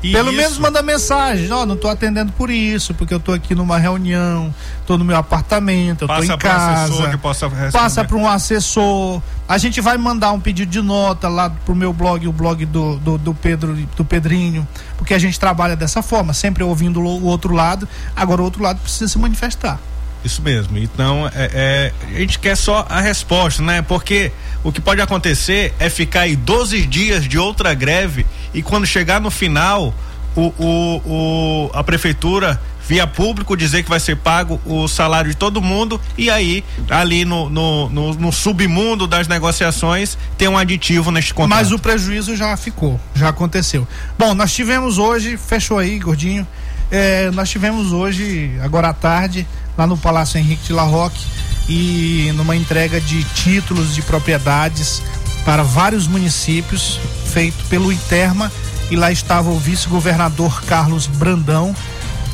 E 0.00 0.12
Pelo 0.12 0.28
isso- 0.30 0.36
menos 0.40 0.58
manda 0.58 0.80
mensagem, 0.80 1.50
ó, 1.50 1.66
não 1.66 1.76
tô 1.76 1.88
atendendo 1.88 2.30
por 2.32 2.50
isso, 2.50 2.94
porque 2.94 3.12
eu 3.12 3.18
tô 3.18 3.32
aqui 3.32 3.52
numa 3.52 3.78
reunião, 3.78 4.54
tô 4.86 4.96
no 4.96 5.04
meu 5.04 5.16
apartamento, 5.16 6.02
eu 6.04 6.08
tô 6.08 6.14
Passa 6.14 6.34
em 6.34 6.38
pra 6.38 6.56
assessor 6.84 6.98
casa. 6.98 7.10
que 7.10 7.16
possa 7.16 7.48
responder. 7.48 7.72
Passa 7.72 8.04
para 8.04 8.16
um 8.16 8.28
assessor. 8.28 9.20
A 9.48 9.58
gente 9.58 9.80
vai 9.80 9.98
mandar 9.98 10.30
um 10.30 10.38
pedido 10.38 10.70
de 10.70 10.80
nota 10.80 11.28
lá 11.28 11.50
pro 11.50 11.74
meu 11.74 11.92
blog, 11.92 12.28
o 12.28 12.32
blog 12.32 12.64
do, 12.66 12.96
do, 12.98 13.18
do 13.18 13.34
Pedro, 13.34 13.74
do 13.96 14.04
Pedrinho, 14.04 14.66
porque 14.96 15.14
a 15.14 15.18
gente 15.18 15.38
trabalha 15.40 15.74
dessa 15.74 16.00
forma, 16.00 16.32
sempre 16.32 16.62
ouvindo 16.62 17.00
o 17.00 17.24
outro 17.24 17.52
lado. 17.52 17.88
Agora 18.14 18.40
o 18.40 18.44
outro 18.44 18.62
lado 18.62 18.78
precisa 18.80 19.08
se 19.08 19.18
manifestar. 19.18 19.80
Isso 20.24 20.42
mesmo. 20.42 20.76
Então, 20.78 21.28
é, 21.34 21.92
é, 22.04 22.14
a 22.16 22.18
gente 22.20 22.38
quer 22.38 22.56
só 22.56 22.86
a 22.88 23.00
resposta, 23.00 23.62
né? 23.62 23.82
Porque 23.82 24.32
o 24.64 24.72
que 24.72 24.80
pode 24.80 25.00
acontecer 25.00 25.72
é 25.78 25.88
ficar 25.88 26.22
aí 26.22 26.34
12 26.36 26.84
dias 26.86 27.24
de 27.24 27.38
outra 27.38 27.72
greve 27.74 28.26
e 28.52 28.60
quando 28.62 28.86
chegar 28.86 29.20
no 29.20 29.30
final, 29.30 29.94
o, 30.36 30.52
o, 30.58 31.02
o- 31.06 31.70
a 31.72 31.82
prefeitura 31.84 32.60
via 32.86 33.06
público 33.06 33.54
dizer 33.56 33.82
que 33.82 33.88
vai 33.90 34.00
ser 34.00 34.16
pago 34.16 34.58
o 34.64 34.88
salário 34.88 35.30
de 35.30 35.36
todo 35.36 35.60
mundo 35.60 36.00
e 36.16 36.30
aí 36.30 36.64
ali 36.88 37.22
no, 37.24 37.50
no, 37.50 37.88
no, 37.90 38.14
no 38.14 38.32
submundo 38.32 39.06
das 39.06 39.28
negociações 39.28 40.16
tem 40.38 40.48
um 40.48 40.56
aditivo 40.56 41.10
neste 41.10 41.34
contrato. 41.34 41.58
Mas 41.60 41.70
o 41.70 41.78
prejuízo 41.78 42.34
já 42.34 42.56
ficou, 42.56 42.98
já 43.14 43.28
aconteceu. 43.28 43.86
Bom, 44.18 44.34
nós 44.34 44.52
tivemos 44.54 44.96
hoje, 44.98 45.36
fechou 45.36 45.78
aí, 45.78 45.98
gordinho. 45.98 46.46
é, 46.90 47.30
nós 47.32 47.50
tivemos 47.50 47.92
hoje, 47.92 48.52
agora 48.62 48.88
à 48.88 48.94
tarde, 48.94 49.46
lá 49.78 49.86
no 49.86 49.96
Palácio 49.96 50.38
Henrique 50.38 50.66
de 50.66 50.72
La 50.72 50.82
Roque, 50.82 51.24
e 51.68 52.32
numa 52.34 52.56
entrega 52.56 53.00
de 53.00 53.22
títulos 53.22 53.94
de 53.94 54.02
propriedades 54.02 55.00
para 55.44 55.62
vários 55.62 56.08
municípios, 56.08 56.98
feito 57.26 57.64
pelo 57.66 57.92
Iterma, 57.92 58.50
e 58.90 58.96
lá 58.96 59.12
estava 59.12 59.50
o 59.50 59.58
vice-governador 59.58 60.62
Carlos 60.64 61.06
Brandão, 61.06 61.76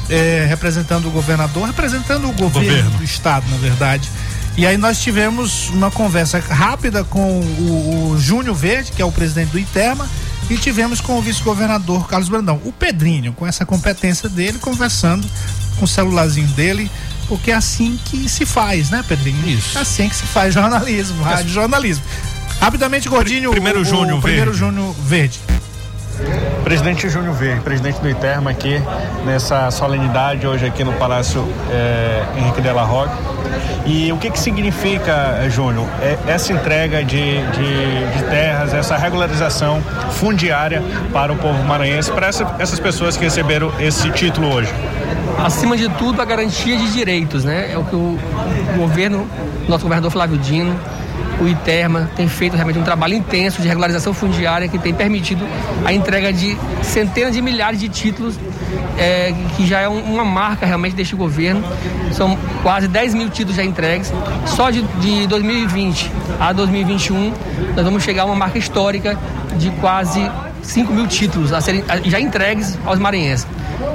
eh, 0.09 0.47
representando 0.49 1.07
o 1.07 1.11
governador, 1.11 1.67
representando 1.67 2.29
o 2.29 2.33
governo, 2.33 2.69
Governo. 2.69 2.91
do 2.99 3.05
estado, 3.05 3.45
na 3.51 3.57
verdade. 3.59 4.09
E 4.57 4.67
aí 4.67 4.77
nós 4.77 5.01
tivemos 5.01 5.69
uma 5.71 5.91
conversa 5.91 6.39
rápida 6.39 7.05
com 7.05 7.41
o, 7.41 8.13
o 8.13 8.19
Júnior 8.19 8.55
Verde, 8.55 8.93
que 8.93 9.03
é 9.03 9.05
o 9.05 9.13
presidente 9.13 9.51
do 9.51 9.59
Iterma, 9.59 10.09
e 10.49 10.57
tivemos 10.57 11.01
com 11.01 11.19
o 11.19 11.23
vice-governador 11.23 12.07
Carlos 12.07 12.29
Brandão. 12.29 12.61
O 12.65 12.73
Pedrinho, 12.73 13.33
com 13.33 13.47
essa 13.47 13.67
competência 13.67 14.29
dele, 14.29 14.59
conversando 14.59 15.27
com 15.77 15.85
o 15.85 15.89
celularzinho 15.89 16.49
dele, 16.49 16.91
porque 17.29 17.51
é 17.51 17.55
assim 17.55 17.99
que 18.05 18.29
se 18.29 18.45
faz, 18.47 18.91
né, 18.91 19.05
Pedrinho? 19.07 19.47
Isso. 19.49 19.77
É 19.79 19.81
assim 19.83 20.09
que 20.09 20.17
se 20.17 20.25
faz 20.25 20.53
jornalismo, 20.55 21.23
rádio 21.23 21.51
jornalismo. 21.53 22.05
Rapidamente, 22.61 23.09
Gordinho. 23.09 23.51
Primeiro 23.51 23.79
o, 23.81 23.83
o 23.83 23.85
Júnior 23.85 24.21
Primeiro 24.21 24.53
Verde. 24.53 24.59
Júnior 24.59 24.95
Verde. 25.05 25.41
Presidente 26.63 27.09
Júnior 27.11 27.35
Verde, 27.35 27.61
presidente 27.61 27.99
do 28.01 28.09
Iterma 28.09 28.51
aqui 28.51 28.81
nessa 29.27 29.71
solenidade 29.71 30.47
hoje 30.47 30.65
aqui 30.65 30.85
no 30.85 30.93
Palácio 30.95 31.47
eh, 31.71 32.23
Henrique 32.39 32.61
Della 32.63 32.85
Roque. 32.85 33.13
E 33.85 34.11
o 34.13 34.17
que 34.17 34.31
que 34.31 34.39
significa, 34.39 35.41
eh, 35.43 35.51
Júnior, 35.51 35.87
é- 36.01 36.17
essa 36.29 36.53
entrega 36.53 37.05
de, 37.05 37.43
de, 37.51 38.17
de 38.17 38.23
terras, 38.31 38.73
essa 38.73 38.97
regularização 38.97 39.83
fundiária 40.13 40.83
para 41.13 41.33
o 41.33 41.37
povo 41.37 41.63
maranhense, 41.65 42.11
para 42.13 42.29
essa- 42.29 42.55
essas 42.59 42.79
pessoas 42.81 43.17
que 43.17 43.25
receberam 43.25 43.73
esse 43.81 44.09
título 44.13 44.55
hoje? 44.55 44.73
Acima 45.39 45.77
de 45.77 45.89
tudo, 45.91 46.21
a 46.21 46.25
garantia 46.25 46.77
de 46.77 46.93
direitos, 46.93 47.45
né? 47.45 47.71
É 47.73 47.79
o 47.79 47.85
que 47.85 47.95
o 47.95 48.19
governo, 48.77 49.27
nosso 49.69 49.83
governador 49.83 50.11
Flávio 50.11 50.39
Dino, 50.39 50.75
o 51.41 51.49
ITERMA, 51.49 52.11
tem 52.17 52.29
feito 52.29 52.55
realmente 52.55 52.79
um 52.79 52.83
trabalho 52.83 53.15
intenso 53.15 53.61
de 53.61 53.67
regularização 53.69 54.13
fundiária 54.15 54.69
que 54.69 54.79
tem 54.79 54.95
permitido 54.95 55.45
a 55.85 55.93
entrega 55.93 56.33
de 56.33 56.57
centenas 56.83 57.35
de 57.35 57.43
milhares 57.43 57.79
de 57.81 57.89
títulos, 57.89 58.39
é, 58.97 59.35
que 59.57 59.67
já 59.67 59.81
é 59.81 59.89
um- 59.89 60.01
uma 60.15 60.25
marca 60.25 60.65
realmente 60.65 60.95
deste 60.95 61.17
governo. 61.17 61.63
São 62.13 62.39
quase 62.63 62.87
10 62.87 63.15
mil 63.15 63.29
títulos 63.29 63.57
já 63.57 63.65
entregues. 63.65 64.13
Só 64.47 64.71
de, 64.71 64.83
de 65.01 65.27
2020 65.27 66.11
a 66.39 66.53
2021, 66.53 67.33
nós 67.75 67.85
vamos 67.85 68.03
chegar 68.05 68.23
a 68.23 68.27
uma 68.27 68.37
marca 68.37 68.59
histórica 68.59 69.19
de 69.57 69.71
quase 69.73 70.31
5 70.63 70.93
mil 70.93 71.07
títulos 71.07 71.53
a 71.53 71.61
serem 71.61 71.85
a- 71.89 71.99
já 72.09 72.21
entregues 72.21 72.79
aos 72.87 72.99
maranhenses. 72.99 73.47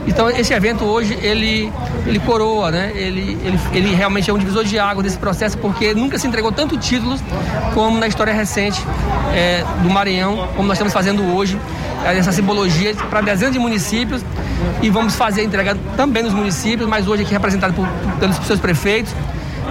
Então 0.07 0.29
esse 0.29 0.53
evento 0.53 0.85
hoje 0.85 1.17
ele 1.21 1.71
ele 2.05 2.19
coroa, 2.19 2.71
né? 2.71 2.91
Ele, 2.95 3.37
ele, 3.43 3.59
ele 3.73 3.95
realmente 3.95 4.29
é 4.29 4.33
um 4.33 4.37
divisor 4.37 4.63
de 4.63 4.79
água 4.79 5.03
desse 5.03 5.17
processo 5.17 5.57
porque 5.57 5.93
nunca 5.93 6.17
se 6.17 6.27
entregou 6.27 6.51
tanto 6.51 6.77
títulos 6.77 7.21
como 7.73 7.99
na 7.99 8.07
história 8.07 8.33
recente 8.33 8.83
é, 9.33 9.63
do 9.83 9.89
Maranhão, 9.89 10.47
como 10.55 10.67
nós 10.67 10.77
estamos 10.77 10.93
fazendo 10.93 11.23
hoje 11.35 11.59
é, 12.05 12.17
essa 12.17 12.31
simbologia 12.31 12.95
para 13.09 13.21
dezenas 13.21 13.53
de 13.53 13.59
municípios 13.59 14.23
e 14.81 14.89
vamos 14.89 15.15
fazer 15.15 15.41
a 15.41 15.43
entrega 15.43 15.77
também 15.95 16.23
nos 16.23 16.33
municípios, 16.33 16.87
mas 16.87 17.07
hoje 17.07 17.23
aqui 17.23 17.31
representado 17.31 17.73
por, 17.73 17.87
pelos 18.19 18.35
seus 18.37 18.59
prefeitos 18.59 19.13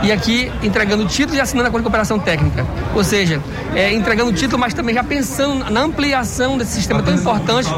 e 0.02 0.12
aqui 0.12 0.50
entregando 0.62 1.04
títulos 1.06 1.36
e 1.38 1.40
assinando 1.40 1.68
a 1.68 1.70
de 1.70 1.82
cooperação 1.82 2.18
técnica. 2.18 2.66
Ou 2.94 3.02
seja, 3.04 3.40
é, 3.74 3.92
entregando 3.92 4.32
título, 4.32 4.58
mas 4.58 4.72
também 4.74 4.94
já 4.94 5.02
pensando 5.04 5.70
na 5.70 5.80
ampliação 5.80 6.56
desse 6.58 6.72
sistema 6.72 7.02
tão 7.02 7.14
importante 7.14 7.68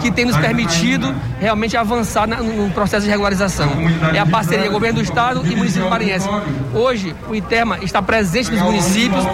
que 0.00 0.10
tem 0.10 0.24
nos 0.24 0.36
permitido 0.36 1.14
realmente 1.40 1.76
avançar 1.76 2.26
na- 2.26 2.36
no 2.36 2.70
processo 2.70 3.04
de 3.04 3.10
regularização. 3.10 3.70
É 4.14 4.18
a 4.18 4.26
parceria 4.26 4.68
governo 4.70 4.98
do 5.00 5.04
estado 5.04 5.42
e 5.46 5.54
município 5.54 5.88
maranhense. 5.88 6.28
Hoje, 6.74 7.14
o 7.28 7.34
ITERMA 7.34 7.78
está 7.82 8.02
presente 8.02 8.50
nos 8.50 8.60
municípios, 8.62 9.24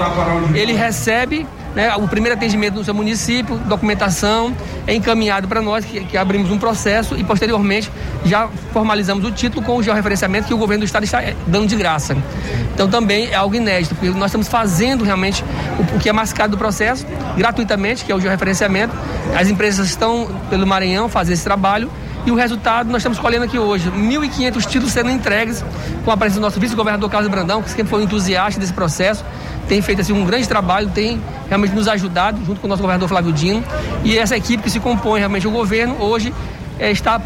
ele 0.55 0.73
recebe 0.73 1.47
né, 1.75 1.95
o 1.97 2.07
primeiro 2.07 2.37
atendimento 2.37 2.75
no 2.75 2.85
seu 2.85 2.95
município, 2.95 3.57
documentação, 3.59 4.55
é 4.87 4.95
encaminhado 4.95 5.49
para 5.49 5.61
nós, 5.61 5.85
que, 5.85 6.05
que 6.05 6.17
abrimos 6.17 6.51
um 6.51 6.59
processo 6.59 7.17
e 7.17 7.25
posteriormente 7.25 7.91
já 8.25 8.49
formalizamos 8.73 9.25
o 9.25 9.31
título 9.31 9.65
com 9.65 9.77
o 9.77 9.83
georreferenciamento 9.83 10.47
que 10.47 10.55
o 10.55 10.59
governo 10.59 10.83
do 10.83 10.87
estado 10.87 11.05
está 11.05 11.23
eh, 11.23 11.35
dando 11.47 11.67
de 11.67 11.77
graça. 11.77 12.17
Então 12.75 12.89
também 12.89 13.27
é 13.27 13.35
algo 13.35 13.55
inédito, 13.55 13.95
porque 13.95 14.11
nós 14.11 14.27
estamos 14.27 14.49
fazendo 14.49 15.05
realmente 15.05 15.45
o, 15.79 15.97
o 15.97 15.99
que 15.99 16.09
é 16.09 16.13
mascado 16.13 16.53
do 16.53 16.59
processo, 16.59 17.07
gratuitamente, 17.37 18.05
que 18.05 18.13
é 18.13 18.15
o 18.15 18.21
georreferenciamento. 18.21 18.95
As 19.37 19.49
empresas 19.49 19.87
estão 19.89 20.29
pelo 20.49 20.67
Maranhão 20.67 21.09
fazendo 21.09 21.35
esse 21.35 21.45
trabalho 21.45 21.91
e 22.27 22.31
o 22.31 22.35
resultado 22.35 22.87
nós 22.91 22.99
estamos 22.99 23.19
colhendo 23.19 23.45
aqui 23.45 23.59
hoje. 23.59 23.91
1.500 23.91 24.67
títulos 24.67 24.93
sendo 24.93 25.11
entregues 25.11 25.65
com 26.05 26.11
a 26.11 26.17
presença 26.17 26.41
do 26.41 26.43
nosso 26.43 26.59
vice-governador 26.59 27.11
Carlos 27.11 27.31
Brandão, 27.31 27.63
que 27.63 27.71
sempre 27.71 27.89
foi 27.89 28.01
um 28.01 28.03
entusiasta 28.05 28.59
desse 28.59 28.73
processo, 28.73 29.25
tem 29.69 29.81
feito 29.83 30.01
assim, 30.01 30.13
um 30.13 30.25
grande 30.25 30.49
trabalho, 30.49 30.91
tem 30.91 31.21
realmente 31.49 31.75
nos 31.75 31.89
ajudado, 31.89 32.45
junto 32.45 32.61
com 32.61 32.67
o 32.67 32.71
nosso 32.71 32.83
governador 32.83 33.09
Flávio 33.09 33.33
Dino. 33.33 33.63
E 34.03 34.17
essa 34.17 34.37
equipe 34.37 34.63
que 34.63 34.71
se 34.71 34.81
compõe 34.81 35.19
realmente 35.19 35.47
o 35.47 35.51
governo, 35.51 35.97
hoje 36.01 36.33
eh, 36.79 36.91
está 36.91 37.21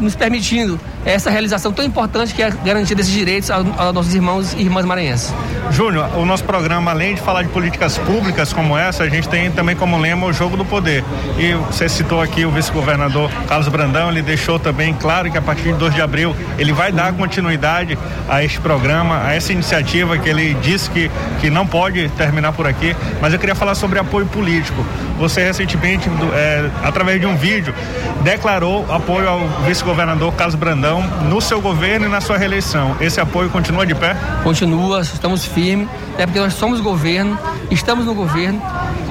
nos 0.00 0.14
permitindo 0.14 0.78
essa 1.04 1.30
realização 1.30 1.72
tão 1.72 1.84
importante 1.84 2.34
que 2.34 2.42
é 2.42 2.46
a 2.46 2.50
garantia 2.50 2.96
desses 2.96 3.12
direitos 3.12 3.50
aos, 3.50 3.66
aos 3.78 3.94
nossos 3.94 4.14
irmãos 4.14 4.54
e 4.54 4.62
irmãs 4.62 4.84
maranhenses. 4.84 5.34
Júnior, 5.70 6.08
o 6.16 6.24
nosso 6.24 6.44
programa, 6.44 6.90
além 6.90 7.14
de 7.14 7.20
falar 7.20 7.42
de 7.42 7.48
políticas 7.48 7.98
públicas 7.98 8.52
como 8.52 8.76
essa, 8.76 9.02
a 9.02 9.08
gente 9.08 9.28
tem 9.28 9.50
também 9.50 9.74
como 9.74 9.98
lema 9.98 10.26
o 10.26 10.32
jogo 10.32 10.56
do 10.56 10.64
poder. 10.64 11.04
E 11.38 11.52
você 11.54 11.88
citou 11.88 12.20
aqui 12.20 12.44
o 12.44 12.50
vice-governador 12.50 13.30
Carlos 13.48 13.68
Brandão, 13.68 14.10
ele 14.10 14.22
deixou 14.22 14.58
também 14.58 14.94
claro 14.94 15.30
que 15.30 15.38
a 15.38 15.42
partir 15.42 15.72
de 15.72 15.74
2 15.74 15.94
de 15.94 16.02
abril 16.02 16.34
ele 16.58 16.72
vai 16.72 16.92
dar 16.92 17.12
continuidade 17.12 17.98
a 18.28 18.42
este 18.42 18.60
programa, 18.60 19.22
a 19.24 19.34
essa 19.34 19.52
iniciativa 19.52 20.16
que 20.18 20.28
ele 20.28 20.54
disse 20.54 20.90
que, 20.90 21.10
que 21.40 21.50
não 21.50 21.66
pode 21.66 22.08
terminar 22.10 22.52
por 22.52 22.66
aqui. 22.66 22.96
Mas 23.20 23.32
eu 23.32 23.38
queria 23.38 23.54
falar 23.54 23.74
sobre 23.74 23.98
apoio 23.98 24.26
político. 24.26 24.84
Você 25.18 25.44
recentemente, 25.44 26.08
é, 26.34 26.70
através 26.82 27.20
de 27.20 27.26
um 27.26 27.36
vídeo, 27.36 27.74
declarou 28.22 28.86
apoio 28.92 29.28
ao 29.28 29.40
vice-governador 29.66 30.32
Carlos 30.34 30.54
Brandão 30.54 30.93
no 31.02 31.40
seu 31.40 31.60
governo 31.60 32.06
e 32.06 32.08
na 32.08 32.20
sua 32.20 32.36
reeleição. 32.36 32.96
Esse 33.00 33.20
apoio 33.20 33.50
continua 33.50 33.86
de 33.86 33.94
pé? 33.94 34.16
Continua, 34.42 35.00
estamos 35.00 35.44
firmes, 35.44 35.88
é 36.18 36.26
porque 36.26 36.38
nós 36.38 36.54
somos 36.54 36.80
governo, 36.80 37.38
estamos 37.70 38.06
no 38.06 38.14
governo, 38.14 38.60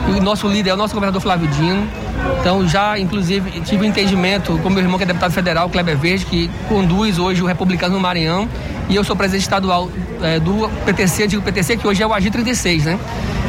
e 0.09 0.19
o 0.19 0.21
nosso 0.21 0.47
líder 0.47 0.71
é 0.71 0.73
o 0.73 0.77
nosso 0.77 0.93
governador 0.93 1.21
Flávio 1.21 1.47
Dino. 1.47 1.87
Então 2.39 2.67
já, 2.67 2.99
inclusive, 2.99 3.61
tive 3.61 3.85
um 3.85 3.89
entendimento 3.89 4.57
com 4.59 4.69
meu 4.69 4.83
irmão 4.83 4.97
que 4.97 5.03
é 5.03 5.07
deputado 5.07 5.31
federal, 5.31 5.69
Kleber 5.69 5.97
Verde, 5.97 6.25
que 6.25 6.49
conduz 6.67 7.17
hoje 7.17 7.41
o 7.41 7.45
Republicano 7.45 7.95
no 7.95 8.01
Maranhão, 8.01 8.49
e 8.89 8.95
eu 8.95 9.03
sou 9.03 9.15
presidente 9.15 9.43
estadual 9.43 9.89
eh, 10.21 10.39
do 10.39 10.69
PTC, 10.85 11.23
antigo 11.23 11.41
PTC, 11.41 11.77
que 11.77 11.87
hoje 11.87 12.03
é 12.03 12.07
o 12.07 12.13
Agir 12.13 12.31
36, 12.31 12.85
né? 12.85 12.99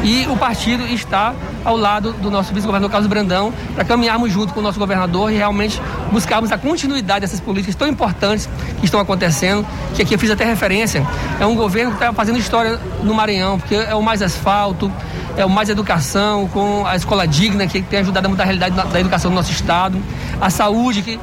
E 0.03 0.27
o 0.27 0.37
partido 0.37 0.85
está 0.87 1.33
ao 1.63 1.75
lado 1.75 2.13
do 2.13 2.29
nosso 2.29 2.53
vice-governador 2.53 2.91
Carlos 2.91 3.09
Brandão 3.09 3.51
para 3.73 3.83
caminharmos 3.83 4.31
junto 4.31 4.53
com 4.53 4.59
o 4.59 4.63
nosso 4.63 4.77
governador 4.77 5.31
e 5.31 5.35
realmente 5.35 5.81
buscarmos 6.11 6.51
a 6.51 6.57
continuidade 6.57 7.21
dessas 7.21 7.39
políticas 7.39 7.75
tão 7.75 7.87
importantes 7.87 8.47
que 8.79 8.85
estão 8.85 8.99
acontecendo, 8.99 9.65
que 9.95 10.01
aqui 10.03 10.13
eu 10.13 10.19
fiz 10.19 10.29
até 10.29 10.45
referência. 10.45 11.05
É 11.39 11.45
um 11.45 11.55
governo 11.55 11.91
que 11.91 11.97
está 11.97 12.13
fazendo 12.13 12.37
história 12.37 12.79
no 13.03 13.13
Maranhão, 13.13 13.59
porque 13.59 13.75
é 13.75 13.95
o 13.95 14.01
mais 14.03 14.21
asfalto, 14.21 14.91
é 15.37 15.45
o 15.45 15.49
mais 15.49 15.69
educação, 15.69 16.47
com 16.47 16.85
a 16.85 16.95
escola 16.95 17.27
digna, 17.27 17.67
que 17.67 17.81
tem 17.81 17.99
ajudado 17.99 18.25
a 18.25 18.29
mudar 18.29 18.43
a 18.43 18.45
realidade 18.45 18.75
da, 18.75 18.99
educação 18.99 19.31
do 19.31 19.35
nosso 19.35 19.51
estado, 19.51 20.01
a 20.39 20.49
saúde, 20.49 21.01
que, 21.01 21.19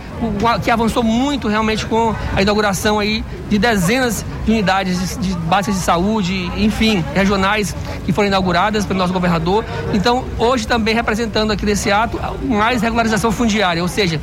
que 0.62 0.70
avançou 0.70 1.02
muito 1.02 1.48
realmente 1.48 1.86
com 1.86 2.14
a 2.34 2.42
inauguração 2.42 2.98
aí 2.98 3.24
de 3.48 3.58
dezenas 3.58 4.24
de 4.44 4.52
unidades 4.52 5.18
de, 5.18 5.28
de 5.28 5.34
básicas 5.34 5.76
de 5.76 5.82
saúde, 5.82 6.50
enfim, 6.56 7.04
regionais 7.14 7.74
que 8.04 8.12
foram 8.12 8.28
inauguradas 8.28 8.84
pelo 8.84 8.98
nosso 8.98 9.12
governador. 9.12 9.64
Então, 9.92 10.24
hoje 10.38 10.66
também 10.66 10.94
representando 10.94 11.50
aqui 11.50 11.64
nesse 11.64 11.90
ato 11.90 12.20
mais 12.44 12.82
regularização 12.82 13.30
fundiária, 13.30 13.82
ou 13.82 13.88
seja, 13.88 14.20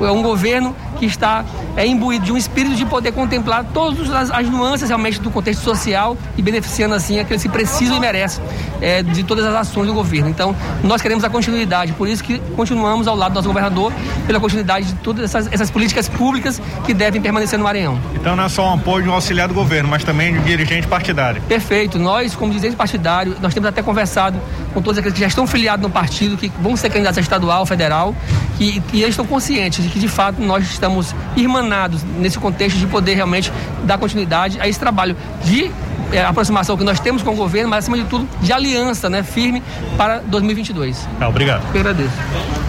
é 0.00 0.10
um 0.10 0.22
governo 0.22 0.74
que 0.98 1.06
está 1.06 1.44
é, 1.76 1.86
imbuído 1.86 2.24
de 2.24 2.32
um 2.32 2.36
espírito 2.36 2.74
de 2.74 2.84
poder 2.86 3.12
contemplar 3.12 3.64
todas 3.72 4.10
as, 4.10 4.30
as 4.30 4.48
nuances 4.48 4.88
realmente 4.88 5.20
do 5.20 5.30
contexto 5.30 5.62
social 5.62 6.16
e 6.36 6.42
beneficiando 6.42 6.94
assim 6.94 7.18
aqueles 7.18 7.42
que 7.42 7.48
precisam 7.48 7.96
e 7.96 8.00
merecem 8.00 8.42
é, 8.80 9.02
de 9.02 9.22
todas 9.22 9.44
as 9.44 9.54
ações 9.54 9.86
do 9.86 9.94
governo. 9.94 10.28
Então, 10.28 10.54
nós 10.82 11.02
queremos 11.02 11.24
a 11.24 11.30
continuidade, 11.30 11.92
por 11.92 12.08
isso 12.08 12.24
que 12.24 12.38
continuamos 12.56 13.06
ao 13.06 13.16
lado 13.16 13.32
do 13.32 13.36
nosso 13.36 13.48
governador, 13.48 13.92
pela 14.26 14.40
continuidade 14.40 14.86
de 14.86 14.94
todas 14.94 15.24
essas, 15.24 15.52
essas 15.52 15.70
políticas 15.70 16.08
públicas 16.08 16.60
que 16.84 16.94
devem 16.94 17.20
permanecer 17.20 17.58
no 17.58 17.64
Maranhão. 17.64 17.98
Então 18.14 18.34
não 18.34 18.44
é 18.44 18.48
só 18.48 18.70
um 18.70 18.74
apoio 18.74 19.04
de 19.04 19.08
um 19.08 19.12
auxiliar 19.12 19.48
do 19.48 19.54
governo, 19.54 19.88
mas 19.88 20.04
também 20.04 20.32
de 20.32 20.38
um 20.38 20.42
dirigente 20.42 20.86
partidário. 20.86 21.42
Perfeito. 21.42 21.98
Nós, 21.98 22.34
como 22.34 22.52
dirigente 22.52 22.76
partidário, 22.76 23.36
nós 23.40 23.52
temos 23.52 23.68
até 23.68 23.82
conversado 23.82 24.38
com 24.72 24.82
todos 24.82 24.98
aqueles 24.98 25.14
que 25.14 25.20
já 25.20 25.26
estão 25.26 25.46
filiados 25.46 25.82
no 25.82 25.90
partido, 25.90 26.36
que 26.36 26.50
vão 26.60 26.76
ser 26.76 26.90
candidatos 26.90 27.18
a 27.18 27.20
estadual, 27.20 27.66
federal, 27.66 28.14
que, 28.58 28.80
que 28.80 28.98
eles 28.98 29.10
estão 29.10 29.26
conscientes 29.26 29.85
de 29.86 29.92
que, 29.92 29.98
de 29.98 30.08
fato, 30.08 30.40
nós 30.42 30.64
estamos 30.64 31.14
irmanados 31.36 32.02
nesse 32.18 32.38
contexto 32.38 32.76
de 32.76 32.86
poder 32.86 33.14
realmente 33.14 33.52
dar 33.84 33.98
continuidade 33.98 34.60
a 34.60 34.68
esse 34.68 34.78
trabalho 34.78 35.16
de 35.44 35.70
eh, 36.12 36.24
aproximação 36.24 36.76
que 36.76 36.84
nós 36.84 37.00
temos 37.00 37.22
com 37.22 37.32
o 37.32 37.36
governo, 37.36 37.70
mas, 37.70 37.84
acima 37.84 37.96
de 37.96 38.04
tudo, 38.04 38.28
de 38.40 38.52
aliança 38.52 39.08
né, 39.08 39.22
firme 39.22 39.62
para 39.96 40.18
2022. 40.18 41.08
Tá, 41.18 41.28
obrigado. 41.28 41.62
Eu 41.72 41.80
agradeço. 41.80 42.65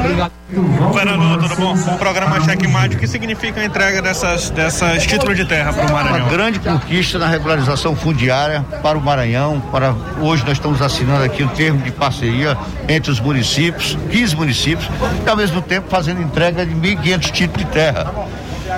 Obrigado. 0.00 0.32
Governador, 0.52 1.38
tudo 1.38 1.56
bom? 1.56 1.74
O 1.74 1.98
programa 1.98 2.40
Checkmate, 2.40 2.96
o 2.96 2.98
que 2.98 3.06
significa 3.06 3.60
a 3.60 3.64
entrega 3.64 4.02
dessas, 4.02 4.50
dessas 4.50 5.06
títulos 5.06 5.36
de 5.36 5.44
terra 5.44 5.72
para 5.72 5.86
o 5.86 5.92
Maranhão? 5.92 6.20
Uma 6.20 6.28
grande 6.28 6.58
conquista 6.58 7.18
na 7.18 7.28
regularização 7.28 7.94
fundiária 7.94 8.64
para 8.82 8.98
o 8.98 9.00
Maranhão. 9.00 9.60
Para 9.70 9.94
hoje 10.20 10.42
nós 10.44 10.54
estamos 10.54 10.82
assinando 10.82 11.22
aqui 11.22 11.44
o 11.44 11.48
termo 11.50 11.80
de 11.82 11.92
parceria 11.92 12.58
entre 12.88 13.12
os 13.12 13.20
municípios, 13.20 13.96
15 14.10 14.36
municípios, 14.36 14.88
e 15.24 15.28
ao 15.28 15.36
mesmo 15.36 15.62
tempo 15.62 15.88
fazendo 15.88 16.20
entrega 16.20 16.66
de 16.66 16.74
1.500 16.74 17.30
títulos 17.30 17.66
de 17.66 17.72
terra. 17.72 18.12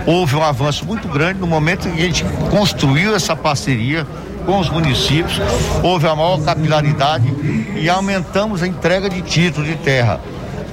Houve 0.04 0.36
um 0.36 0.42
avanço 0.42 0.84
muito 0.84 1.08
grande 1.08 1.40
no 1.40 1.46
momento 1.46 1.88
em 1.88 1.92
que 1.92 2.02
a 2.02 2.04
gente 2.04 2.24
construiu 2.50 3.14
essa 3.14 3.34
parceria 3.34 4.06
com 4.44 4.58
os 4.58 4.68
municípios, 4.68 5.40
houve 5.82 6.06
a 6.06 6.16
maior 6.16 6.42
capilaridade 6.42 7.32
e 7.76 7.88
aumentamos 7.88 8.62
a 8.62 8.66
entrega 8.66 9.08
de 9.08 9.22
títulos 9.22 9.68
de 9.68 9.76
terra. 9.76 10.20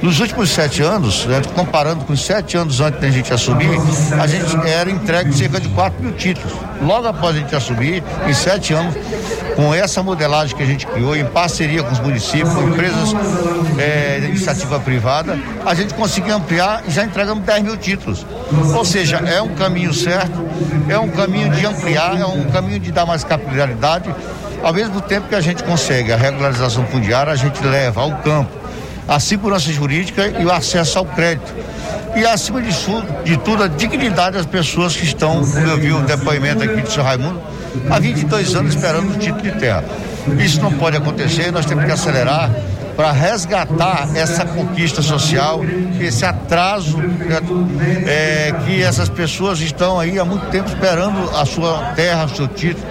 Nos 0.02 0.18
últimos 0.22 0.50
sete 0.52 0.82
anos, 0.82 1.26
né, 1.26 1.42
comparando 1.54 2.06
com 2.06 2.14
os 2.14 2.26
sete 2.26 2.56
anos 2.56 2.80
antes 2.80 3.02
da 3.02 3.10
gente 3.10 3.34
assumir, 3.34 3.70
a 4.18 4.26
gente 4.28 4.56
era 4.66 4.90
entregue 4.90 5.34
cerca 5.34 5.60
de 5.60 5.68
4 5.70 6.02
mil 6.02 6.14
títulos. 6.14 6.54
Logo 6.82 7.06
após 7.06 7.36
a 7.36 7.40
gente 7.40 7.54
assumir, 7.54 8.02
em 8.26 8.34
sete 8.34 8.74
anos, 8.74 8.96
com 9.58 9.74
essa 9.74 10.02
modelagem 10.02 10.56
que 10.56 10.64
a 10.64 10.66
gente 10.66 10.88
criou, 10.88 11.18
em 11.18 11.26
parceria 11.26 11.84
com 11.84 11.92
os 11.92 12.00
municípios, 12.00 12.54
com 12.54 12.70
empresas 12.70 13.14
é, 13.78 14.22
de 14.22 14.28
iniciativa 14.28 14.80
privada, 14.80 15.38
a 15.66 15.74
gente 15.74 15.94
conseguiu 15.94 16.34
ampliar 16.34 16.82
e 16.88 16.92
já 16.92 17.04
entregamos 17.04 17.44
10 17.44 17.64
mil 17.64 17.76
títulos. 17.76 18.26
Ou 18.74 18.86
seja, 18.86 19.18
é 19.18 19.42
um 19.42 19.54
caminho 19.54 19.94
certo, 19.94 20.40
é 20.88 20.98
um 20.98 21.10
caminho 21.10 21.50
de 21.52 21.66
ampliar, 21.66 22.18
é 22.18 22.26
um 22.26 22.46
caminho 22.46 22.80
de 22.80 22.90
dar 22.90 23.06
mais 23.06 23.26
capilaridade. 23.26 24.16
Ao 24.64 24.74
mesmo 24.74 25.02
tempo 25.02 25.28
que 25.28 25.36
a 25.36 25.42
gente 25.42 25.62
consegue 25.62 26.14
a 26.14 26.16
regularização 26.16 26.86
fundiária, 26.86 27.34
a 27.34 27.36
gente 27.36 27.62
leva 27.62 28.00
ao 28.02 28.16
campo 28.18 28.59
a 29.10 29.20
segurança 29.20 29.72
jurídica 29.74 30.28
e 30.40 30.46
o 30.46 30.52
acesso 30.52 31.00
ao 31.00 31.06
crédito. 31.06 31.52
E 32.16 32.26
acima 32.26 32.62
de 32.62 32.70
de 33.26 33.38
tudo, 33.38 33.64
a 33.64 33.68
dignidade 33.68 34.38
das 34.38 34.46
pessoas 34.46 34.96
que 34.96 35.04
estão, 35.04 35.44
como 35.44 35.66
eu 35.66 35.78
vi 35.78 35.92
o 35.92 36.02
depoimento 36.02 36.64
aqui 36.64 36.82
do 36.82 36.90
senhor 36.90 37.06
Raimundo, 37.06 37.42
há 37.90 38.00
22 38.00 38.56
anos 38.56 38.76
esperando 38.76 39.16
o 39.16 39.18
título 39.18 39.42
de 39.42 39.52
terra. 39.54 39.84
Isso 40.40 40.62
não 40.62 40.72
pode 40.74 40.96
acontecer, 40.96 41.52
nós 41.52 41.66
temos 41.66 41.86
que 41.86 41.92
acelerar 41.92 42.52
para 42.96 43.12
resgatar 43.12 44.10
essa 44.14 44.46
conquista 44.46 45.02
social, 45.02 45.62
esse 46.00 46.26
atraso 46.26 46.98
né, 46.98 47.40
é, 48.06 48.54
que 48.66 48.84
essas 48.84 49.08
pessoas 49.08 49.60
estão 49.62 50.00
aí 50.00 50.20
há 50.20 50.26
muito 50.26 50.48
tempo 50.48 50.68
esperando 50.68 51.30
a 51.36 51.46
sua 51.46 51.94
terra, 51.96 52.26
o 52.26 52.30
seu 52.36 52.48
título. 52.48 52.86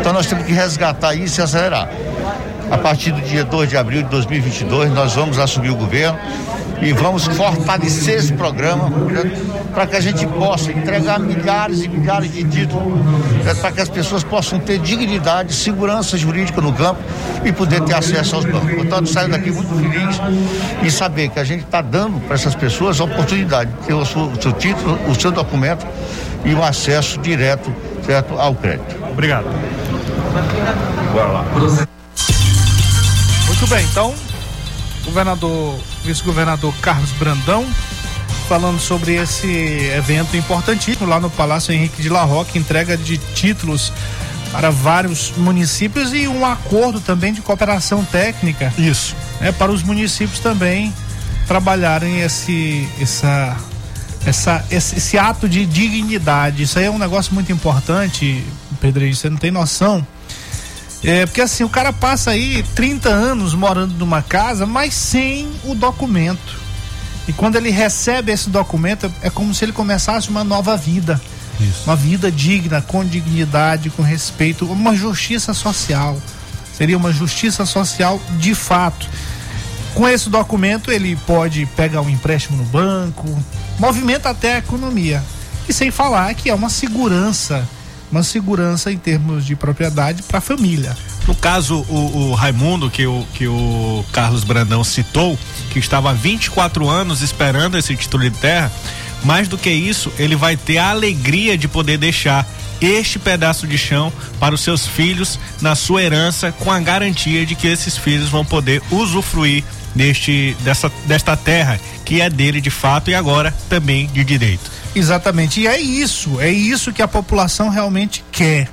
Então 0.00 0.12
nós 0.12 0.26
temos 0.26 0.44
que 0.44 0.52
resgatar 0.52 1.14
isso 1.14 1.40
e 1.40 1.44
acelerar. 1.44 1.88
A 2.72 2.78
partir 2.78 3.12
do 3.12 3.20
dia 3.20 3.44
2 3.44 3.68
de 3.68 3.76
abril 3.76 4.02
de 4.02 4.08
2022, 4.08 4.90
nós 4.94 5.12
vamos 5.14 5.38
assumir 5.38 5.68
o 5.68 5.76
governo 5.76 6.18
e 6.80 6.90
vamos 6.94 7.26
fortalecer 7.26 8.18
esse 8.18 8.32
programa 8.32 8.88
né, 8.88 9.30
para 9.74 9.86
que 9.86 9.94
a 9.94 10.00
gente 10.00 10.26
possa 10.26 10.72
entregar 10.72 11.20
milhares 11.20 11.82
e 11.82 11.88
milhares 11.88 12.32
de 12.32 12.42
títulos, 12.44 12.98
né, 13.44 13.52
para 13.60 13.72
que 13.72 13.80
as 13.82 13.90
pessoas 13.90 14.24
possam 14.24 14.58
ter 14.58 14.78
dignidade, 14.78 15.52
segurança 15.52 16.16
jurídica 16.16 16.62
no 16.62 16.72
campo 16.72 16.98
e 17.44 17.52
poder 17.52 17.82
ter 17.82 17.92
acesso 17.92 18.36
aos 18.36 18.46
bancos. 18.46 18.72
Portanto, 18.72 19.06
saio 19.06 19.28
daqui 19.28 19.50
muito 19.50 19.68
feliz 19.74 20.18
em 20.82 20.88
saber 20.88 21.28
que 21.28 21.38
a 21.38 21.44
gente 21.44 21.64
está 21.64 21.82
dando 21.82 22.20
para 22.20 22.36
essas 22.36 22.54
pessoas 22.54 22.98
a 23.02 23.04
oportunidade 23.04 23.70
de 23.70 23.86
ter 23.86 23.92
o 23.92 24.06
seu, 24.06 24.22
o 24.22 24.42
seu 24.42 24.52
título, 24.54 24.98
o 25.10 25.14
seu 25.14 25.30
documento 25.30 25.86
e 26.42 26.54
o 26.54 26.64
acesso 26.64 27.20
direto 27.20 27.70
certo, 28.02 28.34
ao 28.40 28.54
crédito. 28.54 28.96
Obrigado. 29.10 29.44
Bora 31.12 31.28
lá. 31.28 31.92
Muito 33.72 33.84
bem, 33.84 33.90
então, 33.90 34.14
governador, 35.02 35.80
vice-governador 36.04 36.74
Carlos 36.82 37.10
Brandão, 37.12 37.66
falando 38.46 38.78
sobre 38.78 39.14
esse 39.14 39.48
evento 39.96 40.36
importantíssimo 40.36 41.06
lá 41.06 41.18
no 41.18 41.30
Palácio 41.30 41.72
Henrique 41.72 42.02
de 42.02 42.10
La 42.10 42.22
Roque, 42.22 42.58
entrega 42.58 42.98
de 42.98 43.16
títulos 43.16 43.90
para 44.50 44.68
vários 44.68 45.32
municípios 45.38 46.12
e 46.12 46.28
um 46.28 46.44
acordo 46.44 47.00
também 47.00 47.32
de 47.32 47.40
cooperação 47.40 48.04
técnica. 48.04 48.70
Isso. 48.76 49.16
É, 49.40 49.50
para 49.50 49.72
os 49.72 49.82
municípios 49.82 50.38
também 50.38 50.92
trabalharem 51.48 52.20
esse, 52.20 52.86
essa, 53.00 53.56
essa, 54.26 54.62
esse, 54.70 54.98
esse 54.98 55.16
ato 55.16 55.48
de 55.48 55.64
dignidade. 55.64 56.64
Isso 56.64 56.78
aí 56.78 56.84
é 56.84 56.90
um 56.90 56.98
negócio 56.98 57.32
muito 57.32 57.50
importante, 57.50 58.44
Pedrinho, 58.82 59.14
você 59.14 59.30
não 59.30 59.38
tem 59.38 59.50
noção. 59.50 60.06
É, 61.04 61.26
porque 61.26 61.40
assim, 61.40 61.64
o 61.64 61.68
cara 61.68 61.92
passa 61.92 62.30
aí 62.30 62.62
30 62.74 63.08
anos 63.08 63.54
morando 63.54 63.94
numa 63.94 64.22
casa, 64.22 64.64
mas 64.66 64.94
sem 64.94 65.50
o 65.64 65.74
documento. 65.74 66.60
E 67.26 67.32
quando 67.32 67.56
ele 67.56 67.70
recebe 67.70 68.32
esse 68.32 68.48
documento, 68.50 69.12
é 69.20 69.30
como 69.30 69.54
se 69.54 69.64
ele 69.64 69.72
começasse 69.72 70.28
uma 70.28 70.44
nova 70.44 70.76
vida. 70.76 71.20
Isso. 71.60 71.82
Uma 71.84 71.96
vida 71.96 72.30
digna, 72.30 72.80
com 72.80 73.04
dignidade, 73.04 73.90
com 73.90 74.02
respeito, 74.02 74.64
uma 74.66 74.94
justiça 74.94 75.52
social. 75.52 76.18
Seria 76.76 76.96
uma 76.96 77.12
justiça 77.12 77.64
social 77.66 78.20
de 78.38 78.54
fato. 78.54 79.08
Com 79.94 80.08
esse 80.08 80.30
documento, 80.30 80.90
ele 80.90 81.16
pode 81.26 81.66
pegar 81.76 82.00
um 82.00 82.08
empréstimo 82.08 82.56
no 82.56 82.64
banco, 82.64 83.28
movimenta 83.78 84.30
até 84.30 84.54
a 84.54 84.58
economia. 84.58 85.22
E 85.68 85.72
sem 85.72 85.90
falar 85.90 86.34
que 86.34 86.48
é 86.48 86.54
uma 86.54 86.70
segurança 86.70 87.68
uma 88.12 88.22
segurança 88.22 88.92
em 88.92 88.98
termos 88.98 89.44
de 89.44 89.56
propriedade 89.56 90.22
para 90.22 90.38
a 90.38 90.40
família. 90.40 90.94
No 91.26 91.34
caso, 91.34 91.84
o, 91.88 92.30
o, 92.30 92.34
Raimundo, 92.34 92.90
que 92.90 93.06
o, 93.06 93.26
que 93.32 93.48
o 93.48 94.04
Carlos 94.12 94.44
Brandão 94.44 94.84
citou, 94.84 95.38
que 95.70 95.78
estava 95.78 96.10
há 96.10 96.12
24 96.12 96.88
anos 96.88 97.22
esperando 97.22 97.78
esse 97.78 97.96
título 97.96 98.28
de 98.28 98.36
terra, 98.38 98.70
mais 99.24 99.48
do 99.48 99.56
que 99.56 99.70
isso, 99.70 100.12
ele 100.18 100.36
vai 100.36 100.56
ter 100.56 100.78
a 100.78 100.90
alegria 100.90 101.56
de 101.56 101.66
poder 101.66 101.96
deixar 101.96 102.46
este 102.80 103.18
pedaço 103.18 103.66
de 103.66 103.78
chão 103.78 104.12
para 104.38 104.54
os 104.54 104.60
seus 104.60 104.86
filhos 104.86 105.38
na 105.60 105.74
sua 105.74 106.02
herança, 106.02 106.52
com 106.52 106.70
a 106.70 106.80
garantia 106.80 107.46
de 107.46 107.54
que 107.54 107.68
esses 107.68 107.96
filhos 107.96 108.28
vão 108.28 108.44
poder 108.44 108.82
usufruir 108.90 109.64
deste, 109.94 110.56
dessa, 110.60 110.90
desta 111.06 111.36
terra 111.36 111.78
que 112.04 112.20
é 112.20 112.28
dele 112.28 112.60
de 112.60 112.70
fato 112.70 113.10
e 113.10 113.14
agora 113.14 113.54
também 113.68 114.06
de 114.08 114.24
direito. 114.24 114.70
Exatamente. 114.94 115.60
E 115.60 115.66
é 115.66 115.80
isso, 115.80 116.40
é 116.40 116.50
isso 116.50 116.92
que 116.92 117.02
a 117.02 117.08
população 117.08 117.68
realmente 117.68 118.24
quer. 118.30 118.68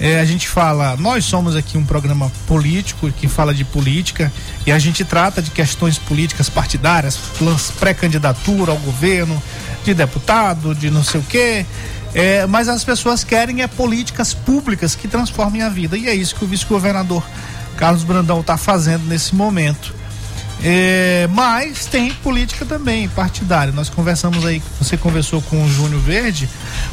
É, 0.00 0.18
a 0.18 0.24
gente 0.24 0.48
fala, 0.48 0.96
nós 0.96 1.24
somos 1.24 1.54
aqui 1.54 1.78
um 1.78 1.84
programa 1.84 2.30
político 2.46 3.10
que 3.12 3.28
fala 3.28 3.54
de 3.54 3.64
política 3.64 4.32
e 4.66 4.72
a 4.72 4.78
gente 4.78 5.04
trata 5.04 5.40
de 5.40 5.50
questões 5.50 5.96
políticas 5.96 6.48
partidárias, 6.48 7.16
pré-candidatura 7.78 8.72
ao 8.72 8.78
governo, 8.78 9.40
de 9.84 9.94
deputado, 9.94 10.74
de 10.74 10.90
não 10.90 11.04
sei 11.04 11.20
o 11.20 11.24
quê. 11.24 11.64
É, 12.14 12.46
mas 12.46 12.68
as 12.68 12.82
pessoas 12.82 13.22
querem 13.22 13.62
é 13.62 13.68
políticas 13.68 14.34
públicas 14.34 14.94
que 14.94 15.06
transformem 15.06 15.62
a 15.62 15.68
vida. 15.68 15.96
E 15.96 16.08
é 16.08 16.14
isso 16.14 16.34
que 16.34 16.44
o 16.44 16.48
vice-governador 16.48 17.22
Carlos 17.76 18.02
Brandão 18.02 18.40
está 18.40 18.56
fazendo 18.56 19.06
nesse 19.06 19.34
momento. 19.34 19.94
É, 20.64 21.28
mas 21.32 21.86
tem 21.86 22.12
política 22.14 22.64
também 22.64 23.08
partidária. 23.08 23.72
Nós 23.72 23.88
conversamos 23.88 24.44
aí, 24.46 24.62
você 24.80 24.96
conversou 24.96 25.42
com 25.42 25.64
o 25.64 25.68
Júnior 25.68 26.00
Verde, 26.00 26.48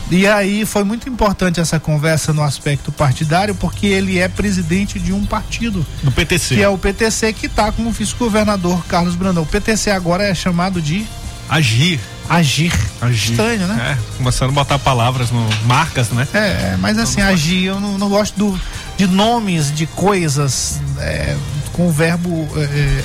e 0.10 0.26
aí 0.28 0.66
foi 0.66 0.84
muito 0.84 1.08
importante 1.08 1.60
essa 1.60 1.80
conversa 1.80 2.34
no 2.34 2.44
aspecto 2.44 2.92
partidário, 2.92 3.54
porque 3.54 3.88
ele 3.88 4.18
é 4.18 4.28
presidente 4.28 5.00
de 5.00 5.14
um 5.14 5.26
partido. 5.26 5.86
Do 6.04 6.12
PTC. 6.12 6.56
Que 6.56 6.64
é 6.64 6.70
o 6.70 6.78
PTC, 6.78 7.34
que 7.34 7.46
está 7.46 7.72
com 7.72 7.84
o 7.88 7.92
vice-governador 7.92 8.84
Carlos 8.86 9.16
Brandão. 9.16 9.44
O 9.44 9.46
PTC 9.48 9.92
agora 9.92 10.24
é 10.24 10.34
chamado 10.34 10.82
de. 10.82 11.06
Agir. 11.48 12.00
Agir. 12.30 12.72
Agir. 13.02 13.32
Estranho, 13.32 13.68
né? 13.68 13.98
É, 13.98 14.18
começando 14.18 14.50
a 14.50 14.54
botar 14.54 14.78
palavras, 14.78 15.32
no, 15.32 15.48
marcas, 15.66 16.10
né? 16.10 16.28
É, 16.34 16.78
mas 16.80 16.98
assim, 17.00 17.22
agir, 17.22 17.66
eu 17.66 17.80
não, 17.80 17.98
não 17.98 18.08
gosto 18.08 18.38
do, 18.38 18.62
de 18.96 19.08
nomes 19.08 19.74
de 19.74 19.88
coisas 19.88 20.80
é, 21.00 21.36
com 21.74 21.88
o 21.88 21.92
verbo. 21.92 22.48
É, 22.56 23.04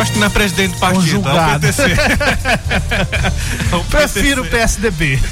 Acho 0.00 0.12
que 0.12 0.18
não 0.18 0.26
é 0.28 0.30
presidente 0.30 0.72
do 0.72 0.78
partido, 0.78 1.20
Conjugado. 1.20 1.66
é 1.66 1.70
o 1.70 1.72
PTC. 1.72 1.82
É 3.70 3.76
o 3.76 3.84
Prefiro 3.84 4.42
o 4.42 4.46
PSDB. 4.46 5.20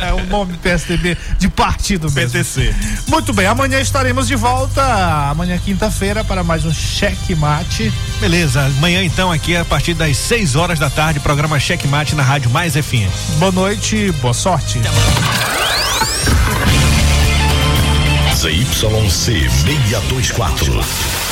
é 0.00 0.12
o 0.12 0.26
nome 0.26 0.52
PSDB 0.58 1.16
de 1.38 1.48
partido 1.48 2.10
mesmo. 2.12 2.30
PTC. 2.32 2.74
Muito 3.08 3.32
bem, 3.32 3.46
amanhã 3.46 3.80
estaremos 3.80 4.28
de 4.28 4.36
volta. 4.36 4.82
Amanhã, 5.30 5.58
quinta-feira, 5.58 6.22
para 6.22 6.44
mais 6.44 6.64
um 6.66 6.72
Cheque 6.72 7.34
Mate. 7.34 7.90
Beleza, 8.20 8.64
amanhã 8.66 9.02
então 9.02 9.32
aqui 9.32 9.56
a 9.56 9.64
partir 9.64 9.94
das 9.94 10.16
6 10.18 10.56
horas 10.56 10.78
da 10.78 10.90
tarde, 10.90 11.18
programa 11.20 11.58
Cheque 11.58 11.88
Mate 11.88 12.14
na 12.14 12.22
Rádio 12.22 12.50
Mais 12.50 12.74
FM. 12.74 13.08
Boa 13.38 13.52
noite, 13.52 14.12
boa 14.20 14.34
sorte. 14.34 14.78
ZYC 18.34 19.48
624. 19.50 21.31